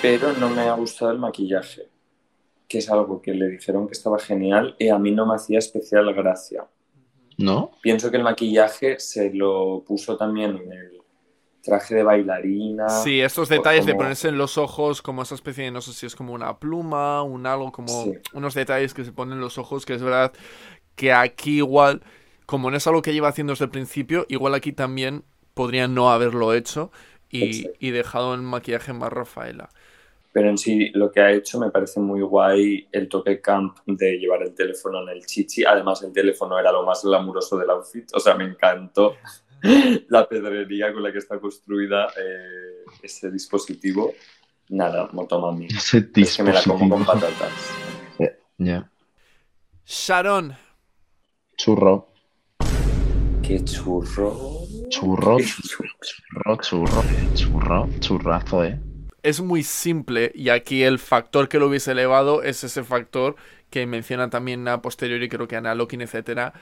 pero 0.00 0.32
no 0.34 0.48
me 0.50 0.62
ha 0.62 0.74
gustado 0.74 1.10
el 1.10 1.18
maquillaje, 1.18 1.88
que 2.68 2.78
es 2.78 2.90
algo 2.90 3.20
que 3.20 3.34
le 3.34 3.48
dijeron 3.48 3.86
que 3.86 3.92
estaba 3.92 4.18
genial 4.18 4.76
y 4.78 4.88
a 4.88 4.98
mí 4.98 5.10
no 5.10 5.26
me 5.26 5.34
hacía 5.34 5.58
especial 5.58 6.12
gracia. 6.14 6.66
¿No? 7.38 7.72
Pienso 7.82 8.10
que 8.10 8.16
el 8.16 8.22
maquillaje 8.22 8.98
se 8.98 9.32
lo 9.34 9.84
puso 9.86 10.16
también 10.16 10.56
en 10.56 10.72
el 10.72 10.95
traje 11.66 11.94
de 11.96 12.02
bailarina. 12.02 12.88
Sí, 12.88 13.20
estos 13.20 13.48
detalles 13.50 13.84
de 13.84 13.94
ponerse 13.94 14.28
en 14.28 14.38
los 14.38 14.56
ojos 14.56 15.02
como 15.02 15.22
esa 15.22 15.34
especie 15.34 15.64
de, 15.64 15.70
no 15.70 15.80
sé 15.82 15.92
si 15.92 16.06
es 16.06 16.16
como 16.16 16.32
una 16.32 16.58
pluma, 16.58 17.22
un 17.22 17.46
algo, 17.46 17.72
como 17.72 17.88
Sí. 18.04 18.14
unos 18.32 18.54
detalles 18.54 18.94
que 18.94 19.04
se 19.04 19.12
ponen 19.12 19.34
en 19.34 19.40
los 19.40 19.58
ojos, 19.58 19.84
que 19.84 19.94
es 19.94 20.02
verdad 20.02 20.32
que 20.94 21.12
aquí 21.12 21.58
igual, 21.58 22.02
como 22.46 22.70
no 22.70 22.76
es 22.78 22.86
algo 22.86 23.02
que 23.02 23.12
lleva 23.12 23.28
haciendo 23.28 23.52
desde 23.52 23.66
el 23.66 23.70
principio, 23.70 24.24
igual 24.28 24.54
aquí 24.54 24.72
también 24.72 25.24
podría 25.52 25.88
no 25.88 26.10
haberlo 26.10 26.54
hecho 26.54 26.90
y, 27.30 27.66
y 27.80 27.90
dejado 27.90 28.34
el 28.34 28.42
maquillaje 28.42 28.92
más 28.92 29.12
Rafaela. 29.12 29.68
Pero 30.32 30.50
en 30.50 30.58
sí 30.58 30.90
lo 30.92 31.10
que 31.10 31.20
ha 31.20 31.32
hecho 31.32 31.58
me 31.58 31.70
parece 31.70 31.98
muy 31.98 32.20
guay 32.20 32.86
el 32.92 33.08
toque 33.08 33.40
camp 33.40 33.78
de 33.86 34.18
llevar 34.18 34.42
el 34.42 34.54
teléfono 34.54 35.02
en 35.02 35.08
el 35.08 35.24
chichi. 35.24 35.64
Además 35.64 36.02
el 36.02 36.12
teléfono 36.12 36.58
era 36.58 36.70
lo 36.72 36.84
más 36.84 37.02
glamuroso 37.02 37.56
del 37.56 37.70
outfit. 37.70 38.06
O 38.14 38.20
sea, 38.20 38.34
me 38.34 38.44
encantó 38.44 39.16
la 40.08 40.28
pedrería 40.28 40.92
con 40.92 41.02
la 41.02 41.12
que 41.12 41.18
está 41.18 41.38
construida 41.38 42.08
eh, 42.16 42.84
ese 43.02 43.30
dispositivo. 43.30 44.14
Nada, 44.68 45.08
Motomami. 45.12 45.66
Ese 45.66 46.08
Es 46.14 46.36
que 46.36 46.42
me 46.42 46.52
la 46.52 46.62
como 46.62 46.88
con 46.88 47.04
patatas. 47.04 47.52
Ya. 48.58 48.90
Sharon, 49.84 50.56
Churro. 51.58 52.08
Qué 53.42 53.62
churro. 53.62 54.64
Churro. 54.88 55.36
churro, 55.38 56.56
churro, 56.62 57.04
churro, 57.34 57.88
churrazo, 58.00 58.64
¿eh? 58.64 58.80
es 59.26 59.40
muy 59.40 59.64
simple 59.64 60.30
y 60.36 60.50
aquí 60.50 60.84
el 60.84 61.00
factor 61.00 61.48
que 61.48 61.58
lo 61.58 61.66
hubiese 61.66 61.90
elevado 61.90 62.44
es 62.44 62.62
ese 62.62 62.84
factor 62.84 63.34
que 63.70 63.84
menciona 63.84 64.30
también 64.30 64.68
a 64.68 64.80
posteriori, 64.80 65.28
creo 65.28 65.48
que 65.48 65.56
Ana 65.56 65.74
Lokin, 65.74 66.00
etcétera, 66.00 66.52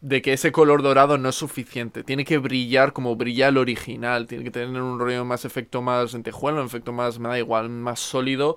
de 0.00 0.22
que 0.22 0.32
ese 0.32 0.52
color 0.52 0.82
dorado 0.82 1.18
no 1.18 1.28
es 1.30 1.34
suficiente. 1.36 2.04
Tiene 2.04 2.24
que 2.24 2.38
brillar 2.38 2.92
como 2.92 3.16
brilla 3.16 3.48
el 3.48 3.58
original. 3.58 4.26
Tiene 4.26 4.44
que 4.44 4.50
tener 4.50 4.80
un 4.82 4.98
rollo 4.98 5.24
más 5.24 5.44
efecto 5.44 5.82
más 5.82 6.12
lentejuelo, 6.14 6.60
un 6.60 6.66
efecto 6.66 6.92
más, 6.92 7.18
me 7.18 7.28
da 7.28 7.38
igual, 7.38 7.68
más 7.70 8.00
sólido 8.00 8.56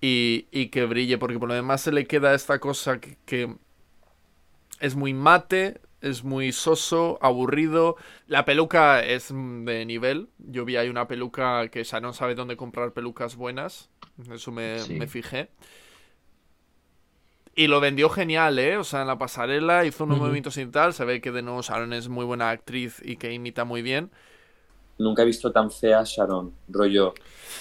y, 0.00 0.46
y 0.52 0.68
que 0.68 0.84
brille. 0.86 1.18
Porque 1.18 1.38
por 1.38 1.48
lo 1.48 1.54
demás 1.54 1.82
se 1.82 1.92
le 1.92 2.06
queda 2.06 2.34
esta 2.34 2.60
cosa 2.60 3.00
que, 3.00 3.16
que 3.26 3.56
es 4.80 4.94
muy 4.94 5.14
mate, 5.14 5.80
es 6.00 6.24
muy 6.24 6.52
soso, 6.52 7.18
aburrido. 7.22 7.96
La 8.26 8.44
peluca 8.44 9.02
es 9.02 9.28
de 9.30 9.84
nivel. 9.86 10.28
Yo 10.38 10.64
vi 10.64 10.76
ahí 10.76 10.88
una 10.88 11.08
peluca 11.08 11.68
que 11.68 11.82
ya 11.84 12.00
no 12.00 12.12
sabe 12.12 12.34
dónde 12.34 12.56
comprar 12.56 12.92
pelucas 12.92 13.36
buenas. 13.36 13.90
Eso 14.30 14.52
me, 14.52 14.78
Sí. 14.78 14.94
me 14.94 15.06
fijé. 15.06 15.50
Y 17.58 17.68
lo 17.68 17.80
vendió 17.80 18.10
genial, 18.10 18.58
¿eh? 18.58 18.76
O 18.76 18.84
sea, 18.84 19.00
en 19.00 19.06
la 19.06 19.16
pasarela 19.16 19.86
hizo 19.86 20.04
unos 20.04 20.18
movimientos 20.18 20.58
y 20.58 20.66
tal. 20.66 20.92
Se 20.92 21.06
ve 21.06 21.22
que 21.22 21.32
de 21.32 21.40
nuevo 21.40 21.62
Sharon 21.62 21.94
es 21.94 22.06
muy 22.08 22.26
buena 22.26 22.50
actriz 22.50 23.00
y 23.02 23.16
que 23.16 23.32
imita 23.32 23.64
muy 23.64 23.80
bien. 23.80 24.10
Nunca 24.98 25.22
he 25.22 25.24
visto 25.24 25.50
tan 25.50 25.70
fea 25.70 26.00
a 26.00 26.04
Sharon. 26.04 26.52
Rollo. 26.68 27.14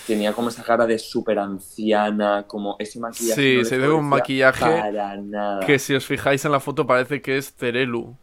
Tenía 0.06 0.34
como 0.34 0.50
esa 0.50 0.64
cara 0.64 0.86
de 0.86 1.00
súper 1.00 1.40
anciana, 1.40 2.44
como 2.46 2.76
ese 2.78 3.00
maquillaje. 3.00 3.42
Sí, 3.42 3.58
no 3.60 3.64
se 3.64 3.78
ve 3.78 3.90
un 3.90 4.06
maquillaje 4.06 4.66
Para 4.66 5.16
nada. 5.16 5.66
Que 5.66 5.80
si 5.80 5.96
os 5.96 6.06
fijáis 6.06 6.44
en 6.44 6.52
la 6.52 6.60
foto 6.60 6.86
parece 6.86 7.22
que 7.22 7.38
es 7.38 7.54
Terelu. 7.54 8.18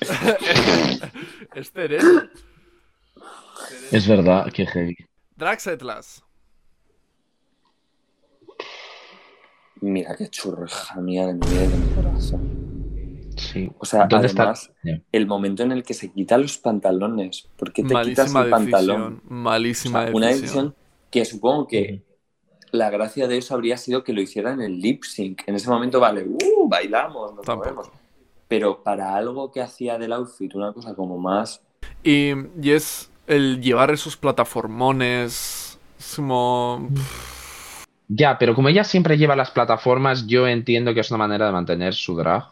es 1.54 1.72
Terelu. 1.72 2.30
Es 3.90 4.06
verdad, 4.06 4.52
que 4.52 4.66
heavy. 4.66 4.96
Drax 5.36 5.66
Atlas. 5.66 6.24
Mira 9.80 10.14
qué 10.16 10.28
churro, 10.28 10.66
hija 10.66 11.00
mía 11.00 11.26
de 11.26 11.34
mi 11.34 11.46
vida 11.46 11.64
y 11.64 11.68
de 11.68 11.76
mi 11.76 11.94
corazón. 11.94 12.64
Sí. 13.36 13.70
O 13.78 13.84
sea, 13.84 14.06
¿Dónde 14.06 14.28
además, 14.28 14.70
está? 14.84 15.02
El 15.12 15.26
momento 15.26 15.62
en 15.64 15.72
el 15.72 15.82
que 15.82 15.92
se 15.94 16.10
quita 16.12 16.38
los 16.38 16.56
pantalones. 16.58 17.48
¿Por 17.56 17.72
qué 17.72 17.82
te 17.82 17.88
quitas 17.88 18.32
Malísima 18.32 18.42
el 18.44 18.50
pantalón? 18.50 19.02
decisión. 19.14 19.22
O 19.28 19.34
Malísima 19.34 20.04
sea, 20.06 20.14
una 20.14 20.26
decisión. 20.28 20.74
que 21.10 21.24
supongo 21.24 21.66
que 21.66 22.02
la 22.70 22.90
gracia 22.90 23.26
de 23.28 23.36
eso 23.38 23.54
habría 23.54 23.76
sido 23.76 24.04
que 24.04 24.12
lo 24.12 24.20
hiciera 24.22 24.52
en 24.52 24.60
el 24.62 24.80
lip 24.80 25.02
sync. 25.04 25.42
En 25.46 25.56
ese 25.56 25.68
momento, 25.68 25.98
vale, 26.00 26.24
uh, 26.24 26.68
bailamos, 26.68 27.34
nos 27.34 27.44
Tampoco. 27.44 27.70
movemos. 27.74 27.90
Pero 28.48 28.82
para 28.82 29.16
algo 29.16 29.50
que 29.50 29.60
hacía 29.60 29.98
del 29.98 30.12
outfit, 30.12 30.54
una 30.54 30.72
cosa 30.72 30.94
como 30.94 31.18
más. 31.18 31.60
Y, 32.04 32.32
y 32.62 32.70
es 32.70 33.10
el 33.26 33.60
llevar 33.60 33.90
esos 33.90 34.16
plataformones. 34.16 35.78
Es 35.98 36.14
como. 36.16 36.88
Ya, 38.08 38.38
pero 38.38 38.54
como 38.54 38.68
ella 38.68 38.84
siempre 38.84 39.16
lleva 39.18 39.36
las 39.36 39.50
plataformas, 39.50 40.26
yo 40.26 40.46
entiendo 40.46 40.94
que 40.94 41.00
es 41.00 41.10
una 41.10 41.18
manera 41.18 41.46
de 41.46 41.52
mantener 41.52 41.94
su 41.94 42.16
drag, 42.16 42.44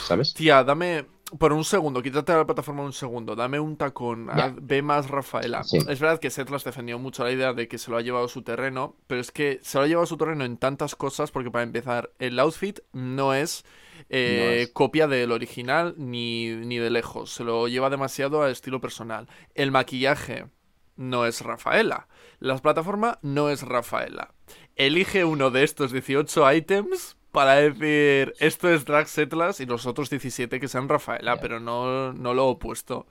¿sabes? 0.00 0.34
Tía, 0.34 0.62
dame. 0.64 1.06
Por 1.38 1.52
un 1.52 1.64
segundo, 1.64 2.02
quítate 2.02 2.32
la 2.32 2.46
plataforma 2.46 2.84
un 2.84 2.92
segundo, 2.92 3.34
dame 3.34 3.58
un 3.58 3.76
tacón, 3.76 4.28
ve 4.62 4.80
más 4.80 5.08
Rafaela. 5.10 5.64
Sí. 5.64 5.78
Es 5.88 5.98
verdad 5.98 6.20
que 6.20 6.30
Setlas 6.30 6.62
defendió 6.62 7.00
mucho 7.00 7.24
la 7.24 7.32
idea 7.32 7.52
de 7.52 7.66
que 7.66 7.78
se 7.78 7.90
lo 7.90 7.96
ha 7.96 8.00
llevado 8.02 8.26
a 8.26 8.28
su 8.28 8.42
terreno, 8.42 8.94
pero 9.08 9.20
es 9.20 9.32
que 9.32 9.58
se 9.62 9.76
lo 9.78 9.84
ha 9.84 9.86
llevado 9.88 10.04
a 10.04 10.06
su 10.06 10.16
terreno 10.16 10.44
en 10.44 10.56
tantas 10.56 10.94
cosas, 10.94 11.32
porque 11.32 11.50
para 11.50 11.64
empezar, 11.64 12.12
el 12.20 12.38
outfit 12.38 12.78
no 12.92 13.34
es, 13.34 13.64
eh, 14.08 14.30
No 14.30 14.48
es. 14.50 14.70
copia 14.72 15.08
del 15.08 15.32
original 15.32 15.94
ni, 15.98 16.46
ni 16.54 16.78
de 16.78 16.90
lejos, 16.90 17.32
se 17.32 17.42
lo 17.42 17.66
lleva 17.66 17.90
demasiado 17.90 18.42
a 18.42 18.50
estilo 18.50 18.80
personal. 18.80 19.28
El 19.56 19.72
maquillaje 19.72 20.46
no 20.94 21.26
es 21.26 21.40
Rafaela, 21.40 22.06
la 22.40 22.56
plataforma 22.58 23.18
no 23.22 23.50
es 23.50 23.62
Rafaela. 23.62 24.32
Elige 24.76 25.24
uno 25.24 25.50
de 25.50 25.64
estos 25.64 25.92
18 25.92 26.52
ítems 26.52 27.16
para 27.32 27.54
decir 27.56 28.34
esto 28.38 28.68
es 28.70 28.84
Drag 28.84 29.08
Setlas 29.08 29.60
y 29.60 29.66
los 29.66 29.86
otros 29.86 30.10
17 30.10 30.58
que 30.60 30.68
sean 30.68 30.88
Rafaela, 30.88 31.38
pero 31.40 31.60
no, 31.60 32.12
no 32.12 32.34
lo 32.34 32.46
opuesto. 32.48 33.06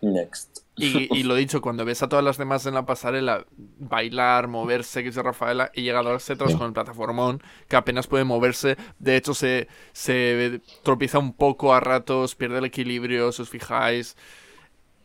Next. 0.00 0.58
Y, 0.76 1.08
y 1.16 1.22
lo 1.22 1.34
dicho, 1.36 1.60
cuando 1.62 1.84
ves 1.84 2.02
a 2.02 2.08
todas 2.08 2.24
las 2.24 2.36
demás 2.36 2.66
en 2.66 2.74
la 2.74 2.84
pasarela 2.84 3.46
bailar, 3.56 4.48
moverse, 4.48 5.02
que 5.02 5.08
es 5.10 5.14
de 5.14 5.22
Rafaela, 5.22 5.70
y 5.72 5.82
llega 5.82 6.02
Drag 6.02 6.20
Setlas 6.20 6.50
Sí. 6.52 6.58
con 6.58 6.66
el 6.66 6.72
plataformón, 6.72 7.42
que 7.68 7.76
apenas 7.76 8.06
puede 8.08 8.24
moverse, 8.24 8.76
de 8.98 9.16
hecho 9.16 9.34
se, 9.34 9.68
se 9.92 10.60
tropieza 10.82 11.18
un 11.18 11.32
poco 11.32 11.72
a 11.74 11.80
ratos, 11.80 12.34
pierde 12.34 12.58
el 12.58 12.64
equilibrio, 12.64 13.30
si 13.32 13.42
os 13.42 13.48
fijáis. 13.50 14.16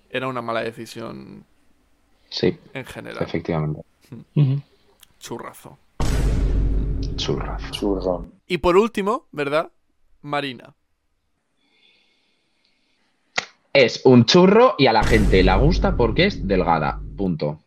Era 0.09 0.27
una 0.27 0.41
mala 0.41 0.61
decisión 0.63 1.45
Sí, 2.29 2.57
en 2.73 2.85
general. 2.85 3.23
efectivamente. 3.23 3.81
Churrazo. 5.19 5.77
Churrazo. 7.15 7.71
Churrón. 7.71 8.33
Y 8.47 8.57
por 8.59 8.77
último, 8.77 9.25
¿verdad? 9.31 9.71
Marina. 10.21 10.73
Es 13.73 14.01
un 14.05 14.25
churro 14.25 14.75
y 14.77 14.87
a 14.87 14.93
la 14.93 15.03
gente 15.03 15.43
le 15.43 15.55
gusta 15.57 15.95
porque 15.95 16.25
es 16.27 16.47
delgada. 16.47 16.99
Punto. 17.17 17.59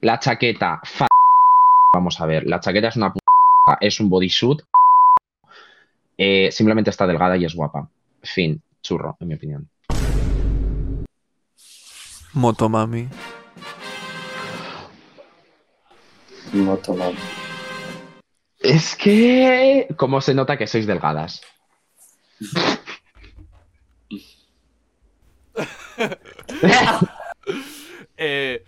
La 0.00 0.18
chaqueta, 0.18 0.80
fa- 0.84 1.06
Vamos 1.94 2.20
a 2.20 2.26
ver, 2.26 2.46
la 2.46 2.58
chaqueta 2.60 2.88
es 2.88 2.96
una 2.96 3.12
p- 3.12 3.20
es 3.80 4.00
un 4.00 4.08
bodysuit. 4.08 4.60
Eh, 6.16 6.50
simplemente 6.52 6.90
está 6.90 7.06
delgada 7.06 7.36
y 7.36 7.44
es 7.44 7.54
guapa. 7.54 7.88
Fin, 8.22 8.62
churro, 8.82 9.16
en 9.20 9.28
mi 9.28 9.34
opinión. 9.34 9.68
Motomami. 12.34 13.08
Motomami. 16.52 17.16
Es 18.60 18.94
que. 18.96 19.88
¿Cómo 19.96 20.20
se 20.20 20.34
nota 20.34 20.56
que 20.56 20.66
sois 20.66 20.86
delgadas? 20.86 21.42
Eh, 28.16 28.62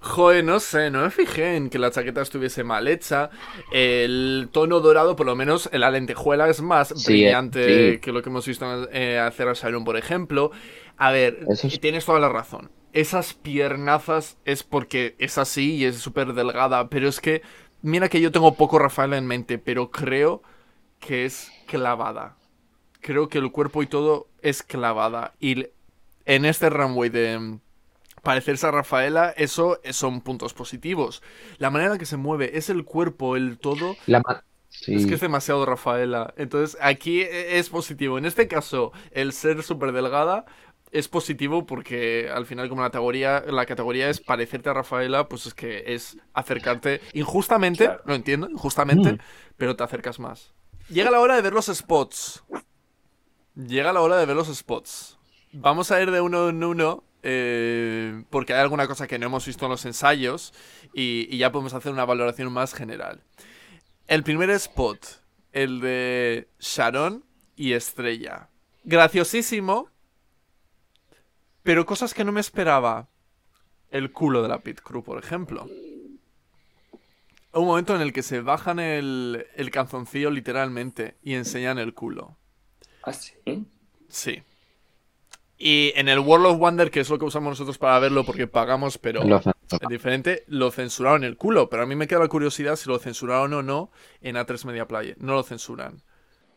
joder, 0.00 0.44
no 0.44 0.58
sé, 0.58 0.90
no 0.90 1.02
me 1.02 1.10
fijé 1.10 1.56
en 1.56 1.70
que 1.70 1.78
la 1.78 1.90
chaqueta 1.90 2.22
estuviese 2.22 2.64
mal 2.64 2.88
hecha. 2.88 3.30
El 3.72 4.48
tono 4.52 4.80
dorado, 4.80 5.16
por 5.16 5.26
lo 5.26 5.36
menos 5.36 5.68
en 5.72 5.80
la 5.80 5.90
lentejuela, 5.90 6.48
es 6.48 6.60
más 6.60 6.88
Sí, 6.96 7.12
brillante 7.12 7.92
sí. 7.94 7.98
que 8.00 8.12
lo 8.12 8.22
que 8.22 8.30
hemos 8.30 8.46
visto 8.46 8.88
eh, 8.90 9.18
hacer 9.18 9.48
a 9.48 9.52
Sharon, 9.52 9.84
por 9.84 9.96
ejemplo. 9.96 10.50
A 10.96 11.12
ver, 11.12 11.40
es- 11.48 11.80
tienes 11.80 12.04
toda 12.04 12.18
la 12.18 12.28
razón. 12.28 12.70
Esas 12.96 13.34
piernazas 13.34 14.38
es 14.46 14.62
porque 14.62 15.16
es 15.18 15.36
así 15.38 15.74
y 15.76 15.84
es 15.84 15.98
súper 15.98 16.32
delgada, 16.32 16.88
pero 16.88 17.08
es 17.08 17.20
que, 17.20 17.42
mira 17.82 18.08
que 18.08 18.22
yo 18.22 18.32
tengo 18.32 18.54
poco 18.56 18.78
Rafaela 18.78 19.18
en 19.18 19.26
mente, 19.26 19.58
pero 19.58 19.90
creo 19.90 20.42
que 21.00 21.26
es 21.26 21.52
clavada. 21.66 22.36
Creo 23.00 23.28
que 23.28 23.38
el 23.38 23.52
cuerpo 23.52 23.82
y 23.82 23.86
todo 23.86 24.28
es 24.42 24.62
clavada. 24.62 25.34
Y 25.40 25.68
en 26.26 26.44
este 26.46 26.70
runway 26.70 27.10
de 27.10 27.38
mm, 27.38 27.60
parecerse 28.22 28.66
a 28.66 28.72
Rafaela, 28.72 29.34
eso 29.36 29.80
eh, 29.84 29.92
son 29.92 30.20
puntos 30.22 30.54
positivos. 30.54 31.22
La 31.58 31.70
manera 31.70 31.92
en 31.94 31.98
que 31.98 32.06
se 32.06 32.16
mueve, 32.16 32.58
es 32.58 32.70
el 32.70 32.84
cuerpo, 32.84 33.36
el 33.36 33.58
todo. 33.58 33.96
La 34.06 34.22
sí. 34.68 34.94
Es 34.94 35.06
que 35.06 35.14
es 35.14 35.20
demasiado 35.20 35.66
Rafaela. 35.66 36.32
Entonces, 36.36 36.78
aquí 36.80 37.22
e- 37.22 37.58
es 37.58 37.68
positivo. 37.70 38.18
En 38.18 38.26
este 38.26 38.48
caso, 38.48 38.92
el 39.12 39.32
ser 39.32 39.62
súper 39.62 39.92
delgada 39.92 40.46
es 40.92 41.08
positivo 41.08 41.66
porque 41.66 42.30
al 42.32 42.46
final, 42.46 42.68
como 42.68 42.82
la 42.82 42.88
categoría, 42.88 43.44
la 43.46 43.66
categoría 43.66 44.08
es 44.08 44.20
parecerte 44.20 44.68
a 44.70 44.74
Rafaela, 44.74 45.28
pues 45.28 45.46
es 45.46 45.54
que 45.54 45.84
es 45.94 46.16
acercarte 46.32 47.00
injustamente, 47.12 47.84
Claro. 47.86 48.02
lo 48.06 48.14
entiendo, 48.14 48.48
injustamente, 48.50 49.12
Mm. 49.14 49.18
pero 49.56 49.76
te 49.76 49.84
acercas 49.84 50.18
más. 50.18 50.52
Llega 50.88 51.10
la 51.10 51.20
hora 51.20 51.34
de 51.36 51.42
ver 51.42 51.52
los 51.52 51.66
spots. 51.66 52.44
Llega 53.54 53.92
la 53.92 54.00
hora 54.00 54.16
de 54.18 54.26
ver 54.26 54.36
los 54.36 54.54
spots. 54.54 55.18
Vamos 55.52 55.90
a 55.90 56.00
ir 56.00 56.10
de 56.10 56.20
uno 56.20 56.48
en 56.48 56.62
uno. 56.62 57.02
eh, 57.28 58.22
porque 58.30 58.54
hay 58.54 58.60
alguna 58.60 58.86
cosa 58.86 59.08
que 59.08 59.18
no 59.18 59.26
hemos 59.26 59.44
visto 59.44 59.64
en 59.64 59.72
los 59.72 59.84
ensayos 59.84 60.54
y, 60.94 61.26
y 61.28 61.38
ya 61.38 61.50
podemos 61.50 61.74
hacer 61.74 61.90
una 61.90 62.04
valoración 62.04 62.52
más 62.52 62.72
general. 62.72 63.20
El 64.06 64.22
primer 64.22 64.48
spot, 64.50 65.04
el 65.50 65.80
de 65.80 66.46
Sharon 66.60 67.24
y 67.56 67.72
Estrella. 67.72 68.48
Graciosísimo, 68.84 69.88
pero 71.66 71.84
cosas 71.84 72.14
que 72.14 72.24
no 72.24 72.30
me 72.30 72.40
esperaba. 72.40 73.08
El 73.90 74.12
culo 74.12 74.40
de 74.40 74.48
la 74.48 74.60
Pit 74.60 74.80
Crew, 74.80 75.02
por 75.02 75.18
ejemplo. 75.18 75.68
Un 77.52 77.66
momento 77.66 77.94
en 77.94 78.02
el 78.02 78.12
que 78.12 78.22
se 78.22 78.40
bajan 78.40 78.78
el, 78.78 79.46
el 79.56 79.70
calzoncillo 79.72 80.30
literalmente 80.30 81.16
y 81.24 81.34
enseñan 81.34 81.78
el 81.78 81.92
culo. 81.92 82.36
¿Ah, 83.02 83.12
sí? 83.12 83.34
Sí. 84.08 84.42
Y 85.58 85.92
en 85.96 86.08
el 86.08 86.20
World 86.20 86.46
of 86.46 86.58
Wonder, 86.58 86.90
que 86.90 87.00
es 87.00 87.10
lo 87.10 87.18
que 87.18 87.24
usamos 87.24 87.50
nosotros 87.50 87.78
para 87.78 87.98
verlo 87.98 88.24
porque 88.24 88.46
pagamos, 88.46 88.98
pero 88.98 89.22
es 89.22 89.88
diferente, 89.88 90.44
lo 90.46 90.70
censuraron 90.70 91.24
el 91.24 91.36
culo. 91.36 91.68
Pero 91.68 91.82
a 91.82 91.86
mí 91.86 91.96
me 91.96 92.06
queda 92.06 92.20
la 92.20 92.28
curiosidad 92.28 92.76
si 92.76 92.88
lo 92.88 93.00
censuraron 93.00 93.52
o 93.54 93.62
no 93.62 93.90
en 94.20 94.36
A3 94.36 94.64
Media 94.66 94.86
Play. 94.86 95.14
No 95.18 95.34
lo 95.34 95.42
censuran. 95.42 96.00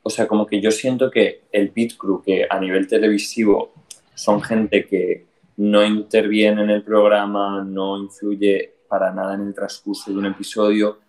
O 0.03 0.11
sea, 0.11 0.27
como 0.27 0.45
que 0.45 0.61
yo 0.61 0.69
siento 0.69 1.09
que 1.09 1.45
el 1.51 1.71
pit 1.71 1.97
crew, 1.97 2.21
que 2.21 2.45
a 2.47 2.59
nivel 2.59 2.87
televisivo 2.87 3.73
son 4.19 4.41
gente 4.41 4.85
que 4.85 5.25
no 5.55 5.85
interviene 5.85 6.63
en 6.63 6.69
el 6.69 6.83
programa, 6.83 7.63
no 7.63 7.97
influye 7.97 8.73
para 8.89 9.13
nada 9.13 9.35
en 9.35 9.47
el 9.47 9.53
transcurso 9.53 10.11
de 10.11 10.17
un 10.17 10.25
episodio, 10.25 10.99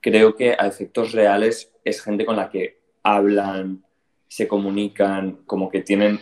creo 0.00 0.34
que 0.34 0.52
a 0.58 0.66
efectos 0.66 1.12
reales 1.12 1.70
es 1.84 2.02
gente 2.02 2.24
con 2.24 2.36
la 2.36 2.48
que 2.48 2.78
hablan, 3.02 3.84
se 4.28 4.48
comunican, 4.48 5.40
como 5.44 5.68
que 5.68 5.82
tienen 5.82 6.18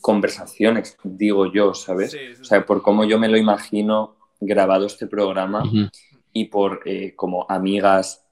conversaciones, 0.00 0.96
digo 1.04 1.52
yo, 1.52 1.74
¿sabes? 1.74 2.16
O 2.40 2.44
sea, 2.44 2.66
por 2.66 2.82
cómo 2.82 3.04
yo 3.04 3.18
me 3.18 3.28
lo 3.28 3.36
imagino 3.36 4.16
grabado 4.40 4.86
este 4.86 5.06
programa 5.06 5.62
y 6.32 6.46
por 6.46 6.82
eh, 6.86 7.14
como 7.14 7.46
amigas. 7.48 8.24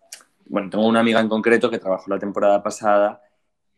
Bueno, 0.47 0.69
tengo 0.71 0.87
una 0.87 1.01
amiga 1.01 1.21
en 1.21 1.29
concreto 1.29 1.71
que 1.71 1.79
trabajó 1.79 2.11
la 2.11 2.19
temporada 2.19 2.63
pasada 2.63 3.23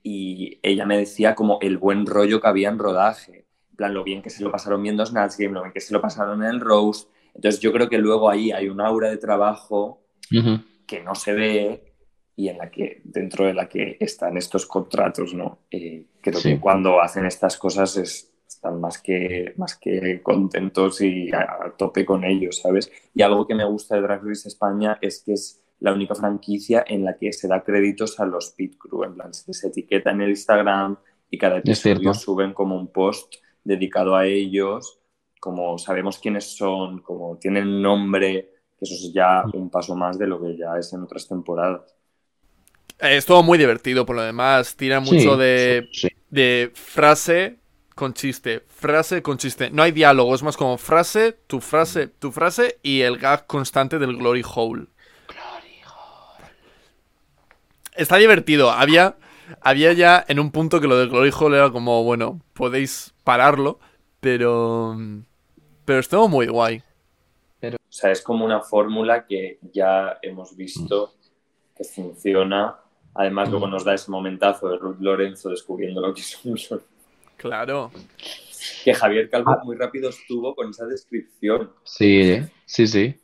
y 0.03 0.59
ella 0.63 0.87
me 0.87 0.97
decía 0.97 1.35
como 1.35 1.59
el 1.61 1.77
buen 1.77 2.07
rollo 2.07 2.41
que 2.41 2.49
había 2.49 2.69
en 2.69 2.79
rodaje. 2.79 3.38
Plan, 3.79 3.95
lo 3.95 4.03
bien 4.03 4.23
que 4.23 4.29
se 4.31 4.43
lo 4.43 4.51
pasaron 4.51 4.83
viendo 4.83 5.07
Snatch 5.07 5.35
Game, 5.39 5.55
lo 5.55 5.63
bien 5.63 5.73
que 5.73 5.81
se 5.81 5.95
lo 5.95 6.01
pasaron 6.01 6.43
en 6.43 6.51
el 6.51 6.59
Rose. 6.61 7.07
Entonces 7.33 7.61
yo 7.61 7.73
creo 7.73 7.89
que 7.89 7.99
luego 7.99 8.29
ahí 8.29 8.51
hay 8.51 8.69
un 8.69 8.81
aura 8.81 9.09
de 9.09 9.19
trabajo 9.19 10.03
Ujú. 10.37 10.59
que 10.85 11.01
no 11.01 11.15
se 11.15 11.33
ve 11.33 11.95
y 12.35 12.49
en 12.49 12.59
la 12.59 12.73
que 12.73 13.01
dentro 13.05 13.47
de 13.47 13.55
la 13.55 13.69
que 13.69 13.97
están 14.01 14.37
estos 14.37 14.67
contratos, 14.67 15.33
¿no? 15.33 15.61
Eh, 15.71 16.07
creo 16.21 16.41
Sí. 16.41 16.55
que 16.55 16.61
cuando 16.61 17.01
hacen 17.01 17.25
estas 17.25 17.57
cosas 17.57 17.97
es- 17.97 18.33
están 18.49 18.81
más 18.81 19.01
que, 19.01 19.55
más 19.57 19.77
que 19.77 20.21
contentos 20.25 21.01
y 21.01 21.31
a, 21.33 21.43
a 21.67 21.77
tope 21.77 22.05
con 22.05 22.25
ellos, 22.25 22.59
¿sabes? 22.59 22.91
Y 23.15 23.23
algo 23.23 23.47
que 23.47 23.55
me 23.55 23.65
gusta 23.65 23.95
de 23.95 24.03
Drag 24.03 24.25
Race 24.25 24.49
España 24.49 24.99
es 25.01 25.23
que 25.25 25.35
es 25.35 25.63
la 25.79 25.93
única 25.93 26.17
franquicia 26.17 26.85
en 26.85 27.05
la 27.05 27.17
que 27.17 27.33
se 27.33 27.47
da 27.47 27.63
créditos 27.63 28.19
a 28.19 28.27
los 28.27 28.51
pit 28.57 28.77
crew, 28.77 29.05
en 29.05 29.15
plan, 29.15 29.33
se 29.33 29.69
etiqueta 29.69 30.11
en 30.11 30.23
el 30.23 30.31
Instagram 30.31 30.97
y 31.31 31.39
cada 31.39 31.59
episodio 31.59 32.13
suben 32.15 32.53
como 32.53 32.75
un 32.77 32.89
post 32.91 33.35
dedicado 33.65 34.17
a 34.17 34.27
ellos, 34.27 35.01
como 35.41 35.79
sabemos 35.79 36.19
quiénes 36.19 36.57
son, 36.57 37.01
como 37.03 37.39
tienen 37.39 37.81
nombre, 37.83 38.51
que 38.79 38.85
eso 38.85 38.95
es 38.95 39.13
ya 39.13 39.49
un 39.55 39.71
paso 39.71 39.97
más 39.97 40.19
de 40.19 40.27
lo 40.27 40.41
que 40.41 40.57
ya 40.57 40.77
es 40.79 40.93
en 40.93 41.03
otras 41.03 41.29
temporadas. 41.29 41.95
Eh, 42.99 43.17
Es 43.17 43.27
todo 43.27 43.43
muy 43.43 43.59
divertido 43.59 44.07
por 44.07 44.17
lo 44.17 44.23
demás. 44.23 44.77
Tira 44.77 45.01
mucho 45.01 45.37
Sí, 45.37 45.37
de, 45.37 45.91
sí. 45.91 46.09
de 46.31 46.71
frase 46.75 47.59
con 47.95 48.15
chiste. 48.15 48.65
Frase 48.69 49.23
con 49.23 49.39
chiste. 49.39 49.71
No 49.71 49.83
hay 49.83 49.93
diálogo, 49.93 50.35
es 50.35 50.43
más 50.43 50.57
como 50.57 50.79
frase, 50.79 51.33
tu 51.47 51.61
frase, 51.61 52.09
tu 52.09 52.33
frase 52.33 52.79
y 52.83 53.01
el 53.03 53.19
gag 53.19 53.47
constante 53.47 53.99
del 53.99 54.17
Glory 54.17 54.43
Hole. 54.55 54.87
Está 57.95 58.17
divertido. 58.17 58.71
Había, 58.71 59.17
había 59.61 59.93
ya 59.93 60.25
en 60.29 60.39
un 60.41 60.51
punto 60.53 60.81
que 60.81 60.87
lo 60.89 60.97
del 60.99 61.09
Glory 61.11 61.31
Hole 61.39 61.57
era 61.57 61.71
como, 61.71 62.05
bueno, 62.05 62.41
podéis 62.55 63.15
pararlo, 63.29 63.79
pero. 64.21 64.97
Pero 65.85 66.01
estuvo 66.01 66.29
muy 66.29 66.47
guay. 66.47 66.83
O 67.63 67.93
sea, 67.93 68.11
es 68.11 68.23
como 68.23 68.47
una 68.47 68.63
fórmula 68.63 69.27
que 69.27 69.59
ya 69.71 70.19
hemos 70.23 70.57
visto 70.57 71.13
que 71.77 71.85
funciona. 71.85 72.77
Además, 73.15 73.51
luego 73.51 73.67
nos 73.67 73.85
da 73.85 73.93
ese 73.93 74.11
momentazo 74.11 74.71
de 74.71 74.79
Ruth 74.79 75.01
Lorenzo 75.01 75.51
descubriendo 75.51 76.01
lo 76.01 76.15
que 76.15 76.23
es 76.23 76.43
un 76.45 76.57
sol. 76.57 76.83
Claro. 77.37 77.91
Que 78.85 78.95
Javier 78.95 79.29
Calvo 79.29 79.59
muy 79.65 79.77
rápido 79.77 80.09
estuvo 80.09 80.55
con 80.55 80.71
esa 80.71 80.87
descripción. 80.87 81.71
Sí, 81.85 82.41
sí, 82.65 82.87
sí. 82.87 83.15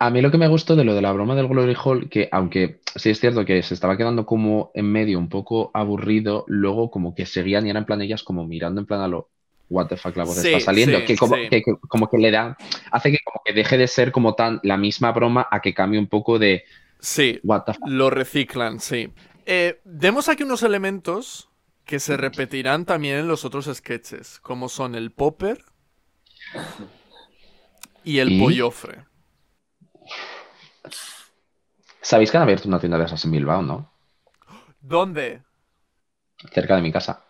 A 0.00 0.08
mí 0.10 0.22
lo 0.22 0.30
que 0.30 0.38
me 0.38 0.48
gustó 0.48 0.76
de 0.76 0.84
lo 0.84 0.94
de 0.94 1.02
la 1.02 1.12
broma 1.12 1.34
del 1.34 1.46
Glory 1.46 1.76
Hall, 1.84 2.08
que 2.08 2.28
aunque 2.32 2.80
sí 2.96 3.10
es 3.10 3.20
cierto 3.20 3.44
que 3.44 3.62
se 3.62 3.74
estaba 3.74 3.96
quedando 3.98 4.24
como 4.24 4.70
en 4.74 4.90
medio 4.90 5.18
un 5.18 5.28
poco 5.28 5.70
aburrido, 5.74 6.44
luego 6.48 6.90
como 6.90 7.14
que 7.14 7.26
seguían 7.26 7.66
y 7.66 7.70
eran 7.70 7.82
en 7.82 7.86
plan 7.86 8.00
ellas 8.02 8.22
como 8.22 8.46
mirando 8.46 8.80
en 8.80 8.86
plan 8.86 9.02
a 9.02 9.08
lo 9.08 9.28
what 9.68 9.88
the 9.88 9.96
fuck 9.98 10.16
la 10.16 10.24
voz 10.24 10.38
Sí, 10.38 10.48
está 10.48 10.58
saliendo, 10.58 10.98
sí, 10.98 11.04
que 11.04 11.16
como, 11.18 11.36
sí. 11.36 11.48
que, 11.50 11.62
que 11.62 11.74
como 11.88 12.08
que 12.08 12.18
le 12.18 12.30
da, 12.30 12.56
hace 12.90 13.12
que 13.12 13.18
como 13.24 13.42
que 13.44 13.52
deje 13.52 13.76
de 13.78 13.86
ser 13.88 14.10
como 14.10 14.34
tan 14.34 14.58
la 14.62 14.78
misma 14.78 15.12
broma 15.12 15.46
a 15.50 15.60
que 15.60 15.74
cambie 15.74 16.00
un 16.00 16.08
poco 16.08 16.38
de 16.38 16.64
Sí, 16.98 17.40
what 17.42 17.64
the 17.66 17.74
fuck. 17.74 17.88
Lo 17.88 18.10
reciclan, 18.10 18.80
sí. 18.80 19.12
Eh, 19.46 19.80
vemos 19.84 20.28
aquí 20.28 20.42
unos 20.42 20.62
elementos 20.62 21.48
que 21.84 21.98
se 21.98 22.16
repetirán 22.16 22.84
también 22.84 23.16
en 23.18 23.28
los 23.28 23.44
otros 23.44 23.70
sketches, 23.72 24.38
como 24.40 24.68
son 24.68 24.94
el 24.94 25.10
popper 25.10 25.64
y 28.04 28.18
el 28.18 28.32
¿Y? 28.32 28.38
pollofre. 28.38 29.04
Sabéis 32.02 32.30
que 32.30 32.36
han 32.36 32.42
abierto 32.42 32.68
una 32.68 32.78
tienda 32.78 32.98
de 32.98 33.04
esas 33.06 33.24
en 33.24 33.30
Bilbao, 33.30 33.62
¿no? 33.62 33.90
¿Dónde? 34.80 35.42
Cerca 36.52 36.76
de 36.76 36.82
mi 36.82 36.92
casa. 36.92 37.24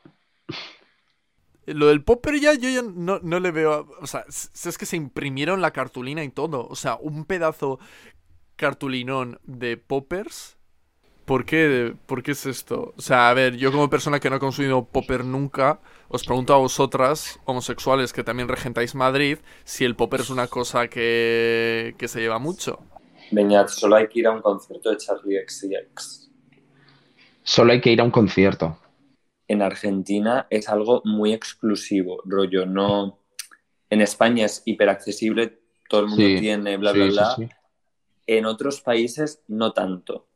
Lo 1.67 1.87
del 1.87 2.03
popper 2.03 2.41
ya 2.41 2.55
yo 2.55 2.69
ya 2.69 2.83
no, 2.83 3.21
no 3.23 3.39
le 3.41 3.51
veo... 3.51 3.73
a- 3.73 3.81
O 4.03 4.07
sea, 4.07 4.25
es 4.29 4.79
que 4.79 4.87
se 4.87 4.97
imprimieron 4.97 5.61
la 5.61 5.73
cartulina 5.73 6.25
y 6.25 6.31
todo. 6.31 6.67
O 6.69 6.75
sea, 6.77 6.97
un 7.01 7.25
pedazo 7.25 7.79
cartulinón 8.57 9.41
de 9.45 9.77
poppers 9.79 10.59
¿Por 11.27 11.45
qué, 11.47 11.95
¿Por 12.07 12.23
qué 12.23 12.33
es 12.33 12.47
esto? 12.47 12.95
O 12.99 13.03
sea, 13.03 13.31
a 13.31 13.35
ver, 13.35 13.57
yo 13.57 13.73
como 13.73 13.91
persona 13.91 14.21
que 14.21 14.31
no 14.31 14.37
he 14.37 14.41
consumido 14.41 14.85
popper 14.87 15.25
nunca, 15.25 15.81
os 16.09 16.25
pregunto 16.25 16.55
a 16.55 16.59
vosotras, 16.59 17.41
homosexuales 17.47 18.13
que 18.13 18.25
también 18.25 18.49
regentáis 18.49 18.95
Madrid, 18.97 19.39
si 19.65 19.85
el 19.87 19.97
popper 19.97 20.23
es 20.23 20.31
una 20.31 20.49
cosa 20.49 20.89
que, 20.89 21.95
que 21.99 22.09
se 22.09 22.21
lleva 22.21 22.41
mucho. 22.41 22.81
Beñat, 23.31 23.69
solo 23.69 23.97
hay 23.97 24.09
que 24.09 24.21
ir 24.21 24.27
a 24.27 24.33
un 24.33 24.43
concierto 24.43 24.91
de 24.91 24.97
Charlie 24.97 25.39
XCX. 25.47 26.31
Solo 27.43 27.73
hay 27.73 27.81
que 27.81 27.93
ir 27.93 28.01
a 28.01 28.05
un 28.05 28.11
concierto. 28.11 28.79
En 29.49 29.63
Argentina 29.63 30.47
es 30.51 30.69
algo 30.69 31.03
muy 31.05 31.33
exclusivo, 31.33 32.23
rollo, 32.25 32.67
no... 32.67 33.19
En 33.89 34.01
España 34.01 34.47
es 34.47 34.63
hiperaccesible, 34.65 35.61
todo 35.89 36.03
el 36.03 36.07
mundo 36.07 36.25
Sí, 36.25 36.37
tiene, 36.39 36.77
bla, 36.77 36.93
sí, 36.93 36.99
bla, 36.99 37.35
sí, 37.35 37.45
bla. 37.45 37.57
En 38.29 38.47
otros 38.47 38.81
países 38.81 39.43
no 39.49 39.73
tanto. 39.73 40.29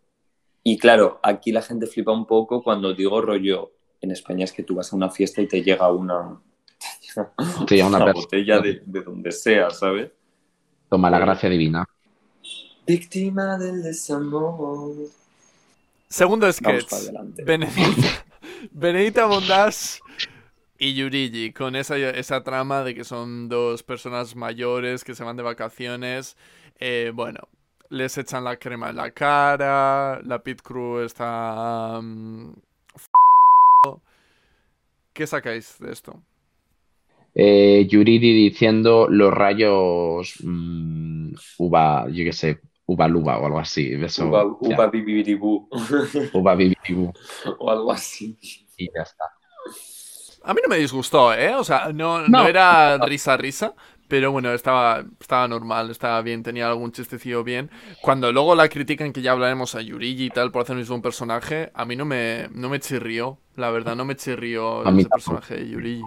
Y 0.65 0.79
claro, 0.79 1.21
aquí 1.23 1.53
la 1.53 1.63
gente 1.63 1.87
flipa 1.87 2.11
un 2.11 2.27
poco 2.27 2.65
cuando 2.65 2.93
digo 2.95 3.21
rollo, 3.21 3.73
en 4.01 4.11
España 4.11 4.45
es 4.45 4.53
que 4.53 4.65
tú 4.65 4.75
vas 4.75 4.93
a 4.93 4.97
una 4.97 5.11
fiesta 5.11 5.41
y 5.41 5.47
te 5.47 5.63
llega 5.63 5.89
una, 5.93 6.41
Te 7.67 7.77
llega 7.77 7.87
una 7.87 8.13
botella 8.13 8.59
de, 8.59 8.83
de 8.85 9.03
donde 9.03 9.31
sea, 9.31 9.71
¿sabes? 9.71 10.11
Toma 10.89 11.11
la 11.11 11.19
gracia 11.19 11.49
divina. 11.49 11.87
Víctima 12.87 13.57
del 13.59 13.83
desamor. 13.83 14.95
Segundo 16.09 16.53
sketch. 16.53 16.93
Benedita, 17.45 18.25
Benedita 18.73 19.27
Bondage 19.27 20.01
y 20.79 20.95
Yurigi, 20.95 21.53
con 21.53 21.77
esa, 21.77 21.97
esa 21.97 22.43
trama 22.43 22.85
de 22.85 22.95
que 22.95 23.05
son 23.05 23.49
dos 23.49 23.83
personas 23.83 24.37
mayores 24.37 25.05
que 25.05 25.15
se 25.15 25.25
van 25.25 25.37
de 25.37 25.43
vacaciones. 25.43 26.37
Eh, 26.79 27.13
bueno, 27.15 27.49
les 27.91 28.19
echan 28.19 28.45
la 28.45 28.59
crema 28.59 28.91
en 28.91 28.97
la 28.97 29.11
cara, 29.13 30.21
la 30.23 30.43
pit 30.43 30.61
crew 30.63 31.01
está... 31.01 32.01
mm, 32.03 32.53
¿Qué 35.13 35.27
sacáis 35.27 35.79
de 35.79 35.93
esto? 35.93 36.23
Eh, 37.35 37.87
Yuriri 37.89 38.33
diciendo 38.33 39.09
los 39.09 39.33
rayos 39.33 40.35
mm, 40.43 41.35
uva, 41.59 42.07
yo 42.09 42.25
qué 42.25 42.33
sé, 42.33 42.61
uva 42.87 43.09
luva 43.09 43.39
o 43.39 43.47
algo 43.47 43.59
así. 43.59 43.93
Eso, 43.95 44.27
Uba, 44.29 44.45
uba 44.45 44.87
uva 46.33 46.55
bibibibu, 46.57 47.13
o 47.59 47.71
algo 47.71 47.93
así. 47.93 48.39
y 48.77 48.87
ya 48.95 49.03
está. 49.03 49.25
A 50.43 50.53
mí 50.53 50.61
no 50.63 50.69
me 50.69 50.77
disgustó, 50.77 51.33
¿eh? 51.33 51.55
O 51.55 51.65
sea, 51.65 51.91
no, 51.93 52.21
no 52.29 52.43
No. 52.43 52.47
era 52.47 52.99
risa 52.99 53.37
risa, 53.39 53.75
pero 54.09 54.31
bueno, 54.31 54.53
estaba, 54.53 55.03
estaba 55.19 55.49
normal, 55.49 55.91
estaba 55.91 56.21
bien, 56.21 56.43
tenía 56.43 56.69
algún 56.69 56.93
chistecillo 56.93 57.43
bien. 57.45 57.71
Cuando 58.03 58.31
luego 58.31 58.55
la 58.55 58.69
critican, 58.69 59.13
que 59.15 59.23
ya 59.23 59.33
hablaremos 59.33 59.75
a 59.75 59.81
Yurigi 59.81 60.27
y 60.27 60.31
tal, 60.31 60.53
por 60.53 60.63
hacer 60.63 60.75
el 60.75 60.81
mismo 60.81 61.01
personaje, 61.01 61.71
a 61.75 61.87
mí 61.87 61.97
no 61.97 62.05
me, 62.05 62.49
no 62.53 62.69
me 62.69 62.79
chirrió, 62.79 63.39
la 63.57 63.71
verdad, 63.71 63.97
no 63.97 64.05
me 64.05 64.17
chirrió 64.17 64.85
ese 64.85 65.09
personaje 65.09 65.55
de 65.57 65.69
Yurigi. 65.71 66.03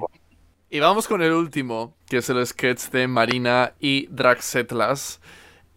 Y 0.70 0.80
vamos 0.82 1.08
con 1.08 1.24
el 1.24 1.32
último, 1.32 1.96
que 2.08 2.18
es 2.18 2.30
el 2.30 2.46
sketch 2.46 2.90
de 2.92 3.08
Marina 3.08 3.74
y 3.80 4.06
Draxetlas, 4.08 5.20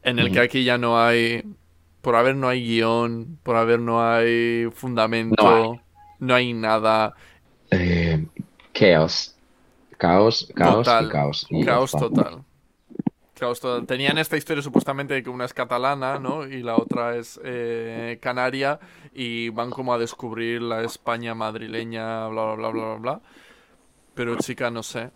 en 0.02 0.18
el 0.18 0.32
que 0.32 0.40
aquí 0.40 0.64
ya 0.64 0.78
no 0.78 1.00
hay, 1.00 1.44
por 2.00 2.16
haber 2.16 2.36
no 2.36 2.48
hay 2.48 2.62
guion, 2.64 3.38
por 3.42 3.56
haber 3.56 3.80
no 3.80 4.02
hay 4.02 4.68
fundamento, 4.72 5.42
No 5.44 5.80
no 6.20 6.34
hay 6.34 6.52
nada. 6.52 7.14
Eh, 7.70 8.26
chaos. 8.72 9.36
Caos, 9.98 10.50
caos 10.54 10.86
Total. 10.86 11.06
y 11.06 11.08
caos. 11.08 11.46
y 11.50 11.64
Caos 11.64 11.90
total. 11.92 12.44
Caos 13.38 13.60
total. 13.60 13.86
Tenían 13.86 14.16
esta 14.18 14.36
historia 14.36 14.62
supuestamente 14.62 15.14
de 15.14 15.22
que 15.22 15.30
una 15.30 15.44
es 15.44 15.52
catalana, 15.52 16.18
¿no? 16.18 16.46
Y 16.46 16.62
la 16.62 16.76
otra 16.76 17.16
es 17.16 17.38
eh, 17.44 18.18
canaria. 18.20 18.80
Y 19.12 19.50
van 19.50 19.70
como 19.70 19.92
a 19.92 19.98
descubrir 19.98 20.62
la 20.62 20.82
España 20.82 21.34
madrileña, 21.34 22.28
bla, 22.28 22.54
bla, 22.54 22.68
bla, 22.68 22.70
bla, 22.70 22.94
bla. 22.96 23.20
Pero 24.14 24.36
chica, 24.36 24.70
no 24.70 24.82
sé. 24.82 25.10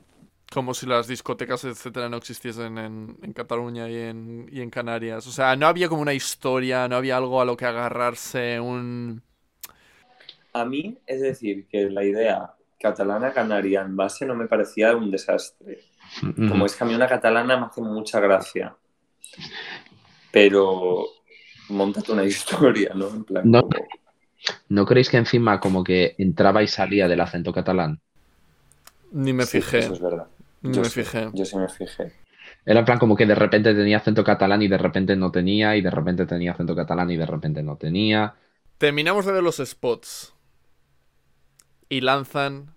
Como 0.55 0.73
si 0.73 0.87
las 0.87 1.09
discotecas, 1.09 1.65
etcétera, 1.65 2.09
no 2.09 2.17
existiesen 2.17 2.79
en, 2.79 3.19
en 3.21 3.33
Cataluña 3.33 3.89
y 3.91 3.97
en, 3.97 4.49
y 4.53 4.61
en 4.61 4.71
Canarias. 4.71 5.27
O 5.27 5.33
sea, 5.33 5.57
no 5.57 5.67
había 5.67 5.89
como 5.89 6.01
una 6.01 6.15
historia, 6.15 6.87
no 6.87 6.95
había 6.95 7.17
algo 7.17 7.41
a 7.41 7.45
lo 7.45 7.57
que 7.57 7.65
agarrarse, 7.67 8.61
un... 8.61 9.21
A 10.53 10.65
mí, 10.65 10.97
es 11.09 11.21
decir, 11.21 11.67
que 11.67 11.91
la 11.91 12.05
idea 12.05 12.55
catalana 12.79 13.33
canaria 13.33 13.81
en 13.83 13.97
base 13.97 14.25
no 14.27 14.37
me 14.37 14.47
parecía 14.47 14.95
un 14.95 15.11
desastre. 15.11 15.81
Como 16.49 16.67
es 16.67 16.77
que 16.77 16.85
a 16.85 16.87
mí 16.87 16.95
una 16.95 17.09
catalana 17.09 17.57
me 17.57 17.67
hace 17.67 17.81
mucha 17.81 18.21
gracia. 18.21 18.77
Pero 20.31 21.07
montate 21.71 22.13
una 22.13 22.25
historia, 22.25 22.93
¿no? 22.95 23.09
En 23.09 23.25
plan, 23.25 23.51
No. 23.51 23.63
como- 23.63 23.87
¿No 24.69 24.85
creéis 24.87 25.09
que 25.09 25.17
encima 25.17 25.59
como 25.59 25.83
que 25.83 26.15
entraba 26.19 26.63
y 26.63 26.69
salía 26.69 27.09
del 27.09 27.21
acento 27.23 27.53
catalán? 27.53 28.01
Ni 29.13 29.33
me 29.33 29.47
Sí, 29.47 29.61
fijé. 29.61 29.79
Eso 29.79 29.95
es 29.95 30.01
verdad. 30.01 30.27
Yo 30.65 30.81
me 30.81 30.89
sí, 30.89 31.03
fijé. 31.03 31.31
Yo 31.33 31.45
sí 31.45 31.57
me 31.57 31.69
fijé. 31.69 32.13
Era 32.65 32.81
en 32.81 32.85
plan 32.87 32.99
como 32.99 33.17
que 33.17 33.27
de 33.27 33.35
repente 33.35 33.75
tenía 33.75 33.99
acento 33.99 34.25
catalán 34.25 34.63
y 34.63 34.69
de 34.69 34.79
repente 34.79 35.17
no 35.17 35.31
tenía, 35.31 35.77
y 35.77 35.83
de 35.83 35.91
repente 35.91 36.27
tenía 36.27 36.53
acento 36.53 36.75
catalán 36.75 37.11
y 37.11 37.17
de 37.17 37.27
repente 37.27 37.63
no 37.63 37.77
tenía. 37.77 38.35
Terminamos 38.79 39.27
de 39.27 39.33
ver 39.33 39.43
los 39.43 39.57
spots 39.57 40.35
y 41.89 42.01
lanzan 42.01 42.75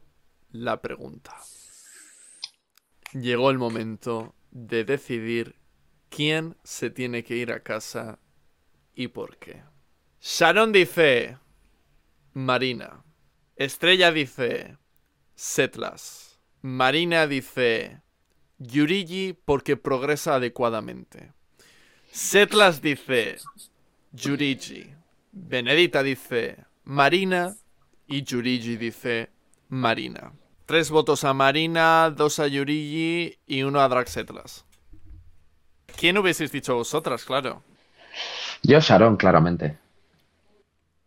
la 0.52 0.82
pregunta. 0.82 1.36
Llegó 3.14 3.50
el 3.50 3.58
momento 3.58 4.36
de 4.52 4.84
decidir 4.84 5.56
quién 6.10 6.58
se 6.64 6.90
tiene 6.90 7.24
que 7.24 7.36
ir 7.36 7.52
a 7.52 7.62
casa 7.62 8.20
y 8.94 9.08
por 9.08 9.38
qué. 9.38 9.64
Sharon 10.22 10.72
dice 10.72 11.38
Marina. 12.34 13.04
Estrella 13.56 14.12
dice 14.12 14.78
Setlas. 15.36 16.37
Marina 16.62 17.28
dice 17.28 18.02
Yurigi 18.58 19.38
porque 19.46 19.78
progresa 19.78 20.36
adecuadamente. 20.36 21.32
Setlas 22.12 22.82
dice 22.82 23.38
Yurigi. 24.12 24.94
Benedita 25.32 26.04
dice 26.04 26.66
Marina 26.84 27.56
y 28.08 28.24
Yurigi 28.24 28.78
dice 28.78 29.30
Marina. 29.70 30.34
Tres 30.66 30.90
votos 30.90 31.24
a 31.24 31.34
Marina, 31.34 32.10
dos 32.10 32.40
a 32.40 32.48
Yurigi 32.48 33.38
y 33.46 33.64
uno 33.64 33.80
a 33.80 33.88
Draxetlas. 33.88 34.66
¿Quién 35.96 36.18
hubieseis 36.18 36.52
dicho 36.52 36.76
vosotras, 36.76 37.24
claro? 37.24 37.64
Yo, 38.64 38.80
Sharon, 38.80 39.18
claramente. 39.18 39.78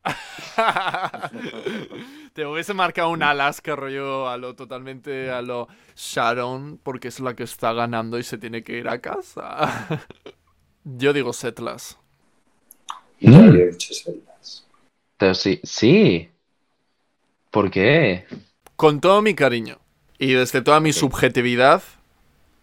Te 2.41 2.47
hubiese 2.47 2.73
marcado 2.73 3.11
un 3.11 3.23
Alaska 3.23 3.77
rollo 3.77 4.27
a 4.27 4.39
lo 4.39 4.55
totalmente 4.55 5.31
a 5.31 5.43
lo 5.43 5.69
Sharon 5.95 6.81
porque 6.83 7.09
es 7.09 7.21
la 7.21 7.37
que 7.37 7.43
está 7.43 7.75
ganando 7.75 8.19
y 8.19 8.23
se 8.23 8.39
tiene 8.39 8.65
que 8.65 8.79
ir 8.79 8.89
a 8.89 8.99
casa. 8.99 9.87
Yo 10.85 11.13
digo 11.13 11.35
Setlas. 11.35 11.99
Yo 13.21 13.31
Mm. 13.33 13.45
habría 13.45 13.67
dicho 13.67 13.93
celdas. 13.93 14.67
Pero 15.19 15.35
sí, 15.35 15.61
sí. 15.65 16.31
¿Por 17.51 17.71
qué? 17.71 18.25
Con 18.75 19.03
todo 19.03 19.21
mi 19.21 19.35
cariño 19.35 19.79
y 20.19 20.33
desde 20.33 20.63
toda 20.63 20.81
mi 20.81 20.95
subjetividad, 20.95 21.83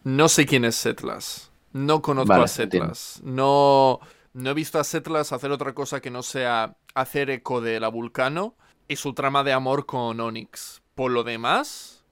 no 0.04 0.28
sé 0.28 0.48
quién 0.48 0.66
es 0.66 0.76
Setlas. 0.76 1.52
No 1.72 2.02
conozco 2.02 2.30
Vale, 2.30 2.46
a 2.46 2.48
Setlas. 2.48 3.22
No, 3.24 4.00
no 4.34 4.50
he 4.50 4.54
visto 4.56 4.80
a 4.80 4.84
Setlas 4.84 5.34
hacer 5.34 5.52
otra 5.52 5.76
cosa 5.76 6.02
que 6.02 6.10
no 6.10 6.24
sea 6.24 6.78
hacer 6.96 7.30
eco 7.30 7.62
de 7.62 7.80
la 7.80 7.90
Vulcano 7.90 8.56
y 8.88 8.96
su 8.96 9.14
trama 9.14 9.44
de 9.44 9.54
amor 9.54 9.86
con 9.86 10.20
Onyx. 10.20 10.82
Por 10.96 11.12
lo 11.12 11.24
demás, 11.24 12.04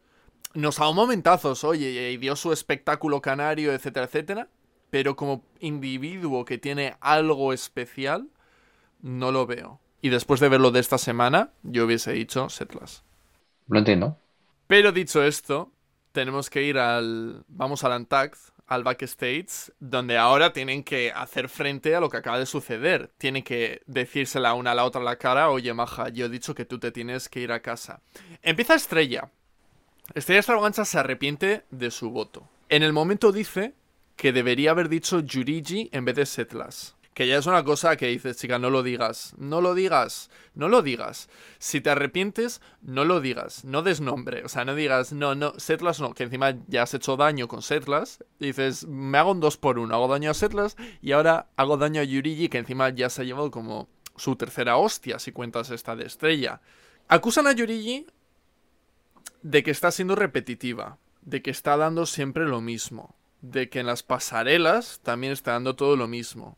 nos 0.54 0.80
ha 0.80 0.84
dado 0.84 0.94
momentazos, 0.94 1.64
oye, 1.64 2.12
y 2.12 2.18
dio 2.18 2.36
su 2.36 2.54
espectáculo 2.54 3.22
canario, 3.22 3.74
etcétera, 3.74 4.06
etcétera. 4.06 4.48
Pero 4.90 5.16
como 5.16 5.44
individuo 5.60 6.46
que 6.46 6.58
tiene 6.58 6.96
algo 7.02 7.54
especial, 7.54 8.30
no 9.02 9.32
lo 9.32 9.46
veo. 9.46 9.80
Y 10.02 10.10
después 10.10 10.40
de 10.40 10.50
verlo 10.50 10.72
de 10.72 10.80
esta 10.80 10.98
semana, 10.98 11.52
yo 11.64 11.86
hubiese 11.86 12.14
dicho 12.14 12.50
Setlas. 12.50 13.04
Lo 13.68 13.80
entiendo. 13.80 14.18
Pero 14.68 14.92
dicho 14.92 15.24
esto, 15.24 15.72
tenemos 16.12 16.50
que 16.50 16.64
ir 16.64 16.78
al. 16.78 17.44
Vamos 17.48 17.84
al 17.84 17.94
Untagged, 17.94 18.38
al 18.68 18.84
Backstage, 18.84 19.72
donde 19.80 20.18
ahora 20.18 20.54
tienen 20.54 20.84
que 20.84 21.12
hacer 21.12 21.50
frente 21.50 21.96
a 21.96 22.00
lo 22.00 22.10
que 22.10 22.18
acaba 22.18 22.40
de 22.40 22.46
suceder. 22.46 23.12
Tienen 23.18 23.44
que 23.44 23.82
decírsela 23.86 24.54
una 24.54 24.72
a 24.72 24.76
la 24.76 24.86
otra 24.86 25.02
a 25.02 25.04
la 25.06 25.18
cara: 25.18 25.50
Oye, 25.50 25.74
maja, 25.74 26.10
yo 26.10 26.26
he 26.26 26.30
dicho 26.30 26.56
que 26.56 26.66
tú 26.66 26.80
te 26.80 26.92
tienes 26.92 27.30
que 27.30 27.42
ir 27.42 27.52
a 27.52 27.62
casa. 27.62 28.02
Empieza 28.42 28.76
Estrella. 28.76 29.30
Estrella 30.14 30.40
Extravaganza 30.40 30.86
se 30.86 31.00
arrepiente 31.00 31.64
de 31.72 31.92
su 31.92 32.12
voto. 32.12 32.48
En 32.70 32.84
el 32.84 32.94
momento 32.94 33.32
dice 33.32 33.74
que 34.16 34.32
debería 34.32 34.72
haber 34.72 34.90
dicho 34.90 35.20
Yurigi 35.20 35.90
en 35.92 36.06
vez 36.06 36.16
de 36.16 36.26
Setlas. 36.26 36.96
Que 37.16 37.30
ya 37.30 37.38
es 37.38 37.46
una 37.46 37.64
cosa 37.64 37.96
que 37.96 38.08
dices, 38.08 38.36
chica, 38.36 38.60
no 38.60 38.70
lo 38.70 38.84
digas. 38.84 39.36
No 39.38 39.62
lo 39.62 39.74
digas. 39.74 40.30
No 40.54 40.68
lo 40.68 40.82
digas. 40.82 41.30
Si 41.60 41.80
te 41.80 41.90
arrepientes, 41.90 42.60
no 42.82 43.06
lo 43.06 43.22
digas. 43.22 43.64
No 43.64 43.84
des 43.84 44.02
nombre. 44.02 44.44
O 44.44 44.50
sea, 44.50 44.66
no 44.66 44.76
digas, 44.76 45.14
no, 45.14 45.34
no, 45.34 45.58
Setlas 45.58 46.02
no. 46.02 46.14
Que 46.14 46.24
encima 46.24 46.58
ya 46.68 46.84
has 46.84 46.94
hecho 46.94 47.16
daño 47.16 47.48
con 47.48 47.62
Setlas. 47.62 48.22
Dices, 48.38 48.86
me 48.86 49.18
hago 49.18 49.32
un 49.32 49.40
2 49.40 49.56
por 49.56 49.80
1 49.80 49.96
Hago 49.96 50.10
daño 50.10 50.30
a 50.30 50.34
Setlas 50.34 50.76
y 51.02 51.14
ahora 51.14 51.48
hago 51.56 51.78
daño 51.78 52.02
a 52.02 52.04
Yurigi, 52.04 52.50
que 52.50 52.58
encima 52.58 52.90
ya 52.90 53.10
se 53.10 53.22
ha 53.22 53.26
llevado 53.26 53.50
como 53.50 53.88
su 54.18 54.36
tercera 54.36 54.76
hostia, 54.76 55.18
si 55.18 55.32
cuentas 55.32 55.70
esta 55.70 55.96
de 55.96 56.06
estrella. 56.06 56.60
Acusan 57.08 57.48
a 57.48 57.54
Yurigi 57.54 58.08
de 59.42 59.64
que 59.64 59.72
está 59.72 59.90
siendo 59.92 60.18
repetitiva, 60.18 60.98
de 61.22 61.42
que 61.42 61.52
está 61.52 61.78
dando 61.78 62.08
siempre 62.08 62.44
lo 62.44 62.60
mismo, 62.60 63.16
de 63.40 63.70
que 63.70 63.80
en 63.80 63.86
las 63.86 64.04
pasarelas 64.04 65.00
también 65.02 65.32
está 65.32 65.54
dando 65.54 65.78
todo 65.78 65.96
lo 65.96 66.10
mismo. 66.10 66.58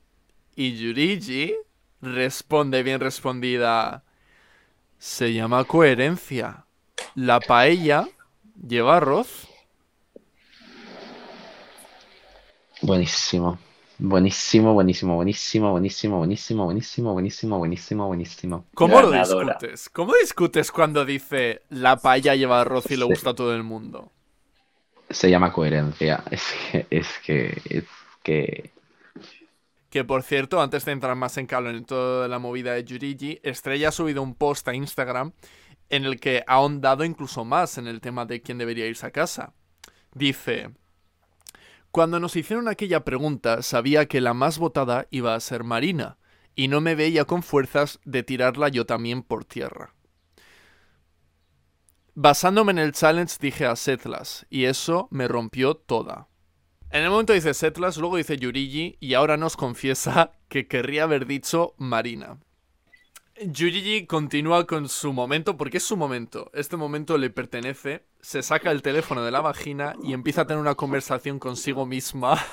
Y 0.60 0.76
Yurigi 0.76 1.56
responde 2.02 2.82
bien 2.82 3.00
respondida. 3.00 4.04
Se 4.98 5.32
llama 5.32 5.64
coherencia. 5.66 6.66
La 7.14 7.40
paella 7.40 8.08
lleva 8.68 8.98
arroz. 8.98 9.48
Buenísimo. 12.82 13.60
Buenísimo, 14.00 14.74
buenísimo, 14.74 15.16
buenísimo, 15.16 15.72
buenísimo, 15.72 16.18
buenísimo, 16.18 16.64
buenísimo, 16.66 17.14
buenísimo, 17.14 17.58
buenísimo, 17.60 18.08
buenísimo. 18.08 18.66
¿Cómo 18.74 19.00
lo 19.00 19.12
discutes? 19.12 19.90
¿Cómo 19.90 20.14
discutes 20.20 20.72
cuando 20.72 21.06
dice 21.06 21.62
la 21.70 21.98
paella 21.98 22.34
lleva 22.34 22.62
arroz 22.62 22.90
y 22.90 22.96
le 22.96 23.06
gusta 23.06 23.30
a 23.30 23.36
todo 23.36 23.54
el 23.56 23.62
mundo? 23.62 24.12
Se 25.08 25.30
llama 25.30 25.54
coherencia. 25.54 26.24
Es 26.32 26.44
que, 26.72 26.88
es 26.90 27.08
que, 27.24 27.62
es 27.70 27.84
que. 28.24 28.77
Que 29.98 30.06
por 30.06 30.22
cierto, 30.22 30.62
antes 30.62 30.86
de 30.86 30.92
entrar 30.92 31.16
más 31.16 31.40
en 31.40 31.48
calor 31.48 31.74
en 31.74 31.84
toda 31.84 32.28
la 32.28 32.38
movida 32.38 32.74
de 32.74 32.84
Yurigi, 32.84 33.40
Estrella 33.42 33.90
ha 33.90 33.92
subido 33.92 34.22
un 34.22 34.36
post 34.36 34.68
a 34.68 34.76
Instagram 34.76 35.32
en 35.90 36.06
el 36.06 36.20
que 36.20 36.44
ha 36.46 36.54
ahondado 36.54 37.04
incluso 37.04 37.46
más 37.46 37.80
en 37.80 37.88
el 37.88 38.00
tema 38.00 38.28
de 38.28 38.44
quién 38.44 38.60
debería 38.60 38.86
irse 38.86 39.08
a 39.08 39.12
casa. 39.12 39.54
Dice, 40.14 40.70
cuando 41.90 42.20
nos 42.20 42.36
hicieron 42.36 42.68
aquella 42.68 43.04
pregunta 43.06 43.64
sabía 43.64 44.06
que 44.06 44.22
la 44.22 44.36
más 44.36 44.60
votada 44.60 45.08
iba 45.10 45.34
a 45.34 45.40
ser 45.40 45.64
Marina, 45.64 46.20
y 46.54 46.68
no 46.68 46.80
me 46.80 46.94
veía 46.94 47.26
con 47.26 47.42
fuerzas 47.42 48.00
de 48.06 48.22
tirarla 48.22 48.70
yo 48.70 48.86
también 48.86 49.24
por 49.24 49.46
tierra. 49.46 49.96
Basándome 52.14 52.72
en 52.72 52.78
el 52.78 52.92
challenge 52.92 53.38
dije 53.42 53.66
a 53.66 53.76
Setlas, 53.76 54.46
y 54.52 54.66
eso 54.66 55.08
me 55.10 55.28
rompió 55.28 55.74
toda. 55.74 56.28
En 56.90 57.04
el 57.04 57.10
momento 57.10 57.34
dice 57.34 57.54
Setlas, 57.54 57.98
luego 57.98 58.16
dice 58.16 58.38
Yurigi, 58.38 58.98
y 59.02 59.14
ahora 59.14 59.36
nos 59.36 59.58
confiesa 59.58 60.32
que 60.48 60.68
querría 60.68 61.04
haber 61.04 61.26
dicho 61.26 61.74
Marina. 61.78 62.38
Yurigi 63.42 64.08
continúa 64.08 64.66
con 64.66 64.88
su 64.88 65.12
momento, 65.12 65.58
porque 65.58 65.78
es 65.78 65.84
su 65.84 65.98
momento. 65.98 66.50
Este 66.54 66.78
momento 66.78 67.18
le 67.18 67.30
pertenece. 67.30 68.04
Se 68.22 68.42
saca 68.42 68.72
el 68.72 68.82
teléfono 68.82 69.24
de 69.24 69.32
la 69.32 69.42
vagina 69.42 69.96
y 70.02 70.14
empieza 70.14 70.42
a 70.42 70.48
tener 70.48 70.62
una 70.62 70.76
conversación 70.76 71.40
consigo 71.40 71.86
misma. 71.86 72.44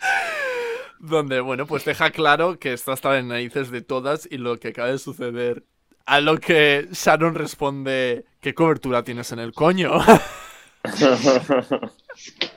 Donde, 1.00 1.40
bueno, 1.40 1.66
pues 1.66 1.84
deja 1.84 2.10
claro 2.10 2.58
que 2.58 2.72
está 2.72 2.92
hasta 2.92 3.18
en 3.18 3.28
narices 3.28 3.70
de 3.70 3.82
todas 3.82 4.28
y 4.30 4.38
lo 4.38 4.58
que 4.58 4.68
acaba 4.68 4.88
de 4.88 4.98
suceder. 4.98 5.64
A 6.06 6.20
lo 6.20 6.38
que 6.38 6.88
Sharon 6.92 7.34
responde: 7.34 8.24
¿Qué 8.40 8.54
cobertura 8.54 9.02
tienes 9.02 9.32
en 9.32 9.40
el 9.40 9.52
coño? 9.52 9.90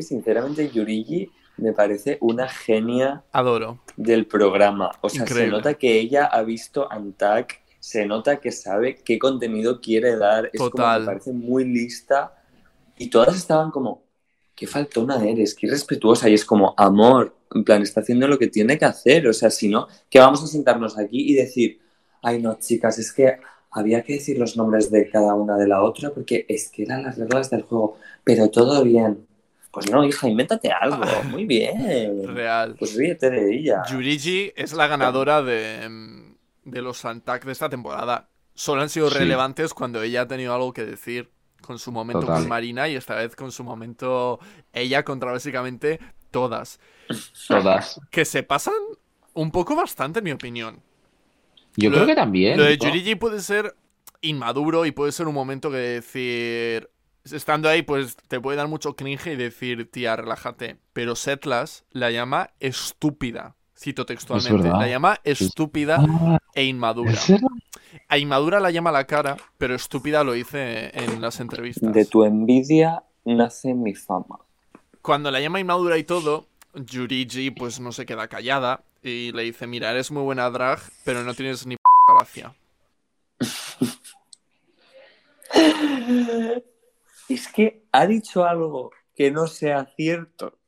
Que 0.00 0.06
sinceramente 0.06 0.70
Yurigi 0.70 1.30
me 1.58 1.74
parece 1.74 2.16
una 2.22 2.48
genia 2.48 3.22
Adoro. 3.32 3.82
del 3.98 4.24
programa. 4.24 4.92
O 5.02 5.10
sea, 5.10 5.24
Increíble. 5.24 5.44
se 5.44 5.50
nota 5.50 5.74
que 5.74 6.00
ella 6.00 6.24
ha 6.24 6.42
visto 6.42 6.90
Antac, 6.90 7.60
se 7.78 8.06
nota 8.06 8.40
que 8.40 8.50
sabe 8.50 8.94
qué 9.04 9.18
contenido 9.18 9.78
quiere 9.82 10.16
dar. 10.16 10.46
Es 10.54 10.58
como 10.58 10.70
Total. 10.70 11.00
me 11.00 11.06
parece 11.06 11.32
muy 11.34 11.66
lista. 11.66 12.34
Y 12.96 13.08
todas 13.10 13.36
estaban 13.36 13.70
como, 13.70 14.04
qué 14.54 14.66
faltona 14.66 15.22
eres, 15.22 15.54
qué 15.54 15.66
irrespetuosa. 15.66 16.30
Y 16.30 16.32
es 16.34 16.46
como, 16.46 16.72
amor, 16.78 17.36
en 17.54 17.62
plan, 17.62 17.82
está 17.82 18.00
haciendo 18.00 18.26
lo 18.26 18.38
que 18.38 18.46
tiene 18.46 18.78
que 18.78 18.86
hacer. 18.86 19.28
O 19.28 19.34
sea, 19.34 19.50
si 19.50 19.68
no, 19.68 19.86
que 20.08 20.18
vamos 20.18 20.42
a 20.42 20.46
sentarnos 20.46 20.96
aquí 20.96 21.30
y 21.30 21.34
decir, 21.34 21.78
ay 22.22 22.40
no, 22.40 22.58
chicas, 22.58 22.98
es 22.98 23.12
que 23.12 23.36
había 23.70 24.02
que 24.02 24.14
decir 24.14 24.38
los 24.38 24.56
nombres 24.56 24.90
de 24.90 25.10
cada 25.10 25.34
una 25.34 25.58
de 25.58 25.68
la 25.68 25.82
otra 25.82 26.08
porque 26.08 26.46
es 26.48 26.70
que 26.70 26.84
eran 26.84 27.02
las 27.02 27.18
reglas 27.18 27.50
del 27.50 27.64
juego. 27.64 27.98
Pero 28.24 28.48
todo 28.48 28.82
bien. 28.82 29.26
Pues 29.72 29.90
no, 29.90 30.04
hija, 30.04 30.28
invéntate 30.28 30.70
algo. 30.72 31.02
Muy 31.30 31.44
bien. 31.44 32.34
Real. 32.34 32.74
Pues 32.78 32.94
ríete 32.96 33.30
de 33.30 33.54
ella. 33.56 33.82
Yurigi 33.90 34.52
es 34.56 34.72
la 34.72 34.86
ganadora 34.88 35.42
de, 35.42 36.32
de 36.64 36.82
los 36.82 37.04
Antac 37.04 37.44
de 37.44 37.52
esta 37.52 37.68
temporada. 37.68 38.28
Solo 38.54 38.82
han 38.82 38.88
sido 38.88 39.08
Sí. 39.10 39.18
relevantes 39.18 39.72
cuando 39.72 40.02
ella 40.02 40.22
ha 40.22 40.28
tenido 40.28 40.54
algo 40.54 40.72
que 40.72 40.84
decir 40.84 41.30
con 41.62 41.78
su 41.78 41.92
momento 41.92 42.20
Total. 42.20 42.40
con 42.40 42.48
Marina 42.48 42.88
y 42.88 42.96
esta 42.96 43.14
vez 43.14 43.36
con 43.36 43.52
su 43.52 43.62
momento 43.64 44.40
ella 44.72 45.04
contra 45.04 45.30
básicamente 45.30 46.00
todas. 46.30 46.80
Todas. 47.48 48.00
Que 48.10 48.24
se 48.24 48.42
pasan 48.42 48.74
un 49.34 49.50
poco 49.52 49.76
bastante, 49.76 50.18
en 50.18 50.24
mi 50.24 50.32
opinión. 50.32 50.80
Yo 51.76 51.90
Lo- 51.90 51.96
creo 51.96 52.06
que 52.08 52.14
también. 52.16 52.58
Lo 52.58 52.64
de 52.64 52.76
¿no? 52.76 52.84
Yurigi 52.86 53.14
puede 53.14 53.40
ser 53.40 53.74
inmaduro 54.20 54.84
y 54.84 54.90
puede 54.90 55.12
ser 55.12 55.28
un 55.28 55.34
momento 55.34 55.70
que 55.70 55.76
decir. 55.76 56.89
Estando 57.24 57.68
ahí, 57.68 57.82
pues 57.82 58.16
te 58.28 58.40
puede 58.40 58.56
dar 58.56 58.68
mucho 58.68 58.96
cringe 58.96 59.32
y 59.32 59.36
decir, 59.36 59.90
tía, 59.90 60.16
relájate. 60.16 60.78
Pero 60.92 61.16
Setlas 61.16 61.84
la 61.90 62.10
llama 62.10 62.50
estúpida. 62.60 63.56
Cito 63.76 64.04
textualmente. 64.04 64.68
La 64.68 64.88
llama 64.88 65.18
estúpida 65.24 65.98
Ah, 66.00 66.38
e 66.54 66.64
inmadura. 66.64 67.12
A 68.08 68.18
inmadura 68.18 68.60
la 68.60 68.70
llama 68.70 68.92
la 68.92 69.06
cara, 69.06 69.36
pero 69.58 69.74
estúpida 69.74 70.24
lo 70.24 70.34
hice 70.34 70.90
en 70.98 71.20
las 71.20 71.40
entrevistas. 71.40 71.92
De 71.92 72.04
tu 72.04 72.24
envidia 72.24 73.02
nace 73.24 73.74
mi 73.74 73.94
fama. 73.94 74.38
Cuando 75.02 75.30
la 75.30 75.40
llama 75.40 75.60
inmadura 75.60 75.96
y 75.98 76.04
todo, 76.04 76.46
Yurigi 76.74 77.50
pues 77.50 77.80
no 77.80 77.92
se 77.92 78.04
queda 78.04 78.28
callada 78.28 78.82
y 79.02 79.32
le 79.32 79.44
dice, 79.44 79.66
mira, 79.66 79.90
eres 79.90 80.10
muy 80.10 80.22
buena 80.22 80.50
drag, 80.50 80.80
pero 81.04 81.24
no 81.24 81.34
tienes 81.34 81.66
ni 81.66 81.76
p 81.76 81.82
gracia. 82.14 82.54
Es 87.34 87.46
que 87.48 87.84
ha 87.92 88.06
dicho 88.06 88.44
algo 88.44 88.90
que 89.14 89.30
no 89.30 89.46
sea 89.46 89.86
cierto. 89.96 90.58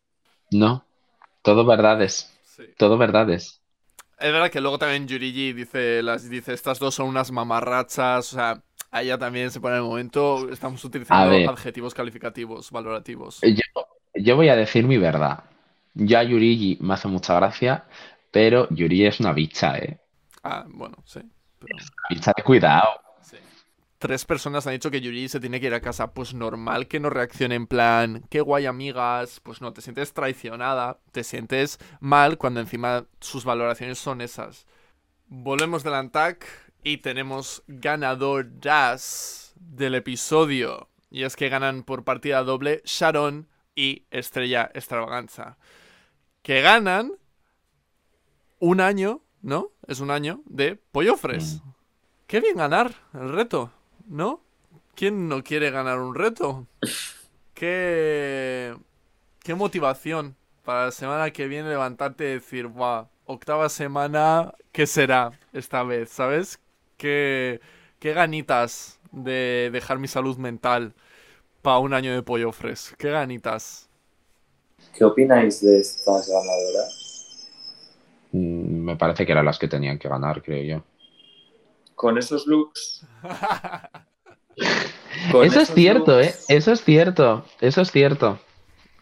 No. 0.51 0.85
Todo 1.43 1.65
verdades. 1.67 2.33
Sí. 2.45 2.65
Todo 2.79 2.97
verdades. 2.97 3.61
Es 4.19 4.33
verdad 4.33 4.51
que 4.51 4.61
luego 4.61 4.79
también 4.79 5.09
Yurigi 5.09 5.53
dice, 5.53 6.03
las, 6.03 6.31
dice, 6.31 6.53
estas 6.53 6.79
dos 6.79 6.95
son 6.95 7.09
unas 7.09 7.33
mamarrachas, 7.33 8.33
o 8.33 8.37
sea, 8.37 8.63
a 8.93 9.03
ella 9.03 9.19
también 9.19 9.51
se 9.51 9.61
pone 9.61 9.75
en 9.75 9.83
el 9.83 9.89
momento, 9.89 10.49
estamos 10.51 10.85
utilizando 10.85 11.31
ver. 11.31 11.49
adjetivos 11.49 11.93
calificativos, 11.95 12.71
valorativos. 12.71 13.41
Yo, 13.43 13.87
yo 14.15 14.37
voy 14.37 14.49
a 14.49 14.55
decir 14.55 14.87
mi 14.87 14.99
verdad. 14.99 15.43
Yo 15.95 16.19
a 16.19 16.23
Yurigi 16.23 16.79
me 16.81 16.95
hace 16.95 17.09
mucha 17.09 17.35
gracia, 17.35 17.85
pero 18.31 18.69
Yurigi 18.71 19.07
es 19.07 19.19
una 19.19 19.33
bicha, 19.33 19.77
¿eh? 19.79 19.99
Ah, 20.45 20.65
bueno, 20.69 20.99
sí. 21.05 21.21
pero- 21.59 21.77
Bicha 22.11 22.33
de 22.37 22.43
cuidado. 22.45 22.89
Tres 24.03 24.25
personas 24.25 24.67
han 24.67 24.73
dicho 24.73 24.91
que 24.91 25.01
Yuri 25.01 25.29
se 25.29 25.39
tiene 25.39 25.61
que 25.61 25.69
ir 25.69 25.75
a 25.75 25.81
casa. 25.81 26.13
Pues 26.13 26.35
normal 26.35 26.89
que 26.89 26.99
no 26.99 27.09
reaccione 27.09 27.55
en 27.55 27.69
plan, 27.69 28.25
qué 28.31 28.41
guay 28.41 28.67
amigas. 28.67 29.39
Pues 29.39 29.61
no, 29.61 29.73
te 29.73 29.81
sientes 29.81 30.13
traicionada. 30.13 30.99
Te 31.13 31.23
sientes 31.23 31.79
mal 32.01 32.37
cuando 32.37 32.59
encima 32.59 33.07
sus 33.21 33.45
valoraciones 33.45 34.01
son 34.01 34.21
esas. 34.21 34.67
Volvemos 35.29 35.85
del 35.85 35.95
Antac 35.95 36.45
y 36.83 36.97
tenemos 36.97 37.63
ganadoras 37.69 39.55
del 39.55 39.95
episodio. 39.95 40.89
Y 41.09 41.23
es 41.23 41.37
que 41.37 41.49
ganan 41.49 41.85
por 41.85 42.03
partida 42.03 42.43
doble 42.43 42.83
Sharon 42.85 43.47
y 43.77 44.07
Estrella 44.11 44.69
Extravaganza. 44.75 45.59
Que 46.43 46.61
ganan 46.61 47.13
un 48.59 48.81
año, 48.81 49.23
¿no? 49.43 49.71
Es 49.87 50.01
un 50.01 50.11
año 50.11 50.43
de 50.47 50.75
Pollo 50.75 51.17
Fresh. 51.17 51.61
Qué 52.27 52.41
bien 52.41 52.57
ganar 52.57 52.97
el 53.15 53.29
reto, 53.33 53.71
¿no? 54.07 54.43
¿Quién 54.95 55.29
no 55.29 55.43
quiere 55.43 55.71
ganar 55.71 55.99
un 56.01 56.15
reto? 56.15 56.67
Qué, 57.55 58.77
qué 59.41 59.55
motivación 59.55 60.37
para 60.65 60.87
la 60.87 60.93
semana 60.93 61.33
que 61.33 61.49
viene 61.49 61.71
levantarte 61.71 62.25
y 62.25 62.35
decir, 62.35 62.69
guau, 62.69 63.09
octava 63.27 63.69
semana, 63.69 64.55
¿qué 64.73 64.87
será 64.87 65.33
esta 65.53 65.83
vez? 65.85 66.11
¿Sabes? 66.11 66.61
Qué, 66.99 67.61
qué 68.01 68.15
ganitas 68.15 69.01
de 69.13 69.71
dejar 69.73 69.99
mi 69.99 70.09
salud 70.09 70.39
mental 70.39 70.95
para 71.63 71.79
un 71.79 71.95
año 71.95 72.15
de 72.15 72.23
pollo 72.25 72.53
fresh. 72.53 72.95
Qué 72.99 73.11
ganitas. 73.11 73.91
¿Qué 74.95 75.05
opináis 75.05 75.61
de 75.61 75.81
estas 75.81 76.29
ganadoras? 76.29 76.93
Mm, 78.33 78.85
Me 78.85 78.97
parece 78.97 79.25
que 79.27 79.33
eran 79.33 79.45
las 79.47 79.59
que 79.59 79.69
tenían 79.69 79.99
que 79.99 80.09
ganar, 80.09 80.43
creo 80.43 80.63
yo. 80.65 80.85
Con 82.03 82.19
esos 82.19 82.49
looks. 82.49 83.07
Con 85.31 85.47
Eso 85.47 85.61
es 85.61 85.73
cierto, 85.73 86.21
¿eh? 86.21 86.35
Eso 86.49 86.73
es 86.73 86.83
cierto. 86.83 87.45
Eso 87.61 87.81
es 87.81 87.93
cierto. 87.93 88.41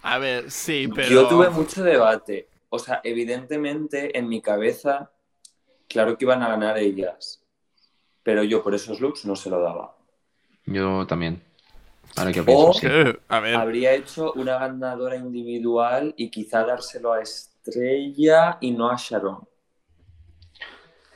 A 0.03 0.19
ver, 0.19 0.51
sí, 0.51 0.87
pero... 0.95 1.09
Yo 1.09 1.27
tuve 1.27 1.49
mucho 1.49 1.83
debate. 1.83 2.51
O 2.69 2.79
sea, 2.79 3.01
evidentemente 3.03 4.19
en 4.19 4.29
mi 4.29 4.43
cabeza, 4.43 5.11
claro 5.89 6.19
que 6.19 6.27
iban 6.27 6.43
a 6.43 6.51
ganar 6.51 6.77
ellas. 6.77 7.43
Pero 8.23 8.45
yo 8.45 8.63
por 8.63 8.75
esos 8.75 9.01
looks 9.01 9.25
no 9.25 9.35
se 9.35 9.49
lo 9.49 9.63
daba. 9.63 9.97
Yo 10.67 11.07
también. 11.07 11.43
Ahora 12.17 12.33
que 12.33 12.41
O- 12.43 12.45
pienso, 12.45 12.73
sí. 12.75 12.87
¿Qué? 12.87 13.19
A 13.29 13.41
ver, 13.41 13.57
Habría 13.57 13.95
hecho 13.95 14.35
una 14.35 14.59
ganadora 14.59 15.17
individual 15.17 16.13
y 16.19 16.31
quizá 16.31 16.67
dárselo 16.67 17.15
a 17.15 17.23
Estrella 17.23 18.59
y 18.61 18.73
no 18.73 18.91
a 18.91 18.97
Sharon. 18.99 19.49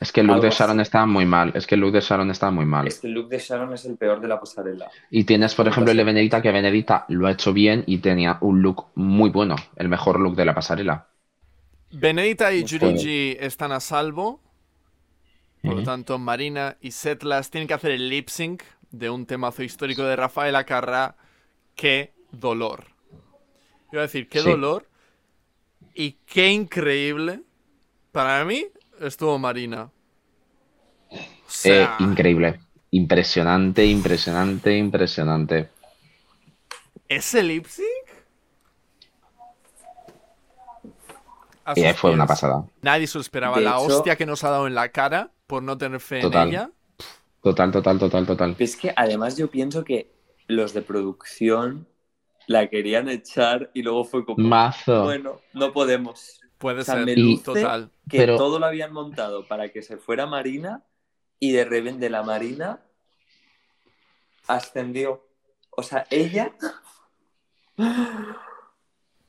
Es 0.05 0.11
que 0.11 0.21
el 0.21 0.27
look 0.27 0.35
Algo 0.35 0.43
de 0.43 0.49
así. 0.49 0.59
Sharon 0.59 0.79
estaba 0.79 1.07
muy 1.07 1.25
mal. 1.25 1.51
Es 1.55 1.65
que 1.65 1.73
el 1.73 1.81
look 1.81 1.91
de 1.93 1.99
Sharon 2.01 2.29
estaba 2.29 2.51
muy 2.51 2.65
mal. 2.65 2.85
Este 2.85 3.07
look 3.07 3.27
de 3.27 3.39
Sharon 3.39 3.73
es 3.73 3.85
el 3.85 3.97
peor 3.97 4.21
de 4.21 4.27
la 4.27 4.39
pasarela. 4.39 4.87
Y 5.09 5.23
tienes, 5.23 5.55
por 5.55 5.67
ejemplo, 5.67 5.91
el 5.91 5.97
de. 5.97 6.03
Benedita, 6.03 6.41
que 6.43 6.51
Benedita 6.51 7.05
lo 7.09 7.25
ha 7.25 7.31
hecho 7.31 7.53
bien 7.53 7.83
y 7.87 7.97
tenía 7.97 8.37
un 8.41 8.61
look 8.61 8.85
muy 8.93 9.31
bueno. 9.31 9.55
El 9.75 9.89
mejor 9.89 10.19
look 10.19 10.35
de 10.35 10.45
la 10.45 10.53
pasarela. 10.53 11.07
Benedita 11.91 12.53
y 12.53 12.63
Yurigi 12.63 13.35
están 13.39 13.71
a 13.71 13.79
salvo. 13.79 14.41
Por 15.63 15.77
lo 15.77 15.83
tanto, 15.83 16.19
Marina 16.19 16.77
y 16.81 16.91
Setlas 16.91 17.49
tienen 17.49 17.67
que 17.67 17.73
hacer 17.73 17.91
el 17.91 18.09
lip 18.09 18.29
sync 18.29 18.61
de 18.91 19.09
un 19.09 19.25
temazo 19.25 19.63
histórico 19.63 20.03
de 20.03 20.15
Rafael 20.15 20.55
Acarra. 20.55 21.15
¡Qué 21.75 22.13
dolor! 22.31 22.85
Iba 23.91 24.01
a 24.03 24.05
decir, 24.07 24.29
qué 24.29 24.41
Sí. 24.41 24.49
dolor 24.49 24.87
y 25.95 26.13
qué 26.25 26.51
increíble. 26.51 27.41
Para 28.11 28.45
mí 28.45 28.67
estuvo 28.99 29.39
Marina. 29.39 29.91
O 31.47 31.67
Eh, 31.67 31.87
increíble. 31.99 32.59
Impresionante, 32.91 33.85
impresionante, 33.85 34.77
impresionante. 34.77 35.69
¿ese 37.07 37.43
lip 37.43 37.65
sync? 37.67 37.85
A 41.65 41.73
Y 41.75 41.83
sus 41.83 41.95
fue 41.97 42.11
una 42.11 42.27
pasada. 42.27 42.65
Nadie 42.81 43.07
se 43.07 43.17
lo 43.17 43.21
esperaba. 43.21 43.57
De 43.57 43.63
La 43.63 43.71
hecho- 43.71 43.97
hostia 43.97 44.15
que 44.15 44.25
nos 44.25 44.43
ha 44.43 44.49
dado 44.51 44.67
en 44.67 44.75
la 44.75 44.89
cara 44.89 45.31
por 45.47 45.63
no 45.63 45.77
tener 45.77 45.99
fe 45.99 46.21
Total. 46.21 46.47
en 46.47 46.53
ella. 46.53 46.71
Total, 47.41 47.71
total, 47.71 47.99
total, 47.99 48.25
total. 48.25 48.55
Es 48.59 48.75
que 48.75 48.93
además 48.95 49.37
yo 49.37 49.49
pienso 49.49 49.83
que 49.83 50.11
los 50.47 50.73
de 50.73 50.81
producción 50.81 51.87
la 52.47 52.67
querían 52.69 53.09
echar 53.09 53.71
y 53.73 53.81
luego 53.81 54.03
fue 54.05 54.25
como, 54.25 54.47
Mazo. 54.47 55.03
bueno, 55.03 55.41
no 55.53 55.73
podemos. 55.73 56.39
Puede 56.59 56.81
O 56.81 56.83
sea, 56.83 56.95
ser. 56.95 57.05
me 57.05 57.13
Y- 57.13 57.37
Total. 57.39 57.89
que 58.09 58.17
Pero- 58.19 58.37
todo 58.37 58.59
lo 58.59 58.65
habían 58.67 58.93
montado 58.93 59.47
para 59.47 59.69
que 59.69 59.81
se 59.81 59.97
fuera 59.97 60.25
Marina 60.27 60.83
y 61.39 61.51
de 61.51 61.65
repente 61.65 62.09
la 62.09 62.23
Marina 62.23 62.79
ascendió. 64.47 65.25
O 65.77 65.83
sea, 65.83 66.05
ella 66.09 66.53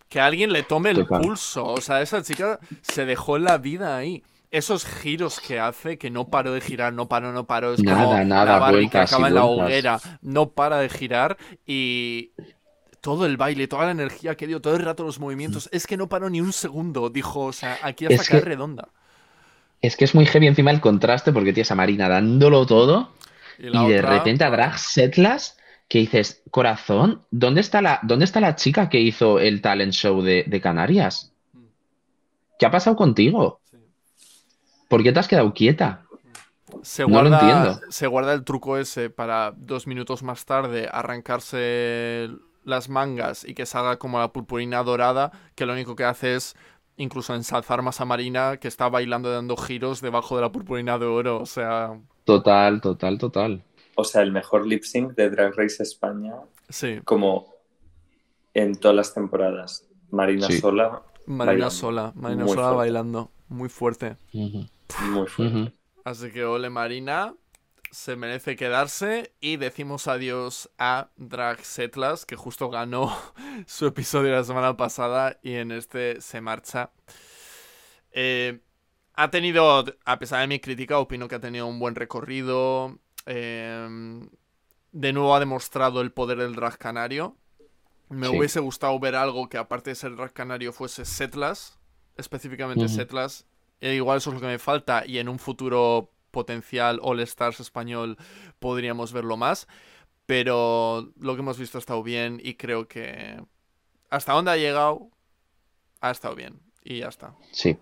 Que 0.09 0.21
alguien 0.21 0.53
le 0.53 0.63
tome 0.63 0.91
el 0.91 0.99
Total. 1.05 1.21
pulso. 1.23 1.65
O 1.67 1.81
sea, 1.81 2.01
esa 2.01 2.23
chica 2.23 2.61
se 2.83 3.05
dejó 3.05 3.39
la 3.39 3.59
vida 3.59 3.97
ahí. 3.97 4.23
Esos 4.53 4.87
giros 4.87 5.41
que 5.41 5.59
hace, 5.59 5.99
que 5.99 6.09
no 6.09 6.29
paró 6.29 6.53
de 6.53 6.61
girar, 6.61 6.93
no 6.93 7.09
paró, 7.09 7.33
no 7.33 7.47
paró. 7.47 7.75
Es 7.75 7.83
Nada, 7.83 8.05
como 8.05 8.25
nada, 8.25 8.71
la 8.71 8.89
que 8.89 8.99
acaba 8.99 9.29
en 9.29 9.35
la 9.35 9.45
hoguera. 9.45 10.01
No 10.23 10.51
para 10.51 10.79
de 10.79 10.89
girar 10.89 11.37
y 11.67 12.31
todo 13.01 13.27
el 13.27 13.37
baile, 13.37 13.67
toda 13.67 13.87
la 13.87 13.91
energía 13.91 14.37
que 14.37 14.47
dio, 14.47 14.61
todo 14.61 14.77
el 14.77 14.83
rato 14.85 15.03
los 15.03 15.19
movimientos. 15.19 15.69
Es 15.73 15.87
que 15.87 15.97
no 15.97 16.09
paró 16.09 16.31
ni 16.31 16.41
un 16.41 16.53
segundo. 16.53 17.11
Dijo, 17.11 17.41
o 17.47 17.53
sea, 17.53 17.77
aquí 17.83 18.07
hasta 18.07 18.23
Es 18.23 18.29
caer 18.29 18.45
que- 18.45 18.49
redonda. 18.51 18.89
Es 19.81 19.97
que 19.97 20.05
es 20.05 20.15
muy 20.15 20.27
heavy 20.27 20.47
encima 20.47 20.71
el 20.71 20.81
contraste 20.81 21.33
porque 21.33 21.53
tienes 21.53 21.71
a 21.71 21.75
Marina 21.75 22.09
dándolo 22.09 22.67
todo 22.67 23.13
Y, 23.59 23.89
de 23.89 24.03
repente 24.03 24.45
a 24.45 24.51
Drag 24.51 24.79
Setlas 24.79 25.57
que 25.89 25.99
dices, 25.99 26.43
corazón, 26.51 27.23
¿dónde 27.31 27.61
está 27.61 27.81
la, 27.81 28.01
¿dónde 28.03 28.25
está 28.25 28.41
la 28.41 28.57
chica 28.57 28.89
que 28.89 29.01
hizo 29.01 29.39
el 29.39 29.61
talent 29.61 29.93
show 29.93 30.21
de, 30.21 30.45
de 30.47 30.61
Canarias? 30.61 31.33
¿Qué 32.59 32.67
ha 32.67 32.71
pasado 32.71 32.97
contigo? 32.97 33.61
Sí. 33.71 33.77
¿Por 34.89 35.03
qué 35.03 35.13
te 35.13 35.21
has 35.21 35.29
quedado 35.29 35.53
quieta? 35.55 36.03
Se 36.83 37.03
No 37.03 37.23
lo 37.23 37.31
guarda, 37.31 37.41
entiendo. 37.41 37.81
se 37.89 38.07
guarda 38.07 38.33
el 38.33 38.45
truco 38.45 38.79
ese 38.79 39.11
para 39.11 39.53
dos 39.57 39.87
minutos 39.87 40.23
más 40.23 40.45
tarde 40.45 40.89
arrancarse 40.91 42.29
las 42.65 42.89
mangas 42.89 43.45
y 43.45 43.55
que 43.55 43.65
salga 43.65 43.97
como 43.97 44.19
la 44.19 44.33
purpurina 44.33 44.83
dorada, 44.83 45.31
que 45.55 45.67
lo 45.67 45.73
único 45.73 45.95
que 45.95 46.05
hace 46.05 46.35
es 46.35 46.57
incluso 46.97 47.35
ensalzar 47.35 47.83
más 47.83 48.01
a 48.01 48.05
Marina, 48.05 48.57
que 48.59 48.69
está 48.69 48.89
bailando 48.89 49.29
y 49.29 49.33
dando 49.33 49.57
giros 49.57 50.01
debajo 50.01 50.37
de 50.37 50.43
la 50.43 50.53
purpurina 50.53 50.99
de 50.99 51.07
oro. 51.07 51.41
O 51.41 51.47
sea, 51.47 51.99
Total, 52.25 52.81
total, 52.81 53.19
total. 53.19 53.63
o 53.95 54.05
sea, 54.05 54.23
el 54.23 54.33
mejor 54.33 54.67
lip 54.67 54.83
sync 54.83 55.13
de 55.15 55.31
Drag 55.31 55.55
Race 55.57 55.83
España, 55.83 56.35
sí, 56.69 57.01
como 57.05 57.55
en 58.55 58.75
todas 58.77 58.97
las 58.97 59.15
temporadas. 59.15 59.87
Marina 60.11 60.47
Sí. 60.47 60.59
sola, 60.59 61.03
Marina 61.27 61.45
Bailando. 61.47 61.71
sola, 61.71 62.13
Marina 62.15 62.45
Muy 62.45 62.51
sola 62.55 62.63
fuerte. 62.69 62.77
bailando, 62.79 63.31
muy 63.49 63.69
fuerte. 63.69 64.17
Muy 64.33 65.27
fuerte. 65.27 65.73
Así 66.05 66.31
que 66.31 66.45
ole 66.45 66.71
Marina, 66.71 67.35
se 67.91 68.17
merece 68.17 68.57
quedarse 68.57 69.35
y 69.41 69.57
decimos 69.57 70.07
adiós 70.09 70.71
a 70.79 71.11
Drag 71.17 71.65
Setlas, 71.65 72.27
que 72.27 72.37
justo 72.37 72.69
ganó 72.71 73.17
su 73.67 73.87
episodio 73.87 74.33
la 74.33 74.45
semana 74.45 74.77
pasada 74.77 75.39
y 75.43 75.55
en 75.55 75.73
este 75.73 76.21
se 76.21 76.41
marcha. 76.41 76.91
Eh, 78.13 78.61
ha 79.15 79.31
tenido, 79.31 79.85
a 80.05 80.19
pesar 80.19 80.41
de 80.41 80.47
mi 80.47 80.61
crítica, 80.61 80.99
opino 80.99 81.29
que 81.29 81.37
ha 81.37 81.41
tenido 81.41 81.67
un 81.67 81.79
buen 81.79 81.95
recorrido. 81.95 82.99
eh, 83.27 84.21
de 84.93 85.13
nuevo 85.13 85.35
ha 85.35 85.41
demostrado 85.41 86.01
el 86.01 86.13
poder 86.13 86.39
del 86.39 86.55
drag 86.55 86.79
canario. 86.79 87.37
Me 88.09 88.29
Sí. 88.29 88.39
hubiese 88.39 88.61
gustado 88.61 88.99
ver 89.01 89.15
algo 89.17 89.49
que 89.49 89.59
aparte 89.59 89.91
de 89.91 89.97
ser 89.97 90.15
drag 90.17 90.33
canario 90.33 90.73
fuese 90.73 91.05
Setlas, 91.05 91.79
específicamente. 92.17 92.89
Setlas. 92.89 93.47
E 93.81 93.95
igual 93.95 94.19
eso 94.19 94.31
es 94.31 94.35
lo 94.35 94.41
que 94.41 94.47
me 94.47 94.59
falta 94.59 95.05
y 95.07 95.19
en 95.19 95.29
un 95.29 95.39
futuro 95.39 96.13
potencial 96.37 97.01
All 97.03 97.21
Stars 97.21 97.61
español 97.61 98.19
podríamos 98.59 99.15
verlo 99.15 99.39
más. 99.39 99.67
Pero 100.27 101.13
lo 101.19 101.35
que 101.35 101.41
hemos 101.41 101.59
visto 101.59 101.79
ha 101.79 101.81
estado 101.81 102.03
bien 102.03 102.41
y 102.43 102.55
creo 102.55 102.89
que 102.89 103.41
hasta 104.11 104.35
donde 104.35 104.51
ha 104.51 104.57
llegado 104.57 105.09
ha 106.03 106.11
estado 106.11 106.35
bien 106.35 106.61
y 106.85 106.99
ya 106.99 107.09
está. 107.09 107.35
Sí, 107.53 107.79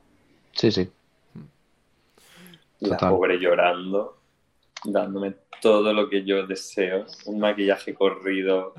sí, 0.52 0.70
sí. 0.70 0.88
La 2.78 2.96
Total. 2.96 3.11
pobre 3.11 3.38
llorando, 3.38 4.18
dándome 4.84 5.34
todo 5.61 5.92
lo 5.92 6.09
que 6.09 6.24
yo 6.24 6.46
deseo. 6.46 7.07
Un 7.24 7.40
maquillaje 7.40 7.92
corrido, 7.92 8.74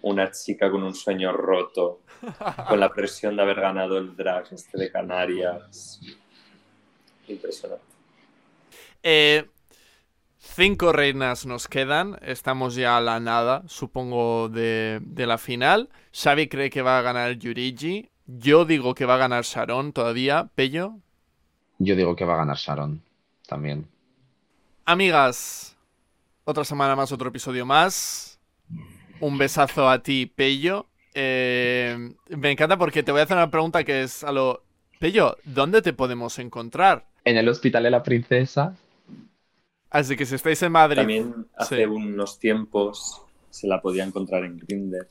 una 0.00 0.32
chica 0.32 0.68
con 0.68 0.82
un 0.82 0.94
sueño 0.94 1.32
roto, 1.32 2.00
con 2.68 2.80
la 2.80 2.92
presión 2.92 3.36
de 3.36 3.42
haber 3.42 3.60
ganado 3.60 3.98
el 3.98 4.16
drag 4.16 4.52
este 4.52 4.78
de 4.78 4.90
Canarias. 4.90 6.00
Impresionante. 7.28 7.91
Eh, 9.02 9.46
cinco 10.38 10.92
reinas 10.92 11.46
nos 11.46 11.68
quedan. 11.68 12.18
Estamos 12.22 12.74
ya 12.74 12.96
a 12.96 13.00
la 13.00 13.20
nada, 13.20 13.62
supongo, 13.66 14.48
de, 14.48 15.00
de 15.02 15.26
la 15.26 15.38
final. 15.38 15.88
Xavi 16.12 16.48
cree 16.48 16.70
que 16.70 16.82
va 16.82 16.98
a 16.98 17.02
ganar 17.02 17.32
Yurigi. 17.38 18.08
Yo 18.26 18.64
digo 18.64 18.94
que 18.94 19.06
va 19.06 19.14
a 19.14 19.18
ganar 19.18 19.44
Sharon 19.44 19.92
todavía. 19.92 20.50
Pello. 20.54 20.94
Yo 21.78 21.96
digo 21.96 22.14
que 22.14 22.24
va 22.24 22.34
a 22.34 22.38
ganar 22.38 22.56
Sharon 22.56 23.02
también. 23.46 23.88
Amigas, 24.84 25.76
otra 26.44 26.64
semana 26.64 26.96
más, 26.96 27.12
otro 27.12 27.28
episodio 27.28 27.66
más. 27.66 28.40
Un 29.20 29.38
besazo 29.38 29.88
a 29.88 30.02
ti, 30.02 30.26
Pello. 30.26 30.86
Eh, 31.14 32.14
me 32.28 32.50
encanta 32.50 32.76
porque 32.78 33.02
te 33.02 33.12
voy 33.12 33.20
a 33.20 33.24
hacer 33.24 33.36
una 33.36 33.50
pregunta 33.50 33.84
que 33.84 34.02
es 34.02 34.24
a 34.24 34.32
lo... 34.32 34.62
Pello, 34.98 35.36
¿dónde 35.44 35.82
te 35.82 35.92
podemos 35.92 36.38
encontrar? 36.38 37.06
En 37.24 37.36
el 37.36 37.48
hospital 37.48 37.82
de 37.82 37.90
la 37.90 38.02
princesa. 38.02 38.74
Así 39.92 40.16
que 40.16 40.24
si 40.26 40.34
estáis 40.34 40.62
en 40.62 40.72
Madrid... 40.72 40.96
También 40.96 41.46
hace 41.56 41.76
Sí. 41.76 41.84
unos 41.84 42.38
tiempos 42.38 43.22
se 43.50 43.66
la 43.66 43.80
podía 43.82 44.04
encontrar 44.04 44.44
en 44.44 44.56
Grindr. 44.58 45.08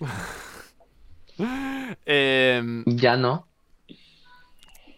eh, 2.06 2.82
Ya 2.86 3.16
no. 3.16 3.46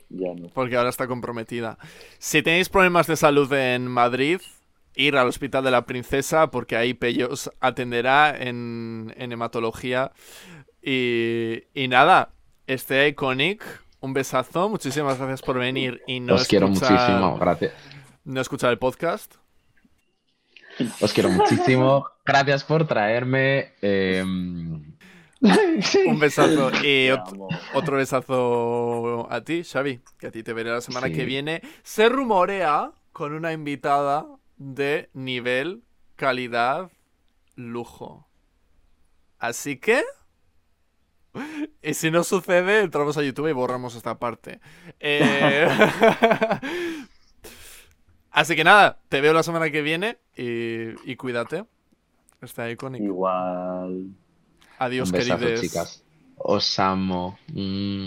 Ya 0.09 0.33
no. 0.35 0.49
porque 0.55 0.77
ahora 0.77 0.89
está 0.91 1.07
comprometida. 1.09 1.79
Si 2.19 2.41
tenéis 2.43 2.69
problemas 2.69 3.07
de 3.09 3.17
salud 3.17 3.53
en 3.53 3.89
Madrid, 3.89 4.41
ir 4.95 5.17
al 5.17 5.27
Hospital 5.27 5.65
de 5.65 5.71
la 5.73 5.85
Princesa, 5.85 6.51
porque 6.51 6.77
ahí 6.77 6.95
Pello 6.95 7.29
os 7.31 7.51
atenderá 7.61 8.35
en, 8.37 9.13
en 9.19 9.33
hematología. 9.33 10.13
Y, 10.81 11.65
y 11.75 11.89
nada, 11.89 12.31
este 12.69 13.09
Iconic, 13.09 13.65
un 14.01 14.15
besazo, 14.15 14.69
muchísimas 14.69 15.19
gracias 15.19 15.43
por 15.43 15.59
venir 15.59 16.01
y 16.07 16.21
no 16.21 16.37
Os 16.37 16.47
quiero 16.47 16.69
escuchar- 16.69 16.93
muchísimo. 16.93 17.37
Gracias. 17.39 17.73
No 18.27 18.41
escuchar 18.41 18.71
el 18.73 18.79
podcast. 18.79 19.37
Os 21.01 21.13
quiero 21.13 21.31
muchísimo. 21.31 22.07
Gracias 22.25 22.65
por 22.65 22.87
traerme. 22.87 23.73
eh, 23.83 24.23
Un 24.23 26.19
besazo 26.19 26.71
y 26.85 27.11
otro 27.75 27.97
besazo 27.97 29.29
a 29.31 29.41
ti, 29.43 29.63
Xavi, 29.65 30.01
que 30.19 30.27
a 30.27 30.31
ti 30.33 30.43
te 30.43 30.53
veré 30.53 30.71
la 30.71 30.81
semana 30.81 31.07
Sí. 31.07 31.13
que 31.15 31.25
viene. 31.25 31.63
Se 31.85 32.09
rumorea 32.09 32.91
con 33.13 33.33
una 33.33 33.53
invitada 33.53 34.27
de 34.57 35.09
nivel, 35.15 35.85
calidad, 36.17 36.91
lujo. 37.55 38.27
Así 39.39 39.77
que... 39.79 40.03
Y 41.83 41.93
si 41.95 42.11
no 42.11 42.25
sucede, 42.25 42.81
entramos 42.81 43.19
a 43.19 43.23
YouTube 43.23 43.49
y 43.49 43.53
borramos 43.53 43.95
esta 43.95 44.19
parte. 44.19 44.59
Eh, 45.01 45.69
Así 48.37 48.55
que 48.55 48.65
nada, 48.65 48.99
te 49.09 49.23
veo 49.23 49.33
la 49.33 49.43
semana 49.43 49.71
que 49.71 49.81
viene 49.81 50.19
y, 50.37 50.91
y 51.11 51.17
cuídate. 51.17 51.65
Está 52.43 52.71
icónico. 52.71 53.03
Igual. 53.03 54.09
Adiós, 54.79 55.09
un 55.09 55.13
besazo, 55.13 55.39
queridos. 55.41 55.61
chicas. 55.63 56.05
Os 56.37 56.79
amo. 56.79 57.39
Mm. 57.49 58.05